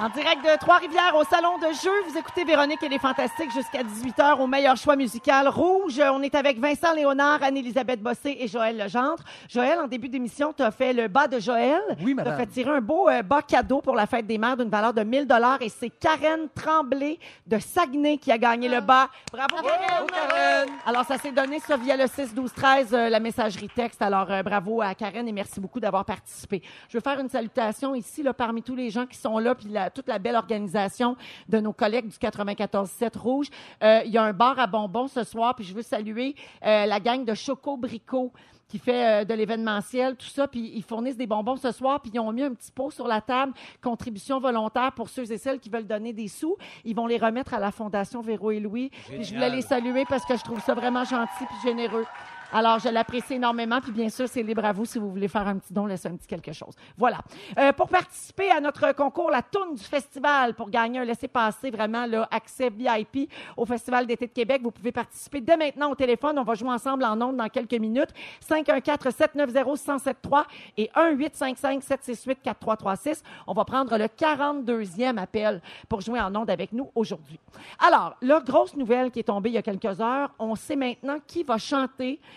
En 0.00 0.08
direct 0.08 0.42
de 0.44 0.58
Trois-Rivières 0.58 1.14
au 1.16 1.22
Salon 1.24 1.58
de 1.58 1.66
jeu, 1.74 1.90
vous 2.08 2.18
écoutez 2.18 2.44
Véronique 2.44 2.82
et 2.82 2.88
les 2.88 2.98
Fantastiques 2.98 3.52
jusqu'à 3.52 3.82
18h 3.82 4.40
au 4.40 4.46
meilleur 4.48 4.76
choix 4.76 4.96
musical 4.96 5.46
Rouge. 5.48 6.00
On 6.12 6.22
est 6.22 6.34
avec 6.34 6.58
Vincent 6.58 6.92
Léonard, 6.92 7.40
Anne-Élisabeth 7.42 8.02
Bossé 8.02 8.36
et 8.40 8.48
Joël 8.48 8.76
Legendre. 8.78 9.22
Joël, 9.48 9.78
en 9.78 9.86
début 9.86 10.08
d'émission, 10.08 10.52
tu 10.52 10.62
as 10.62 10.72
fait 10.72 10.92
le 10.92 11.06
bas 11.06 11.28
de 11.28 11.38
Joël. 11.38 11.80
Oui, 12.00 12.06
Tu 12.14 12.20
as 12.20 12.24
madame. 12.24 12.36
fait 12.36 12.46
tirer 12.46 12.70
un 12.70 12.80
beau 12.80 13.08
euh, 13.08 13.22
bas 13.22 13.42
cadeau 13.42 13.80
pour 13.80 13.94
la 13.94 14.06
fête 14.06 14.26
des 14.26 14.38
mères 14.38 14.56
d'une 14.56 14.68
valeur 14.70 14.92
de 14.92 15.02
1000 15.02 15.26
dollars 15.26 15.62
et 15.62 15.68
c'est 15.68 15.90
Karen 15.90 16.48
Tremblay 16.54 17.18
de 17.46 17.58
Saguenay 17.60 18.18
qui 18.18 18.32
a 18.32 18.38
gagné 18.38 18.68
le 18.68 18.80
bas. 18.80 19.08
Bravo, 19.32 19.56
Karen! 19.62 20.06
Karen! 20.08 20.68
Alors, 20.86 21.04
ça 21.04 21.16
s'est 21.18 21.32
donné 21.32 21.60
ça 21.60 21.76
via 21.76 21.96
le 21.96 22.06
6 22.08 22.34
12 22.34 22.52
13 22.52 22.88
euh, 22.92 23.08
la 23.08 23.20
messagerie 23.20 23.68
texte. 23.68 24.02
Alors, 24.02 24.30
euh, 24.30 24.42
bravo 24.42 24.80
à 24.82 24.94
Karen 24.94 25.28
et 25.28 25.32
merci 25.32 25.60
beaucoup 25.60 25.78
d'avoir 25.80 26.04
participé. 26.04 26.60
Je 26.88 26.96
veux 26.98 27.02
faire 27.02 27.20
une 27.20 27.28
salutation 27.28 27.94
ici, 27.94 28.22
là, 28.24 28.32
parmi 28.34 28.62
tous 28.62 28.74
les 28.74 28.90
gens 28.90 29.06
qui 29.06 29.16
sont 29.18 29.38
là, 29.38 29.54
puis 29.54 29.68
la- 29.68 29.90
toute 29.92 30.08
la 30.08 30.18
belle 30.18 30.36
organisation 30.36 31.16
de 31.48 31.58
nos 31.58 31.72
collègues 31.72 32.08
du 32.08 32.16
94-7 32.16 33.18
Rouge. 33.18 33.48
Euh, 33.82 34.02
Il 34.04 34.12
y 34.12 34.18
a 34.18 34.22
un 34.22 34.32
bar 34.32 34.58
à 34.58 34.66
bonbons 34.66 35.08
ce 35.08 35.24
soir, 35.24 35.54
puis 35.54 35.64
je 35.64 35.74
veux 35.74 35.82
saluer 35.82 36.34
euh, 36.64 36.86
la 36.86 37.00
gang 37.00 37.24
de 37.24 37.34
Choco 37.34 37.76
Brico 37.76 38.32
qui 38.72 38.78
fait 38.78 39.22
euh, 39.22 39.24
de 39.26 39.34
l'événementiel, 39.34 40.16
tout 40.16 40.28
ça, 40.28 40.48
puis 40.48 40.72
ils 40.74 40.82
fournissent 40.82 41.18
des 41.18 41.26
bonbons 41.26 41.56
ce 41.56 41.72
soir, 41.72 42.00
puis 42.00 42.10
ils 42.14 42.18
ont 42.18 42.32
mis 42.32 42.42
un 42.42 42.54
petit 42.54 42.72
pot 42.72 42.90
sur 42.90 43.06
la 43.06 43.20
table, 43.20 43.52
contribution 43.82 44.40
volontaire 44.40 44.92
pour 44.92 45.10
ceux 45.10 45.30
et 45.30 45.36
celles 45.36 45.60
qui 45.60 45.68
veulent 45.68 45.86
donner 45.86 46.14
des 46.14 46.26
sous. 46.26 46.56
Ils 46.86 46.96
vont 46.96 47.06
les 47.06 47.18
remettre 47.18 47.52
à 47.52 47.60
la 47.60 47.70
Fondation 47.70 48.22
Véro 48.22 48.50
et 48.50 48.60
Louis. 48.60 48.90
Puis 49.08 49.24
je 49.24 49.34
voulais 49.34 49.50
les 49.50 49.60
saluer 49.60 50.06
parce 50.08 50.24
que 50.24 50.38
je 50.38 50.42
trouve 50.42 50.60
ça 50.62 50.72
vraiment 50.72 51.04
gentil 51.04 51.44
puis 51.44 51.56
généreux. 51.62 52.06
Alors, 52.54 52.78
je 52.78 52.90
l'apprécie 52.90 53.32
énormément. 53.34 53.80
Puis, 53.80 53.92
bien 53.92 54.10
sûr, 54.10 54.28
c'est 54.28 54.42
libre 54.42 54.62
à 54.64 54.72
vous 54.72 54.84
si 54.84 54.98
vous 54.98 55.10
voulez 55.10 55.28
faire 55.28 55.48
un 55.48 55.56
petit 55.56 55.72
don, 55.72 55.86
laisser 55.86 56.08
un 56.08 56.16
petit 56.16 56.26
quelque 56.26 56.52
chose. 56.52 56.74
Voilà. 56.98 57.18
Euh, 57.58 57.72
pour 57.72 57.88
participer 57.88 58.50
à 58.50 58.60
notre 58.60 58.92
concours, 58.92 59.30
la 59.30 59.40
tourne 59.40 59.74
du 59.74 59.82
festival, 59.82 60.52
pour 60.54 60.68
gagner 60.68 60.98
un 60.98 61.04
laissez-passer, 61.04 61.70
vraiment, 61.70 62.04
là, 62.04 62.28
accès 62.30 62.68
VIP 62.68 63.30
au 63.56 63.64
Festival 63.64 64.06
d'été 64.06 64.26
de 64.26 64.32
Québec, 64.32 64.60
vous 64.62 64.70
pouvez 64.70 64.92
participer 64.92 65.40
dès 65.40 65.56
maintenant 65.56 65.90
au 65.90 65.94
téléphone. 65.94 66.38
On 66.38 66.42
va 66.42 66.52
jouer 66.54 66.68
ensemble 66.68 67.04
en 67.04 67.18
ondes 67.22 67.38
dans 67.38 67.48
quelques 67.48 67.72
minutes. 67.72 68.10
514-790-1073 68.46 70.44
et 70.76 70.90
1-855-768-4336. 70.94 73.22
On 73.46 73.54
va 73.54 73.64
prendre 73.64 73.96
le 73.96 74.04
42e 74.04 75.16
appel 75.16 75.62
pour 75.88 76.02
jouer 76.02 76.20
en 76.20 76.36
ondes 76.36 76.50
avec 76.50 76.72
nous 76.72 76.90
aujourd'hui. 76.94 77.40
Alors, 77.78 78.14
la 78.20 78.40
grosse 78.40 78.76
nouvelle 78.76 79.10
qui 79.10 79.20
est 79.20 79.24
tombée 79.24 79.48
il 79.50 79.54
y 79.54 79.58
a 79.58 79.62
quelques 79.62 80.00
heures, 80.00 80.30
on 80.38 80.54
sait 80.54 80.76
maintenant 80.76 81.16
qui 81.26 81.44
va 81.44 81.58
chanter 81.58 82.20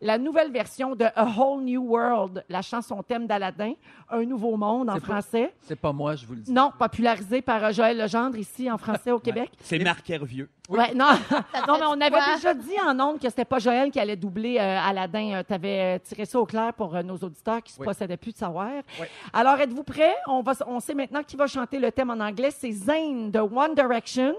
la 0.00 0.18
nouvelle 0.18 0.50
version 0.52 0.94
de 0.94 1.04
A 1.14 1.24
Whole 1.26 1.62
New 1.62 1.82
World, 1.82 2.44
la 2.48 2.62
chanson 2.62 3.02
thème 3.02 3.26
d'Aladin, 3.26 3.72
Un 4.10 4.24
nouveau 4.24 4.56
monde 4.56 4.88
en 4.90 5.00
français. 5.00 5.52
C'est 5.62 5.74
pas 5.80 5.92
moi, 5.92 6.14
je 6.14 6.26
vous 6.26 6.34
le 6.34 6.40
dis. 6.40 6.52
Non, 6.52 6.70
popularisé 6.78 7.42
par 7.42 7.64
euh, 7.64 7.72
Joël 7.72 7.98
Legendre 7.98 8.36
ici 8.38 8.70
en 8.70 8.78
français 8.78 9.10
au 9.10 9.18
Québec. 9.18 9.50
C'est 9.60 9.78
Marc 9.80 10.08
Hervieux. 10.10 10.48
Ouais, 10.68 10.94
non, 10.94 11.06
non, 11.68 11.78
mais 11.78 11.86
on 11.86 12.00
avait 12.00 12.10
quoi? 12.10 12.34
déjà 12.36 12.52
dit 12.54 12.74
en 12.84 12.98
ondes 12.98 13.20
que 13.20 13.28
c'était 13.28 13.44
pas 13.44 13.58
Joël 13.60 13.90
qui 13.90 14.00
allait 14.00 14.16
doubler 14.16 14.58
euh, 14.58 14.78
Aladdin. 14.80 15.42
tu 15.46 15.54
avais 15.54 15.98
tiré 16.00 16.24
ça 16.24 16.38
au 16.40 16.46
clair 16.46 16.72
pour 16.74 16.94
euh, 16.94 17.02
nos 17.02 17.16
auditeurs 17.16 17.62
qui 17.62 17.72
se 17.72 17.80
Oui. 17.80 17.86
possédaient 17.86 18.16
plus 18.16 18.32
de 18.32 18.36
savoir. 18.38 18.70
Oui. 19.00 19.06
Alors, 19.32 19.58
êtes-vous 19.60 19.84
prêts? 19.84 20.14
On, 20.26 20.42
va, 20.42 20.52
on 20.66 20.80
sait 20.80 20.94
maintenant 20.94 21.22
qui 21.22 21.36
va 21.36 21.46
chanter 21.46 21.78
le 21.78 21.90
thème 21.92 22.10
en 22.10 22.20
anglais. 22.20 22.50
C'est 22.50 22.72
Zayn 22.72 23.30
de 23.30 23.38
One 23.38 23.74
Direction. 23.74 24.34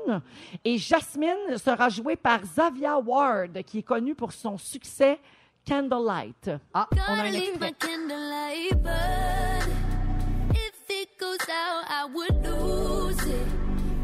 Et 0.65 0.77
Jasmine 0.77 1.57
sera 1.57 1.89
jouée 1.89 2.15
par 2.17 2.39
Zavia 2.43 2.97
Ward, 2.99 3.63
qui 3.65 3.79
est 3.79 3.83
connue 3.83 4.15
pour 4.15 4.31
son 4.33 4.57
succès 4.57 5.19
Candlelight. 5.67 6.49
Ah, 6.73 6.87
on 6.91 6.95
a 6.97 6.99
Gotta 7.01 7.11
un 7.23 7.31
leave 7.31 7.43
extrait. 7.43 7.59
my 7.59 7.73
candlelight 7.77 8.83
burn. 8.83 9.69
If 10.51 10.89
it 10.89 11.09
goes 11.19 11.41
out, 11.49 11.83
I 11.89 12.05
would 12.13 12.41
lose 12.41 13.21
it. 13.27 13.47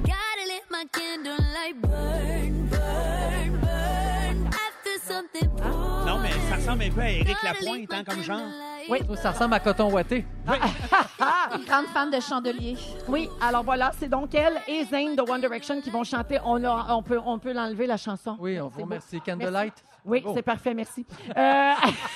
Gotta 0.03 0.45
let 0.45 0.63
my 0.69 0.83
candlelight 0.91 1.81
burn, 1.81 2.67
burn, 2.69 3.61
burn. 3.61 4.47
After 4.47 4.99
something 5.07 5.49
pour 5.55 6.05
Non, 6.05 6.19
mais 6.19 6.31
ça 6.49 6.55
ressemble 6.57 6.83
un 6.83 6.89
peu 6.91 6.99
à 7.01 7.07
leave 7.11 7.37
Lapointe, 7.43 7.93
hein, 7.93 8.03
comme 8.05 8.23
genre. 8.23 8.41
Oui. 8.89 8.99
Ça 9.21 9.31
ressemble 9.31 9.53
à 9.53 9.59
coton 9.61 9.89
ouaté. 9.89 10.25
Une 11.55 11.63
grande 11.63 11.85
fan 11.93 12.11
de 12.11 12.19
chandelier. 12.19 12.75
Oui, 13.07 13.29
alors 13.39 13.63
voilà, 13.63 13.93
c'est 13.97 14.09
donc 14.09 14.35
elle 14.35 14.59
et 14.67 14.83
Zayn 14.83 15.15
de 15.15 15.21
One 15.21 15.39
Direction 15.39 15.79
qui 15.79 15.89
vont 15.89 16.03
chanter. 16.03 16.39
On, 16.43 16.55
l'a- 16.57 16.87
on 16.89 17.01
peut, 17.01 17.21
on 17.25 17.39
peut 17.39 17.53
l'enlever, 17.53 17.87
la 17.87 17.95
chanson. 17.95 18.35
Oui, 18.37 18.59
on 18.59 18.65
C'est 18.65 18.73
vous 18.73 18.79
beau. 18.79 18.83
remercie. 18.83 19.21
Candlelight. 19.21 19.75
Oui, 20.05 20.19
Bravo. 20.21 20.35
c'est 20.35 20.43
parfait, 20.43 20.73
merci. 20.73 21.05
Euh, 21.37 21.73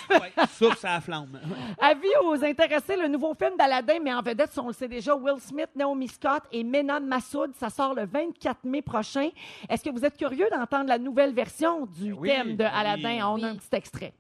Ouais, 0.09 0.31
ça 0.75 0.89
la 0.95 1.01
flamme. 1.01 1.39
avis 1.79 2.07
aux 2.23 2.43
intéressés, 2.43 2.95
le 2.95 3.07
nouveau 3.07 3.33
film 3.33 3.55
d'Aladin, 3.57 3.99
mais 4.03 4.13
en 4.13 4.21
vedette, 4.21 4.51
on 4.57 4.67
le 4.67 4.73
sait 4.73 4.87
déjà, 4.87 5.15
Will 5.15 5.39
Smith, 5.39 5.69
Naomi 5.75 6.07
Scott 6.07 6.43
et 6.51 6.63
Mena 6.63 6.99
Massoud. 6.99 7.51
Ça 7.55 7.69
sort 7.69 7.93
le 7.93 8.05
24 8.05 8.63
mai 8.65 8.81
prochain. 8.81 9.29
Est-ce 9.69 9.83
que 9.83 9.89
vous 9.89 10.03
êtes 10.05 10.17
curieux 10.17 10.47
d'entendre 10.51 10.87
la 10.89 10.97
nouvelle 10.97 11.33
version 11.33 11.85
du 11.85 12.11
Oui, 12.13 12.29
thème 12.29 12.55
de 12.55 12.63
oui. 12.63 12.69
Aladdin? 12.73 13.19
On 13.27 13.35
a 13.35 13.35
Oui. 13.35 13.43
un 13.45 13.55
petit 13.55 13.73
extrait. 13.75 14.13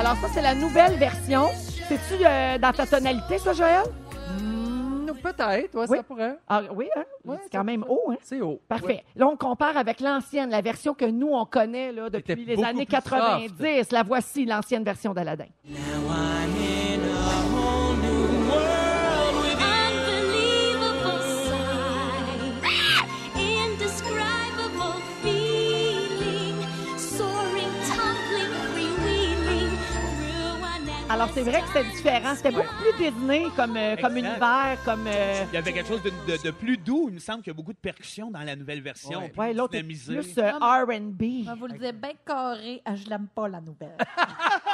Alors 0.00 0.16
ça, 0.16 0.28
c'est 0.32 0.40
la 0.40 0.54
nouvelle 0.54 0.94
version. 0.94 1.48
C'est-tu 1.86 2.24
euh, 2.24 2.56
dans 2.56 2.72
ta 2.72 2.86
tonalité, 2.86 3.36
ça, 3.36 3.52
Joël? 3.52 3.82
Hmm, 4.40 5.10
Peut-être, 5.22 5.74
ouais, 5.74 5.86
Oui. 5.88 5.96
ça 5.98 6.02
pourrait. 6.02 6.38
Ah, 6.48 6.62
oui, 6.74 6.88
hein? 6.96 7.02
Ouais, 7.26 7.36
c'est 7.42 7.52
quand 7.52 7.64
même 7.64 7.84
haut, 7.86 8.10
hein? 8.10 8.16
C'est 8.22 8.40
haut. 8.40 8.58
Parfait. 8.66 8.86
Ouais. 8.86 9.04
Là, 9.14 9.26
on 9.28 9.36
compare 9.36 9.76
avec 9.76 10.00
l'ancienne, 10.00 10.48
la 10.48 10.62
version 10.62 10.94
que 10.94 11.04
nous, 11.04 11.28
on 11.30 11.44
connaît 11.44 11.92
là, 11.92 12.08
depuis 12.08 12.46
les 12.46 12.64
années 12.64 12.86
plus 12.86 12.96
90. 12.96 13.90
La 13.92 14.02
voici, 14.02 14.46
l'ancienne 14.46 14.84
version 14.84 15.12
d'Aladin. 15.12 15.44
Now 15.68 15.76
I'm 16.08 16.79
Alors, 31.20 31.34
c'est 31.34 31.42
vrai 31.42 31.60
que 31.60 31.66
c'était 31.66 31.84
différent. 31.90 32.34
C'était 32.34 32.50
beaucoup 32.50 32.74
plus 32.80 33.10
Disney 33.10 33.44
comme, 33.54 33.76
euh, 33.76 33.94
comme 33.96 34.16
Exact. 34.16 34.30
univers, 34.32 34.78
comme... 34.86 35.06
euh, 35.06 35.44
Il 35.52 35.54
y 35.54 35.58
avait 35.58 35.72
quelque 35.74 35.88
chose 35.88 36.02
de, 36.02 36.08
de- 36.26 36.42
de 36.42 36.50
plus 36.50 36.78
doux. 36.78 37.08
Il 37.10 37.14
me 37.16 37.18
semble 37.18 37.42
qu'il 37.42 37.50
y 37.50 37.54
a 37.54 37.56
beaucoup 37.56 37.74
de 37.74 37.78
percussions 37.78 38.30
dans 38.30 38.40
la 38.40 38.56
nouvelle 38.56 38.80
version. 38.80 39.20
Ouais. 39.20 39.28
plus 39.28 39.38
ouais, 39.38 39.52
l'autre 39.52 39.74
est 39.74 39.82
dynamisé. 39.82 40.14
plus 40.14 40.38
euh, 40.38 40.50
R&B. 40.52 41.22
Je 41.44 41.50
vais 41.50 41.56
vous 41.58 41.66
le 41.66 41.78
dire 41.78 41.92
bien 41.92 42.12
carré, 42.24 42.80
ah, 42.86 42.94
je 42.96 43.06
l'aime 43.10 43.26
pas, 43.34 43.48
la 43.48 43.60
nouvelle. 43.60 43.96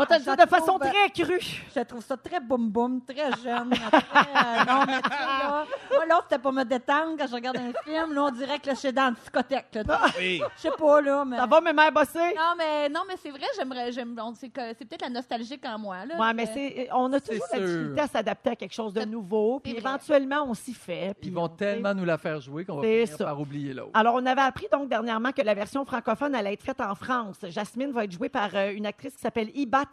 Moi, 0.00 0.06
te 0.06 0.14
le 0.14 0.20
dire 0.20 0.34
ça 0.36 0.44
de 0.44 0.48
façon 0.50 0.78
trouve- 0.78 0.80
très 0.90 1.10
crue. 1.10 1.62
Je 1.74 1.80
trouve 1.80 2.02
ça 2.04 2.16
très 2.16 2.40
boum-boum, 2.40 3.00
très 3.04 3.30
jeune. 3.42 3.70
très, 3.70 3.96
euh, 3.98 4.64
non, 4.66 4.84
mais 4.86 5.00
tu 5.02 5.08
sais, 5.10 5.16
là, 5.16 5.64
moi, 5.92 6.06
l'autre, 6.08 6.26
c'était 6.30 6.40
pour 6.42 6.52
me 6.52 6.64
détendre 6.64 7.16
quand 7.18 7.26
je 7.26 7.34
regarde 7.34 7.56
un 7.58 7.72
film. 7.84 8.12
Là, 8.14 8.24
on 8.24 8.30
dirait 8.30 8.58
que 8.58 8.66
là, 8.68 8.74
je 8.74 8.78
suis 8.78 8.92
dans 8.92 9.04
la 9.06 9.10
discothèque. 9.12 9.66
là. 9.86 10.00
Oui. 10.18 10.40
Je 10.56 10.60
sais 10.62 10.70
pas, 10.70 11.00
là, 11.00 11.24
mais... 11.24 11.36
Ça 11.36 11.46
va, 11.46 11.60
mes 11.60 11.72
mères 11.72 11.92
bossées? 11.92 12.18
Non, 12.36 12.54
mais, 12.56 12.88
non, 12.88 13.00
mais 13.06 13.14
c'est 13.22 13.30
vrai, 13.30 13.46
j'aimerais... 13.56 13.92
j'aime- 13.92 14.18
on- 14.22 14.34
C'est 14.34 14.48
que- 14.48 14.74
c'est 14.78 14.84
peut-être 14.86 15.02
la 15.02 15.10
nostalgique 15.10 15.64
en 15.66 15.78
moi, 15.78 16.04
là. 16.06 16.16
Ouais, 16.18 16.34
mais 16.34 16.46
c'est, 16.46 16.88
on 16.92 17.12
a 17.12 17.20
toujours 17.20 17.44
la 17.52 17.58
difficulté 17.60 18.00
à 18.00 18.06
s'adapter 18.06 18.50
à 18.50 18.56
quelque 18.56 18.74
chose 18.74 18.92
de 18.94 19.04
nouveau, 19.04 19.60
puis 19.60 19.76
éventuellement, 19.76 20.44
on 20.46 20.54
s'y 20.54 20.72
fait. 20.74 21.14
puis 21.20 21.28
Ils 21.30 21.34
vont 21.34 21.44
on- 21.44 21.48
tellement 21.48 21.92
nous 21.94 22.04
la 22.04 22.16
faire 22.18 22.40
jouer 22.40 22.64
qu'on 22.64 22.76
va 22.76 22.82
finir 22.82 23.18
par 23.18 23.40
oublier 23.40 23.74
l'autre. 23.74 23.90
Alors, 23.94 24.14
on 24.14 24.24
avait 24.24 24.40
appris 24.40 24.66
donc 24.72 24.88
dernièrement 24.88 25.32
que 25.32 25.42
la 25.42 25.54
version 25.54 25.84
francophone 25.84 26.34
allait 26.34 26.54
être 26.54 26.62
faite 26.62 26.80
en 26.80 26.94
France. 26.94 27.36
Jasmine 27.48 27.92
va 27.92 28.04
être 28.04 28.12
jouée 28.12 28.28
par 28.28 28.48
euh, 28.54 28.72
une 28.72 28.86
actrice 28.86 29.14
qui 29.14 29.20
s'appelle 29.20 29.50
Iba 29.54 29.84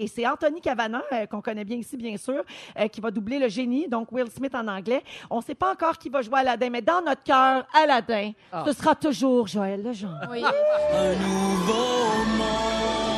Et 0.00 0.06
c'est 0.08 0.26
Anthony 0.26 0.60
Cavana, 0.60 1.02
euh, 1.12 1.26
qu'on 1.26 1.40
connaît 1.40 1.64
bien 1.64 1.76
ici, 1.76 1.96
bien 1.96 2.16
sûr, 2.16 2.42
euh, 2.78 2.88
qui 2.88 3.00
va 3.00 3.10
doubler 3.10 3.38
le 3.38 3.48
génie, 3.48 3.88
donc 3.88 4.12
Will 4.12 4.30
Smith 4.30 4.54
en 4.54 4.66
anglais. 4.68 5.02
On 5.30 5.38
ne 5.38 5.42
sait 5.42 5.54
pas 5.54 5.72
encore 5.72 5.96
qui 5.98 6.08
va 6.08 6.22
jouer 6.22 6.40
Aladdin, 6.40 6.70
mais 6.70 6.82
dans 6.82 7.00
notre 7.02 7.22
cœur, 7.22 7.66
Aladdin, 7.72 8.32
Ah. 8.52 8.64
ce 8.66 8.72
sera 8.72 8.94
toujours 8.94 9.46
Joël 9.46 9.82
Legendre. 9.82 10.26
Oui. 10.30 10.42
un 10.94 11.14
nouveau 11.14 12.24
monde, 12.38 13.11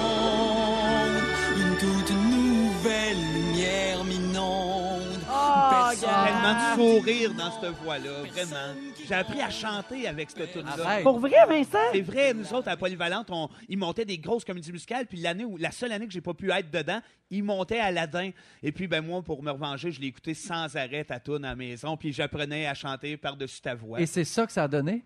Tellement 6.00 6.54
de 6.54 6.74
sourire 6.76 7.34
dans 7.34 7.50
cette 7.50 7.70
voix-là, 7.82 8.22
vraiment. 8.30 8.74
J'ai 9.06 9.14
appris 9.14 9.40
à 9.40 9.50
chanter 9.50 10.08
avec 10.08 10.30
cette 10.30 10.52
tune-là. 10.52 10.84
Arrête. 10.84 11.02
Pour 11.02 11.18
vrai, 11.18 11.36
Vincent? 11.48 11.78
C'est 11.92 12.00
vrai, 12.00 12.34
nous 12.34 12.52
autres, 12.52 12.68
à 12.68 12.76
Polyvalente, 12.76 13.28
on, 13.30 13.48
ils 13.68 13.78
montaient 13.78 14.04
des 14.04 14.18
grosses 14.18 14.44
comédies 14.44 14.72
musicales, 14.72 15.06
puis 15.06 15.18
l'année 15.18 15.44
où, 15.44 15.56
la 15.56 15.70
seule 15.70 15.92
année 15.92 16.06
que 16.06 16.12
j'ai 16.12 16.20
pas 16.20 16.34
pu 16.34 16.50
être 16.50 16.70
dedans, 16.70 17.00
ils 17.30 17.42
montaient 17.42 17.80
Aladdin. 17.80 18.30
Et 18.62 18.72
puis, 18.72 18.86
ben 18.88 19.04
moi, 19.04 19.22
pour 19.22 19.42
me 19.42 19.50
revenger, 19.50 19.90
je 19.90 20.00
l'ai 20.00 20.08
écouté 20.08 20.34
sans 20.34 20.76
arrêt 20.76 21.06
à 21.08 21.20
tune 21.20 21.44
à 21.44 21.50
la 21.50 21.56
maison, 21.56 21.96
puis 21.96 22.12
j'apprenais 22.12 22.66
à 22.66 22.74
chanter 22.74 23.16
par-dessus 23.16 23.60
ta 23.60 23.74
voix. 23.74 24.00
Et 24.00 24.06
c'est 24.06 24.24
ça 24.24 24.46
que 24.46 24.52
ça 24.52 24.64
a 24.64 24.68
donné? 24.68 25.04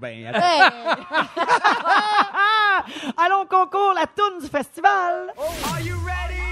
Ben, 0.00 0.26
attends. 0.34 0.40
Hey! 0.40 0.70
Allons 3.16 3.42
au 3.42 3.46
concours, 3.46 3.94
la 3.94 4.06
tourne 4.06 4.40
du 4.40 4.46
festival. 4.48 5.32
Are 5.36 5.80
you 5.80 5.96
ready? 6.04 6.47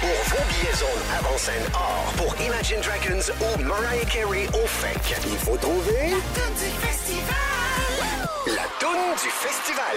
Pour 0.00 0.08
vos 0.08 0.44
billets 0.48 0.76
zone 0.76 1.02
avant-scène 1.18 1.66
or 1.74 2.12
pour 2.16 2.34
Imagine 2.40 2.80
Dragons 2.80 3.26
ou 3.40 3.62
Mariah 3.62 4.04
Carey 4.06 4.46
au 4.54 4.66
FEC, 4.66 5.16
il 5.26 5.36
faut 5.38 5.56
trouver 5.58 6.10
La 6.10 6.20
toune 6.34 6.54
du 6.54 6.70
festival. 6.80 7.36
la 8.46 8.66
toune 8.80 9.12
du 9.22 9.28
festival. 9.28 9.96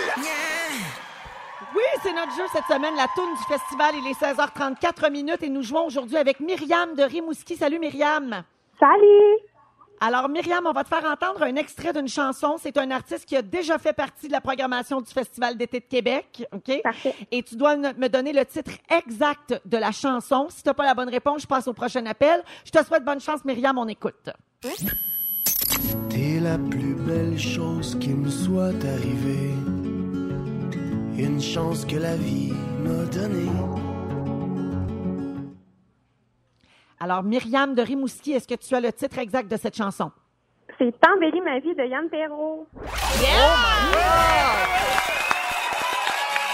Oui, 1.75 1.83
c'est 2.03 2.13
notre 2.13 2.35
jeu 2.35 2.43
cette 2.51 2.65
semaine, 2.65 2.95
la 2.95 3.07
toune 3.15 3.33
du 3.33 3.43
festival. 3.43 3.95
Il 3.95 4.07
est 4.09 4.19
16h34 4.19 5.09
minutes 5.11 5.41
et 5.43 5.49
nous 5.49 5.63
jouons 5.63 5.85
aujourd'hui 5.87 6.17
avec 6.17 6.39
Myriam 6.39 6.95
de 6.95 7.03
Rimouski. 7.03 7.55
Salut 7.55 7.79
Myriam. 7.79 8.43
Salut! 8.79 9.52
Alors 9.99 10.27
Myriam, 10.27 10.65
on 10.65 10.73
va 10.73 10.83
te 10.83 10.89
faire 10.89 11.05
entendre 11.05 11.43
un 11.43 11.55
extrait 11.55 11.93
d'une 11.93 12.07
chanson. 12.07 12.57
C'est 12.61 12.77
un 12.77 12.91
artiste 12.91 13.25
qui 13.25 13.35
a 13.37 13.41
déjà 13.41 13.77
fait 13.77 13.93
partie 13.93 14.27
de 14.27 14.33
la 14.33 14.41
programmation 14.41 14.99
du 14.99 15.11
Festival 15.11 15.57
d'été 15.57 15.79
de 15.79 15.85
Québec, 15.85 16.45
OK? 16.51 16.81
Parfait. 16.83 17.15
Et 17.31 17.41
tu 17.41 17.55
dois 17.55 17.77
me 17.77 18.07
donner 18.07 18.33
le 18.33 18.45
titre 18.45 18.71
exact 18.89 19.61
de 19.65 19.77
la 19.77 19.91
chanson. 19.91 20.47
Si 20.49 20.61
tu 20.61 20.69
n'as 20.69 20.73
pas 20.73 20.85
la 20.85 20.93
bonne 20.93 21.09
réponse, 21.09 21.43
je 21.43 21.47
passe 21.47 21.67
au 21.67 21.73
prochain 21.73 22.05
appel. 22.05 22.43
Je 22.65 22.71
te 22.71 22.83
souhaite 22.85 23.05
bonne 23.05 23.21
chance 23.21 23.45
Myriam, 23.45 23.77
on 23.77 23.87
écoute. 23.87 24.29
T'es 26.09 26.39
la 26.39 26.57
plus 26.57 26.95
belle 26.95 27.39
chose 27.39 27.97
qui 27.99 28.09
me 28.09 28.29
soit 28.29 28.83
arrivée. 28.85 29.53
Une 31.17 31.41
chance 31.41 31.85
que 31.85 31.95
la 31.95 32.15
vie 32.15 32.51
m'a 32.83 33.05
donnée. 33.05 33.92
Alors 36.99 37.23
Myriam 37.23 37.75
de 37.75 37.81
Rimouski, 37.81 38.33
est-ce 38.33 38.47
que 38.47 38.55
tu 38.55 38.73
as 38.75 38.79
le 38.79 38.91
titre 38.91 39.19
exact 39.19 39.49
de 39.49 39.57
cette 39.57 39.75
chanson? 39.75 40.11
C'est 40.77 40.93
T'embellis 40.99 41.41
ma 41.41 41.59
vie 41.59 41.75
de 41.75 41.83
Yann 41.83 42.09
Perrault. 42.09 42.67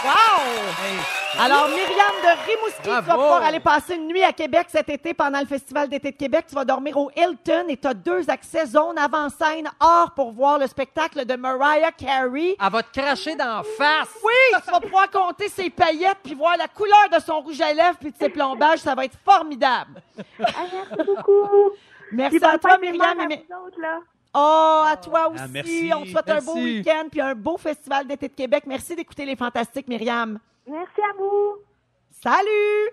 Wow! 0.04 1.42
Alors, 1.42 1.68
Myriam 1.70 2.16
de 2.24 2.46
Rimouski, 2.52 2.82
tu 2.84 2.90
vas 2.90 3.02
pouvoir 3.02 3.44
aller 3.44 3.60
passer 3.60 3.96
une 3.96 4.08
nuit 4.08 4.24
à 4.24 4.32
Québec 4.32 4.68
cet 4.70 4.90
été 4.90 5.14
pendant 5.14 5.40
le 5.40 5.46
Festival 5.46 5.90
d'été 5.90 6.12
de 6.12 6.18
Québec. 6.18 6.46
Tu 6.48 6.56
vas 6.56 6.64
dormir 6.66 6.98
au 6.98 7.12
Hilton 7.16 7.66
et 7.68 7.78
tu 7.78 7.88
as 7.88 7.94
deux 7.94 8.30
accès 8.30 8.66
zone 8.68 8.98
avant-scène 8.98 9.70
hors 9.80 10.12
pour 10.12 10.32
voir 10.32 10.58
le 10.58 10.68
spectacle 10.68 11.26
de 11.26 11.36
Mariah 11.36 11.92
Carey. 11.92 12.56
Elle 12.60 12.72
va 12.72 12.82
te 12.84 12.98
cracher 13.00 13.36
d'en 13.36 13.62
face. 13.78 14.10
Oui, 14.24 14.62
tu 14.66 14.72
vas 14.72 14.80
pouvoir 14.80 15.10
compter 15.12 15.50
ses 15.50 15.70
paillettes 15.70 16.20
puis 16.24 16.34
voir 16.34 16.56
la 16.58 16.68
couleur 16.68 17.10
de 17.12 17.20
son 17.20 17.42
rouge 17.42 17.60
à 17.62 17.74
lèvres 17.74 17.98
puis 18.00 18.12
de 18.12 18.18
ses 18.18 18.30
plombages. 18.30 18.80
Ça 18.80 18.96
va 18.96 19.06
être 19.06 19.18
formidable. 19.26 20.02
Ah, 20.44 20.46
merci 20.72 21.04
beaucoup. 21.16 21.72
Merci 22.12 22.40
à 22.44 22.58
toi, 22.58 22.78
Myriam. 22.80 22.98
mères 23.18 23.20
et 23.20 23.24
à 23.24 23.28
mi- 23.28 23.46
vous 23.50 23.68
autres, 23.68 23.80
là. 23.82 24.00
Oh, 24.34 24.84
à 24.88 24.96
toi 24.98 25.30
aussi. 25.30 25.42
Ah, 25.44 25.48
merci. 25.50 25.92
On 25.96 26.04
te 26.04 26.10
souhaite 26.10 26.30
un 26.30 26.42
beau 26.42 26.56
week-end 26.56 27.08
puis 27.10 27.22
un 27.22 27.34
beau 27.34 27.58
Festival 27.58 28.08
d'été 28.08 28.28
de 28.28 28.34
Québec. 28.34 28.64
Merci 28.68 28.96
d'écouter 28.96 29.26
les 29.26 29.36
fantastiques, 29.36 29.88
Myriam. 29.88 30.40
Merci 30.68 31.02
à 31.02 31.14
vous. 31.18 31.56
Salut! 32.22 32.90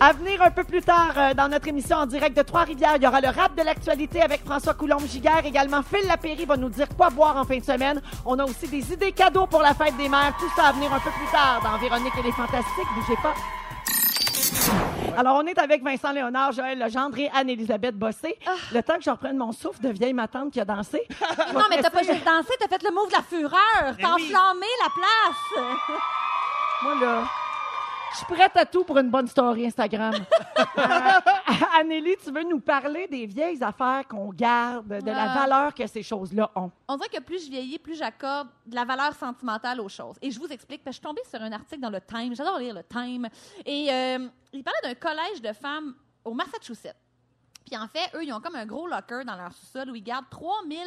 À 0.00 0.12
venir 0.12 0.42
un 0.42 0.50
peu 0.50 0.64
plus 0.64 0.82
tard 0.82 1.12
euh, 1.16 1.32
dans 1.32 1.48
notre 1.48 1.68
émission 1.68 1.96
en 1.96 2.06
direct 2.06 2.36
de 2.36 2.42
Trois-Rivières, 2.42 2.96
il 2.96 3.04
y 3.04 3.06
aura 3.06 3.20
le 3.20 3.28
rap 3.28 3.56
de 3.56 3.62
l'actualité 3.62 4.20
avec 4.20 4.44
François 4.44 4.74
Coulombe-Giguère. 4.74 5.46
Également, 5.46 5.80
Phil 5.82 6.04
Lapéry 6.08 6.44
va 6.44 6.56
nous 6.56 6.68
dire 6.68 6.88
quoi 6.96 7.08
boire 7.10 7.36
en 7.36 7.44
fin 7.44 7.58
de 7.58 7.64
semaine. 7.64 8.02
On 8.26 8.36
a 8.40 8.44
aussi 8.44 8.66
des 8.66 8.92
idées 8.92 9.12
cadeaux 9.12 9.46
pour 9.46 9.62
la 9.62 9.74
fête 9.74 9.96
des 9.96 10.08
mères. 10.08 10.34
Tout 10.40 10.50
ça 10.56 10.68
à 10.68 10.72
venir 10.72 10.92
un 10.92 10.98
peu 10.98 11.10
plus 11.10 11.30
tard 11.30 11.60
dans 11.62 11.78
Véronique 11.78 12.14
et 12.18 12.22
les 12.22 12.32
Fantastiques. 12.32 12.88
Bougez 12.96 13.18
pas. 13.22 13.34
Alors, 15.16 15.36
on 15.42 15.46
est 15.46 15.58
avec 15.58 15.82
Vincent 15.82 16.12
Léonard, 16.12 16.52
Joël 16.52 16.78
Legendre 16.78 17.18
et 17.18 17.28
Anne-Élisabeth 17.34 17.96
Bossé. 17.96 18.38
Le 18.72 18.82
temps 18.82 18.96
que 18.96 19.02
je 19.02 19.10
reprenne 19.10 19.36
mon 19.36 19.50
souffle 19.50 19.80
de 19.80 19.88
vieille 19.88 20.12
matante 20.12 20.52
qui 20.52 20.60
a 20.60 20.64
dansé. 20.64 21.02
Non, 21.54 21.64
mais 21.70 21.80
t'as 21.80 21.90
pas 21.90 22.02
juste 22.02 22.24
dansé, 22.24 22.52
t'as 22.60 22.68
fait 22.68 22.82
le 22.84 22.94
move 22.94 23.08
de 23.08 23.12
la 23.12 23.22
fureur. 23.22 23.96
T'as 24.00 24.14
oui. 24.14 24.32
enflammé 24.32 24.66
la 24.84 24.90
place. 24.90 25.64
Moi, 26.82 26.94
là, 27.00 27.22
je 28.12 28.16
suis 28.16 28.26
prête 28.26 28.56
à 28.56 28.64
tout 28.66 28.84
pour 28.84 28.98
une 28.98 29.10
bonne 29.10 29.26
story 29.26 29.66
Instagram. 29.66 30.14
Euh, 30.58 30.62
Anélie, 31.80 32.16
tu 32.22 32.30
veux 32.32 32.42
nous 32.42 32.60
parler 32.60 33.06
des 33.08 33.26
vieilles 33.26 33.62
affaires 33.62 34.06
qu'on 34.08 34.30
garde, 34.30 34.88
de 34.88 35.06
la 35.10 35.32
Ah. 35.32 35.34
valeur 35.46 35.74
que 35.74 35.86
ces 35.86 36.02
choses-là 36.02 36.50
ont? 36.56 36.70
On 36.88 36.96
dirait 36.96 37.08
que 37.08 37.20
plus 37.22 37.44
je 37.44 37.50
vieillis, 37.50 37.78
plus 37.78 37.96
j'accorde 37.96 38.48
de 38.66 38.74
la 38.74 38.84
valeur 38.84 39.14
sentimentale 39.14 39.80
aux 39.80 39.88
choses. 39.88 40.16
Et 40.22 40.30
je 40.30 40.38
vous 40.40 40.48
explique, 40.48 40.82
parce 40.82 40.96
que 40.96 41.02
je 41.02 41.08
suis 41.08 41.14
tombée 41.16 41.28
sur 41.28 41.40
un 41.42 41.52
article 41.52 41.80
dans 41.80 41.90
le 41.90 42.00
Time. 42.00 42.34
J'adore 42.34 42.58
lire 42.58 42.74
le 42.74 42.82
Time. 42.84 43.28
Et 43.64 43.88
euh, 43.90 44.28
il 44.52 44.62
parlait 44.64 44.80
d'un 44.82 44.94
collège 44.94 45.40
de 45.42 45.52
femmes 45.52 45.94
au 46.24 46.34
Massachusetts. 46.34 46.96
Puis 47.66 47.76
en 47.76 47.86
fait, 47.86 48.10
eux, 48.16 48.24
ils 48.24 48.32
ont 48.32 48.40
comme 48.40 48.56
un 48.56 48.66
gros 48.66 48.86
locker 48.88 49.24
dans 49.24 49.36
leur 49.36 49.52
sous-sol 49.52 49.90
où 49.90 49.94
ils 49.94 50.02
gardent 50.02 50.30
3000 50.30 50.78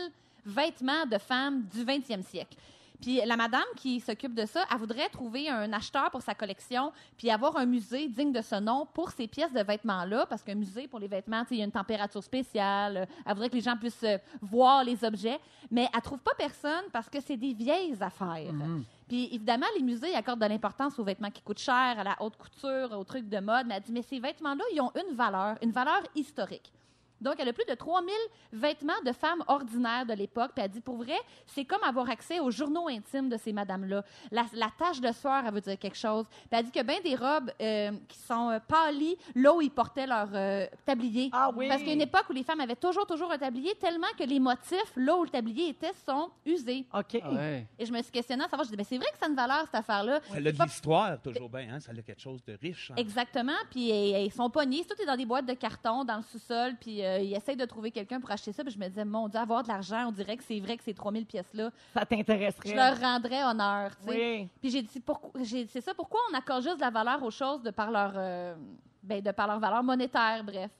vêtements 0.46 1.06
de 1.06 1.18
femmes 1.20 1.62
du 1.72 1.86
20e 1.86 2.24
siècle. 2.24 2.58
Puis 3.02 3.20
la 3.26 3.36
madame 3.36 3.64
qui 3.76 4.00
s'occupe 4.00 4.36
de 4.36 4.46
ça, 4.46 4.64
elle 4.72 4.78
voudrait 4.78 5.10
trouver 5.10 5.50
un 5.50 5.74
acheteur 5.74 6.12
pour 6.12 6.22
sa 6.22 6.36
collection, 6.36 6.92
puis 7.18 7.32
avoir 7.32 7.58
un 7.58 7.66
musée 7.66 8.08
digne 8.08 8.32
de 8.32 8.42
ce 8.42 8.56
nom 8.56 8.88
pour 8.94 9.10
ces 9.10 9.28
pièces 9.28 9.52
de 9.52 9.62
vêtements-là, 9.62 10.28
parce 10.28 10.44
qu'un 10.44 10.56
musée 10.56 10.88
pour 10.88 11.00
les 11.00 11.08
vêtements, 11.08 11.44
il 11.50 11.58
y 11.58 11.62
a 11.62 11.66
une 11.66 11.72
température 11.72 12.24
spéciale. 12.24 12.98
euh, 12.98 13.06
Elle 13.26 13.34
voudrait 13.34 13.50
que 13.50 13.56
les 13.56 13.62
gens 13.62 13.76
puissent 13.76 14.04
euh, 14.04 14.18
voir 14.42 14.84
les 14.84 15.04
objets, 15.04 15.40
mais 15.72 15.90
elle 15.94 16.02
trouve 16.02 16.20
pas 16.20 16.34
personne 16.38 16.84
parce 16.94 17.10
que 17.10 17.20
c'est 17.20 17.38
des 17.38 17.54
vieilles 17.54 17.98
affaires. 18.02 18.54
Puis 19.08 19.26
évidemment, 19.34 19.66
les 19.76 19.84
musées 19.84 20.16
accordent 20.16 20.40
de 20.42 20.46
l'importance 20.46 20.98
aux 21.00 21.04
vêtements 21.04 21.32
qui 21.32 21.42
coûtent 21.42 21.60
cher, 21.60 21.96
à 21.98 22.04
la 22.04 22.16
haute 22.22 22.38
couture, 22.38 22.92
aux 22.98 23.04
trucs 23.04 23.28
de 23.28 23.40
mode. 23.40 23.66
Mais 23.68 23.76
elle 23.76 23.84
dit, 23.84 23.92
mais 23.92 24.04
ces 24.04 24.20
vêtements-là, 24.20 24.64
ils 24.74 24.80
ont 24.80 24.92
une 24.96 25.16
valeur, 25.16 25.58
une 25.62 25.72
valeur 25.72 26.02
historique. 26.16 26.72
Donc, 27.22 27.36
elle 27.40 27.50
a 27.50 27.54
plus 27.54 27.66
de 27.70 27.74
3000 27.76 28.14
vêtements 28.52 28.94
de 29.06 29.12
femmes 29.12 29.44
ordinaires 29.48 30.06
de 30.06 30.14
l'époque. 30.14 30.52
Puis 30.56 30.64
elle 30.64 30.72
dit, 30.72 30.82
pour 30.82 30.98
vrai, 30.98 31.18
c'est 31.46 31.66
comme 31.66 31.84
avoir 31.84 32.10
accès 32.10 32.40
aux 32.40 32.52
journaux 32.52 32.88
intimes 32.90 33.30
de 33.30 33.38
ces 33.38 33.54
madames-là. 33.54 34.04
La, 34.32 34.46
la 34.54 34.70
tache 34.78 35.00
de 35.00 35.12
sueur, 35.12 35.44
elle 35.46 35.54
veut 35.54 35.62
dire 35.62 35.78
quelque 35.80 35.98
chose. 35.98 36.26
Puis 36.30 36.48
elle 36.52 36.66
dit 36.66 36.72
que 36.72 36.84
bien 36.84 37.00
des 37.02 37.16
robes 37.16 37.52
euh, 37.62 37.92
qui 38.08 38.18
sont 38.20 38.50
euh, 38.50 38.60
pâlies, 38.68 39.18
là 39.36 39.54
où 39.54 39.62
ils 39.62 39.70
portaient 39.72 40.08
leur 40.08 40.30
euh, 40.34 40.66
tablier. 40.86 41.30
Ah 41.32 41.52
oui. 41.56 41.68
Parce 41.68 41.80
qu'il 41.80 41.90
y 41.90 41.92
a 41.92 41.96
une 41.96 42.02
époque 42.02 42.26
où 42.30 42.34
les 42.34 42.44
femmes 42.44 42.60
avaient 42.62 42.76
toujours, 42.76 43.06
toujours 43.06 43.32
un 43.32 43.38
tablier, 43.38 43.76
tellement 43.76 44.08
que 44.18 44.24
les 44.24 44.40
motifs, 44.40 44.92
là 44.96 45.16
où 45.16 45.24
le 45.24 45.30
tablier 45.30 45.70
était, 45.70 45.92
sont 46.06 46.30
usés. 46.46 46.86
OK. 46.94 47.14
Ouais. 47.32 47.68
Et 47.78 47.86
je 47.86 47.92
me 47.92 48.02
suis 48.02 48.12
questionnée 48.12 48.44
à 48.44 48.48
savoir, 48.50 48.66
je 48.66 48.72
dis, 48.72 48.78
ben, 48.78 48.86
c'est 48.88 48.98
vrai 48.98 49.08
que 49.12 49.18
ça 49.20 49.26
a 49.26 49.30
une 49.30 49.36
valeur, 49.36 49.62
cette 49.66 49.76
affaire-là. 49.76 50.20
Ça 50.30 50.36
a 50.38 50.40
de 50.42 50.50
l'histoire, 50.50 51.22
toujours 51.22 51.50
bien. 51.50 51.76
Hein? 51.76 51.80
Ça 51.80 51.92
a 51.92 52.02
quelque 52.02 52.20
chose 52.22 52.44
de 52.46 52.58
riche. 52.62 52.92
hein. 52.92 52.96
Exactement. 52.98 53.52
Puis 53.70 53.92
euh, 53.92 54.20
ils 54.20 54.32
sont 54.34 54.50
pognés. 54.50 54.84
Tout 54.86 55.00
est 55.02 55.06
dans 55.06 55.16
des 55.18 55.26
boîtes 55.26 55.46
de 55.46 55.54
carton, 55.54 56.04
dans 56.04 56.18
le 56.18 56.24
sous-sol. 56.24 56.74
Puis 56.80 57.02
euh, 57.12 57.20
ils 57.20 57.34
essayent 57.36 57.56
de 57.56 57.66
trouver 57.66 57.92
quelqu'un 57.92 58.20
pour 58.20 58.32
acheter 58.32 58.52
ça. 58.52 58.64
Puis 58.64 58.74
je 58.74 58.80
me 58.80 58.88
disais, 58.88 59.06
mon 59.06 59.28
Dieu, 59.28 59.40
avoir 59.40 59.64
de 59.64 59.68
l'argent, 59.68 60.08
on 60.08 60.12
dirait 60.12 60.38
que 60.38 60.44
c'est 60.44 60.60
vrai 60.60 60.78
que 60.78 60.84
ces 60.84 60.94
3000 60.94 61.26
pièces-là, 61.26 61.70
Ça 61.94 62.02
je 62.02 62.06
t'intéresserait. 62.16 62.74
leur 62.76 63.00
rendrais 63.00 63.44
honneur. 63.44 63.92
tu 63.98 64.12
sais. 64.12 64.38
Oui. 64.40 64.48
Puis 64.62 64.70
j'ai 64.72 64.82
dit, 64.82 65.00
pourquoi, 65.00 65.32
c'est 65.44 65.82
ça, 65.82 65.94
pourquoi 65.94 66.20
on 66.32 66.38
accorde 66.38 66.64
juste 66.64 66.78
de 66.78 66.82
la 66.82 66.90
valeur 66.90 67.22
aux 67.24 67.32
choses 67.32 67.62
de 67.62 67.72
par 67.72 67.92
leur, 67.92 68.14
euh, 68.16 68.56
ben, 69.04 69.22
de 69.22 69.32
par 69.32 69.48
leur 69.48 69.60
valeur 69.60 69.84
monétaire, 69.84 70.44
bref. 70.44 70.72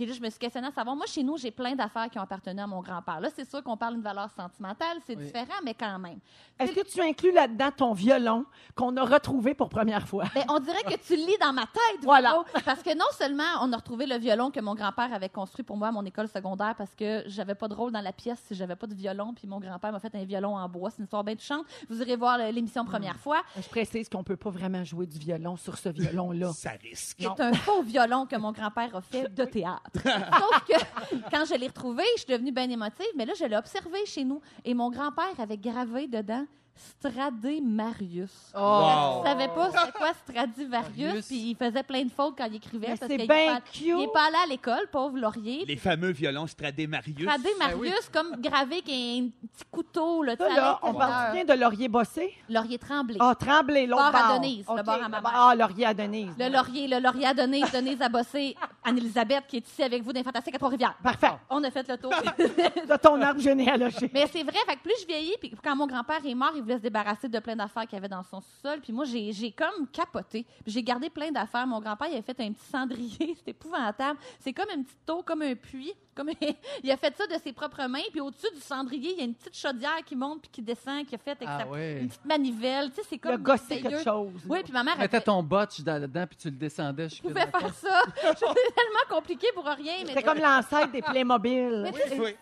Puis 0.00 0.08
là, 0.08 0.14
je 0.14 0.22
me 0.22 0.30
suis 0.30 0.38
questionnée 0.38 0.68
à 0.68 0.70
savoir, 0.70 0.96
moi, 0.96 1.04
chez 1.04 1.22
nous, 1.22 1.36
j'ai 1.36 1.50
plein 1.50 1.74
d'affaires 1.74 2.08
qui 2.08 2.18
ont 2.18 2.22
appartenu 2.22 2.58
à 2.58 2.66
mon 2.66 2.80
grand-père. 2.80 3.20
Là, 3.20 3.28
c'est 3.36 3.46
sûr 3.46 3.62
qu'on 3.62 3.76
parle 3.76 3.92
d'une 3.96 4.02
valeur 4.02 4.30
sentimentale, 4.34 4.96
c'est 5.06 5.14
Oui. 5.14 5.26
différent, 5.26 5.60
mais 5.62 5.74
quand 5.74 5.98
même. 5.98 6.18
Est-ce 6.58 6.72
que 6.72 6.86
tu 6.90 7.02
inclus 7.02 7.32
là-dedans 7.32 7.68
ton 7.76 7.92
violon 7.92 8.46
qu'on 8.74 8.96
a 8.96 9.04
retrouvé 9.04 9.52
pour 9.52 9.68
première 9.68 10.08
fois? 10.08 10.24
Ben, 10.34 10.44
on 10.48 10.58
dirait 10.58 10.84
que 10.84 10.96
tu 11.06 11.16
le 11.16 11.26
lis 11.26 11.36
dans 11.38 11.52
ma 11.52 11.66
tête. 11.66 12.00
Voilà. 12.02 12.42
Parce 12.64 12.82
que 12.82 12.96
non 12.96 13.04
seulement 13.12 13.42
on 13.60 13.70
a 13.74 13.76
retrouvé 13.76 14.06
le 14.06 14.16
violon 14.16 14.50
que 14.50 14.60
mon 14.60 14.74
grand-père 14.74 15.12
avait 15.12 15.28
construit 15.28 15.66
pour 15.66 15.76
moi 15.76 15.88
à 15.88 15.92
mon 15.92 16.06
école 16.06 16.28
secondaire 16.28 16.74
parce 16.78 16.94
que 16.94 17.22
j'avais 17.26 17.54
pas 17.54 17.68
de 17.68 17.74
rôle 17.74 17.92
dans 17.92 18.00
la 18.00 18.14
pièce 18.14 18.40
si 18.46 18.54
j'avais 18.54 18.76
pas 18.76 18.86
de 18.86 18.94
violon, 18.94 19.34
puis 19.34 19.46
mon 19.46 19.60
grand-père 19.60 19.92
m'a 19.92 20.00
fait 20.00 20.14
un 20.14 20.24
violon 20.24 20.56
en 20.56 20.66
bois. 20.66 20.88
C'est 20.88 21.00
une 21.00 21.04
histoire 21.04 21.24
bien 21.24 21.36
touchante. 21.36 21.66
Vous 21.90 22.00
irez 22.00 22.16
voir 22.16 22.38
l'émission 22.38 22.86
première 22.86 23.18
fois. 23.18 23.42
Je 23.54 23.68
précise 23.68 24.08
qu'on 24.08 24.24
peut 24.24 24.38
pas 24.38 24.48
vraiment 24.50 24.82
jouer 24.82 25.06
du 25.06 25.18
violon 25.18 25.58
sur 25.58 25.76
ce 25.76 25.90
violon-là. 25.90 26.54
Ça 26.54 26.70
risque. 26.70 27.18
C'est 27.20 27.40
un 27.42 27.52
faux 27.52 27.82
violon 27.82 28.24
que 28.24 28.36
mon 28.36 28.52
grand-père 28.52 28.96
a 28.96 29.02
fait 29.02 29.28
de 29.34 29.44
théâtre. 29.44 29.89
Sauf 29.94 30.64
que 30.68 31.30
quand 31.30 31.44
je 31.44 31.54
l'ai 31.58 31.66
retrouvé, 31.66 32.02
je 32.16 32.22
suis 32.22 32.32
devenue 32.32 32.52
bien 32.52 32.68
émotive, 32.68 33.06
mais 33.16 33.26
là, 33.26 33.32
je 33.38 33.44
l'ai 33.44 33.56
observé 33.56 34.04
chez 34.06 34.24
nous. 34.24 34.40
Et 34.64 34.74
mon 34.74 34.90
grand-père 34.90 35.38
avait 35.38 35.58
gravé 35.58 36.06
dedans 36.06 36.46
Stradé-Marius. 36.80 38.52
Oh. 38.56 39.20
Je 39.22 39.28
savais 39.28 39.48
pas 39.48 39.70
c'était 39.70 39.92
quoi 39.92 40.08
Stradivarius, 40.14 40.96
Marius. 41.06 41.26
puis 41.26 41.50
il 41.50 41.56
faisait 41.56 41.82
plein 41.82 42.04
de 42.04 42.10
fautes 42.10 42.34
quand 42.38 42.46
il 42.46 42.56
écrivait. 42.56 42.88
Mais 42.88 42.96
parce 42.96 43.10
c'est 43.10 43.18
qu'il 43.18 43.30
est 43.30 43.34
bien 43.44 43.54
pas- 43.54 43.60
cute. 43.60 43.82
Il 43.82 44.02
est 44.02 44.12
pas 44.12 44.26
allé 44.26 44.36
à 44.44 44.46
l'école, 44.46 44.88
pauvre 44.90 45.18
Laurier. 45.18 45.64
Les 45.66 45.76
fameux 45.76 46.10
violons 46.10 46.46
Stradé-Marius. 46.46 47.28
Stradé-Marius, 47.28 48.08
comme 48.12 48.36
gravé 48.40 48.70
avec 48.76 48.88
un 48.88 49.28
petit 49.46 49.64
couteau, 49.70 50.22
là, 50.22 50.36
Ça, 50.36 50.48
là, 50.48 50.78
on 50.82 50.94
parle 50.94 51.32
bien 51.32 51.44
de 51.44 51.52
Laurier 51.60 51.88
Bossé? 51.88 52.34
Laurier 52.48 52.78
tremblé. 52.78 53.16
Ah, 53.20 53.34
Tremblay, 53.34 53.86
l'autre 53.86 54.10
Bord 54.10 54.20
à 54.22 54.28
bord. 54.28 54.40
Denise, 54.40 54.66
le 54.68 54.82
bord 54.82 54.94
à 55.02 55.08
ma 55.08 55.20
mère. 55.20 55.32
Ah, 55.34 55.54
Laurier 55.54 55.86
à 55.86 55.94
Denise. 55.94 56.34
Le 56.38 56.48
laurier, 56.48 56.88
le 56.88 56.98
laurier 57.00 57.26
à 57.26 57.34
Denise, 57.34 57.70
Denise 57.72 58.00
à 58.00 58.08
bosser, 58.08 58.56
Anne-Elisabeth 58.84 59.44
qui 59.48 59.56
est 59.58 59.66
ici 59.68 59.82
avec 59.82 60.02
vous 60.02 60.12
Fantastiques 60.22 60.54
à 60.54 60.58
Trois-Rivières. 60.58 60.94
Parfait. 61.02 61.32
On 61.48 61.62
a 61.64 61.70
fait 61.70 61.88
le 61.88 61.96
tour. 61.96 62.10
De 62.38 62.96
ton 62.96 63.20
arbre 63.20 63.40
généalogique. 63.40 64.10
Mais 64.12 64.26
c'est 64.32 64.42
vrai, 64.42 64.58
fait 64.66 64.76
que 64.76 64.82
plus 64.82 64.94
je 65.02 65.06
vieillis, 65.06 65.34
puis 65.40 65.52
quand 65.62 65.74
mon 65.74 65.86
grand-père 65.86 66.20
est 66.24 66.34
mort, 66.34 66.52
il 66.54 66.62
voulait 66.70 66.78
se 66.78 66.82
débarrasser 66.82 67.28
de 67.28 67.38
plein 67.38 67.56
d'affaires 67.56 67.82
qu'il 67.84 67.94
y 67.94 67.96
avait 67.96 68.08
dans 68.08 68.22
son 68.22 68.40
sous-sol. 68.40 68.80
Puis 68.80 68.92
moi, 68.92 69.04
j'ai 69.04 69.32
j'ai 69.32 69.50
comme 69.52 69.86
capoté. 69.92 70.44
Puis 70.62 70.72
j'ai 70.72 70.82
gardé 70.82 71.10
plein 71.10 71.30
d'affaires. 71.30 71.66
Mon 71.66 71.80
grand-père, 71.80 72.08
il 72.08 72.14
avait 72.14 72.22
fait 72.22 72.40
un 72.40 72.52
petit 72.52 72.66
cendrier, 72.70 73.36
c'est 73.44 73.50
épouvantable. 73.50 74.18
C'est 74.40 74.52
comme 74.52 74.68
une 74.74 74.84
petite 74.84 75.10
eau, 75.10 75.22
comme 75.22 75.42
un 75.42 75.54
puits, 75.54 75.92
Comme 76.14 76.30
il 76.82 76.90
a 76.90 76.96
fait 76.96 77.16
ça 77.16 77.26
de 77.26 77.34
ses 77.42 77.52
propres 77.52 77.84
mains, 77.86 78.00
puis 78.10 78.20
au-dessus 78.20 78.52
du 78.54 78.60
cendrier, 78.60 79.12
il 79.12 79.18
y 79.18 79.22
a 79.22 79.24
une 79.24 79.34
petite 79.34 79.56
chaudière 79.56 80.04
qui 80.04 80.16
monte 80.16 80.42
puis 80.42 80.50
qui 80.50 80.62
descend, 80.62 81.06
qui 81.06 81.14
a 81.14 81.18
fait 81.18 81.30
avec 81.32 81.48
Ah 81.48 81.58
sa- 81.70 81.78
une 81.98 82.08
petite 82.08 82.24
manivelle. 82.24 82.90
Tu 82.90 82.96
sais, 82.96 83.02
c'est 83.08 83.16
Il 83.22 83.28
a 83.28 83.32
comme 83.32 83.42
gossé 83.42 83.76
dégueu. 83.76 83.88
quelque 83.90 84.04
chose. 84.04 84.32
Oui, 84.48 84.58
puis 84.62 84.72
ma 84.72 84.82
mère 84.82 84.94
Tu 84.94 85.00
mettais 85.00 85.18
fait- 85.18 85.24
ton 85.24 85.42
botch 85.42 85.80
dans- 85.80 86.00
dedans 86.00 86.26
puis 86.26 86.36
tu 86.36 86.48
le 86.50 86.56
descendais. 86.56 87.08
Je 87.08 87.22
pouvais 87.22 87.46
faire 87.46 87.74
ça. 87.74 88.02
C'est 88.22 88.34
tellement 88.74 89.06
compliqué 89.08 89.46
pour 89.54 89.64
rien, 89.64 89.94
mais 90.02 90.08
C'était 90.08 90.22
comme 90.22 90.38
l'ancêtre 90.38 90.90
des 90.92 91.02
Playmobil. 91.02 91.90
Sais, 91.94 92.18
Oui. 92.20 92.34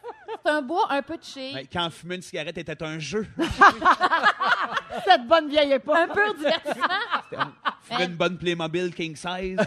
C'est 0.44 0.50
un 0.50 0.62
bois 0.62 0.86
un 0.90 1.02
peu 1.02 1.16
cheap, 1.20 1.54
Ouais, 1.54 1.68
Quand 1.72 1.90
fumer 1.90 2.16
une 2.16 2.22
cigarette 2.22 2.58
était 2.58 2.82
un 2.82 2.98
jeu. 2.98 3.26
Cette 5.04 5.26
bonne 5.26 5.48
vieille 5.48 5.72
époque. 5.72 5.96
un 5.96 6.08
peu 6.08 6.34
divertissement. 6.34 7.48
Fumer 7.82 8.04
une 8.04 8.16
bonne 8.16 8.36
Playmobil 8.38 8.94
King 8.94 9.16
Size. 9.16 9.58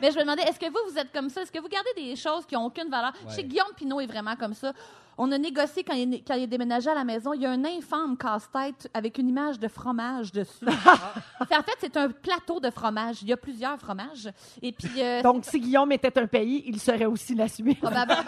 Mais 0.00 0.10
je 0.10 0.16
me 0.16 0.20
demandais, 0.20 0.42
est-ce 0.42 0.58
que 0.58 0.66
vous, 0.66 0.92
vous 0.92 0.98
êtes 0.98 1.12
comme 1.12 1.28
ça? 1.28 1.42
Est-ce 1.42 1.52
que 1.52 1.58
vous 1.58 1.68
gardez 1.68 1.90
des 1.96 2.16
choses 2.16 2.46
qui 2.46 2.54
n'ont 2.54 2.66
aucune 2.66 2.90
valeur? 2.90 3.12
Je 3.28 3.34
sais 3.34 3.42
que 3.42 3.48
Guillaume 3.48 3.72
Pinot 3.76 4.00
est 4.00 4.06
vraiment 4.06 4.36
comme 4.36 4.54
ça. 4.54 4.72
On 5.22 5.30
a 5.32 5.36
négocié 5.38 5.84
quand 5.84 5.92
il, 5.94 6.14
est, 6.14 6.20
quand 6.26 6.32
il 6.34 6.44
est 6.44 6.46
déménagé 6.46 6.88
à 6.88 6.94
la 6.94 7.04
maison. 7.04 7.34
Il 7.34 7.42
y 7.42 7.46
a 7.46 7.50
un 7.50 7.62
infâme 7.66 8.16
casse-tête 8.16 8.88
avec 8.94 9.18
une 9.18 9.28
image 9.28 9.58
de 9.58 9.68
fromage 9.68 10.32
dessus. 10.32 10.64
En 11.42 11.62
fait, 11.62 11.76
c'est 11.80 11.96
un 11.96 12.08
plateau 12.10 12.60
de 12.60 12.70
fromage. 12.70 13.22
Il 13.22 13.28
y 13.28 13.32
a 13.32 13.36
plusieurs 13.36 13.78
fromages. 13.78 14.30
Et 14.62 14.72
puis, 14.72 15.02
euh, 15.02 15.20
Donc, 15.30 15.44
si 15.44 15.58
Guillaume 15.60 15.90
était 15.92 16.16
un 16.18 16.26
pays, 16.26 16.62
il 16.66 16.78
serait 16.80 17.04
aussi 17.06 17.34
la 17.34 17.48
Suisse. 17.48 17.76
probablement. 17.80 18.20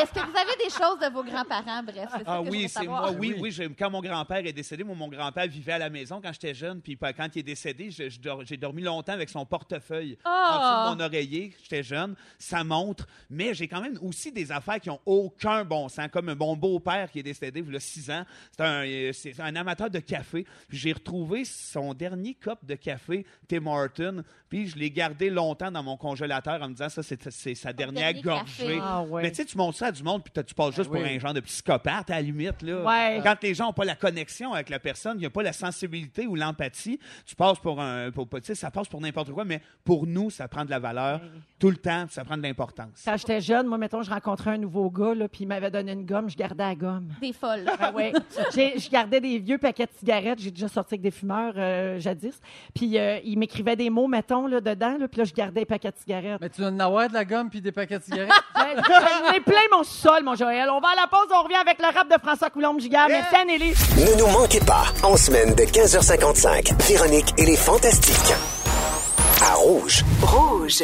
Est-ce 0.00 0.12
que 0.12 0.20
vous 0.20 0.36
avez 0.36 0.56
des 0.64 0.70
choses 0.70 0.98
de 1.00 1.12
vos 1.12 1.22
grands-parents? 1.24 1.82
Bref, 1.82 2.08
c'est 2.12 2.24
ça 2.24 2.26
Ah 2.26 2.38
que 2.40 2.46
je 2.46 2.50
oui, 2.50 2.62
veux 2.62 2.68
c'est 2.68 2.80
savoir. 2.80 3.02
moi. 3.02 3.10
Oui, 3.18 3.34
oui. 3.40 3.50
j'ai- 3.50 3.68
quand 3.74 3.90
mon 3.90 4.00
grand-père 4.00 4.44
est 4.46 4.52
décédé, 4.52 4.84
moi, 4.84 4.94
mon 4.94 5.08
grand-père 5.08 5.46
vivait 5.48 5.72
à 5.72 5.78
la 5.78 5.90
maison 5.90 6.20
quand 6.22 6.32
j'étais 6.32 6.54
jeune. 6.54 6.80
Puis 6.80 6.96
quand 6.98 7.28
il 7.34 7.38
est 7.38 7.42
décédé, 7.42 7.90
je- 7.90 8.08
je 8.10 8.20
dor- 8.20 8.44
j'ai 8.44 8.56
dormi 8.56 8.82
longtemps 8.82 9.12
avec 9.12 9.28
son 9.30 9.44
portefeuille 9.46 10.18
Ah! 10.24 10.50
en 10.52 10.58
dessous 10.58 10.96
de 10.96 11.00
mon 11.00 11.06
oreiller. 11.08 11.54
J'étais 11.62 11.82
jeune. 11.82 12.14
Ça 12.38 12.62
montre. 12.64 13.06
Mais 13.30 13.54
j'ai 13.54 13.66
quand 13.66 13.80
même 13.80 13.98
aussi 14.02 14.30
des 14.30 14.52
affaires 14.52 14.80
qui 14.80 14.90
ont 14.90 15.00
aucun 15.06 15.64
bon 15.64 15.88
sens. 15.88 16.08
Comme 16.12 16.27
mon 16.34 16.56
beau-père 16.56 17.10
qui 17.10 17.20
est 17.20 17.22
décédé 17.22 17.62
il 17.66 17.72
y 17.72 17.76
a 17.76 17.80
six 17.80 18.10
ans. 18.10 18.24
C'est 18.56 18.62
un, 18.62 18.84
euh, 18.86 19.12
c'est 19.12 19.38
un 19.40 19.54
amateur 19.56 19.90
de 19.90 19.98
café. 19.98 20.44
Puis 20.68 20.78
j'ai 20.78 20.92
retrouvé 20.92 21.44
son 21.44 21.94
dernier 21.94 22.34
cup 22.34 22.58
de 22.62 22.74
café, 22.74 23.24
Tim 23.48 23.66
Horton. 23.66 24.22
Puis 24.48 24.68
je 24.68 24.76
l'ai 24.78 24.90
gardé 24.90 25.28
longtemps 25.30 25.70
dans 25.70 25.82
mon 25.82 25.96
congélateur 25.96 26.62
en 26.62 26.68
me 26.68 26.72
disant 26.74 26.88
ça, 26.88 27.02
c'est 27.02 27.30
c'est 27.30 27.54
sa 27.54 27.72
dernière 27.72 28.12
dernier 28.12 28.22
gorgée. 28.22 28.78
Ah 28.80 29.02
ouais. 29.02 29.22
Mais 29.22 29.30
tu 29.30 29.36
sais, 29.36 29.44
tu 29.44 29.56
montres 29.56 29.78
ça 29.78 29.86
à 29.86 29.92
du 29.92 30.02
monde, 30.02 30.22
puis 30.24 30.32
tu 30.44 30.54
passes 30.54 30.74
juste 30.74 30.88
Ah 30.92 30.94
oui. 30.94 31.00
pour 31.02 31.08
un 31.08 31.18
genre 31.18 31.34
de 31.34 31.40
psychopathe, 31.40 32.10
à 32.10 32.14
la 32.16 32.22
limite. 32.22 32.62
Là. 32.62 32.82
Ouais. 32.84 33.20
Quand 33.22 33.36
les 33.42 33.54
gens 33.54 33.66
n'ont 33.66 33.72
pas 33.72 33.84
la 33.84 33.96
connexion 33.96 34.54
avec 34.54 34.70
la 34.70 34.78
personne, 34.78 35.16
il 35.18 35.20
n'y 35.20 35.26
a 35.26 35.30
pas 35.30 35.42
la 35.42 35.52
sensibilité 35.52 36.26
ou 36.26 36.34
l'empathie, 36.34 36.98
tu 37.26 37.34
passes 37.34 37.58
pour 37.58 37.80
un. 37.80 38.10
Pour, 38.10 38.28
tu 38.28 38.38
sais, 38.42 38.54
ça 38.54 38.70
passe 38.70 38.88
pour 38.88 39.00
n'importe 39.00 39.32
quoi, 39.32 39.44
mais 39.44 39.60
pour 39.84 40.06
nous, 40.06 40.30
ça 40.30 40.48
prend 40.48 40.64
de 40.64 40.70
la 40.70 40.78
valeur 40.78 41.20
tout 41.58 41.70
le 41.70 41.76
temps, 41.76 42.06
ça 42.08 42.24
prend 42.24 42.36
de 42.36 42.42
l'importance. 42.42 43.02
Quand 43.04 43.16
j'étais 43.16 43.40
jeune, 43.40 43.66
moi, 43.66 43.78
mettons, 43.78 44.02
je 44.02 44.10
rencontrais 44.10 44.52
un 44.52 44.58
nouveau 44.58 44.90
gars, 44.90 45.14
là, 45.14 45.28
puis 45.28 45.44
il 45.44 45.46
m'avait 45.48 45.70
donné 45.70 45.92
une 45.92 46.04
gomme, 46.20 46.30
je 46.30 46.36
gardais 46.36 46.64
la 46.64 46.74
gomme. 46.74 47.08
Des 47.20 47.32
folles. 47.32 47.64
Ah 47.80 47.90
ouais. 47.92 48.12
J'ai- 48.54 48.78
Je 48.78 48.90
gardais 48.90 49.20
des 49.20 49.38
vieux 49.38 49.58
paquets 49.58 49.86
de 49.86 49.90
cigarettes. 49.98 50.38
J'ai 50.40 50.50
déjà 50.50 50.68
sorti 50.68 50.94
avec 50.94 51.02
des 51.02 51.10
fumeurs 51.10 51.52
euh, 51.56 51.98
jadis. 51.98 52.38
Puis 52.74 52.98
euh, 52.98 53.18
il 53.24 53.38
m'écrivait 53.38 53.76
des 53.76 53.90
mots, 53.90 54.06
mettons, 54.06 54.46
là, 54.46 54.60
dedans. 54.60 54.96
Là, 54.98 55.08
puis 55.08 55.18
là, 55.18 55.24
je 55.24 55.32
gardais 55.34 55.60
les 55.60 55.66
paquets 55.66 55.90
de 55.90 55.96
cigarettes. 55.98 56.40
Mais 56.40 56.48
tu 56.50 56.60
donnes 56.60 56.80
avoir 56.80 57.08
de 57.08 57.14
la 57.14 57.24
gomme 57.24 57.50
puis 57.50 57.60
des 57.60 57.72
paquets 57.72 57.98
de 57.98 58.04
cigarettes? 58.04 58.30
J'en 58.56 59.32
ai 59.34 59.40
plein 59.40 59.60
mon 59.72 59.82
sol, 59.84 60.22
mon 60.24 60.34
Joël. 60.34 60.68
On 60.70 60.80
va 60.80 60.88
à 60.88 60.96
la 60.96 61.06
pause, 61.06 61.28
on 61.34 61.42
revient 61.42 61.56
avec 61.56 61.78
le 61.78 61.86
rap 61.86 62.08
de 62.10 62.18
François 62.22 62.50
Coulombe-Gigard. 62.50 63.08
Merci, 63.08 63.34
Anneli. 63.36 63.70
Ne 63.70 64.18
nous 64.18 64.26
manquez 64.38 64.60
pas, 64.60 64.84
en 65.02 65.16
semaine 65.16 65.54
de 65.54 65.62
15h55, 65.64 66.74
Véronique 66.88 67.32
et 67.38 67.46
les 67.46 67.56
Fantastiques. 67.56 68.34
À 69.42 69.54
Rouge. 69.54 70.04
Rouge. 70.22 70.82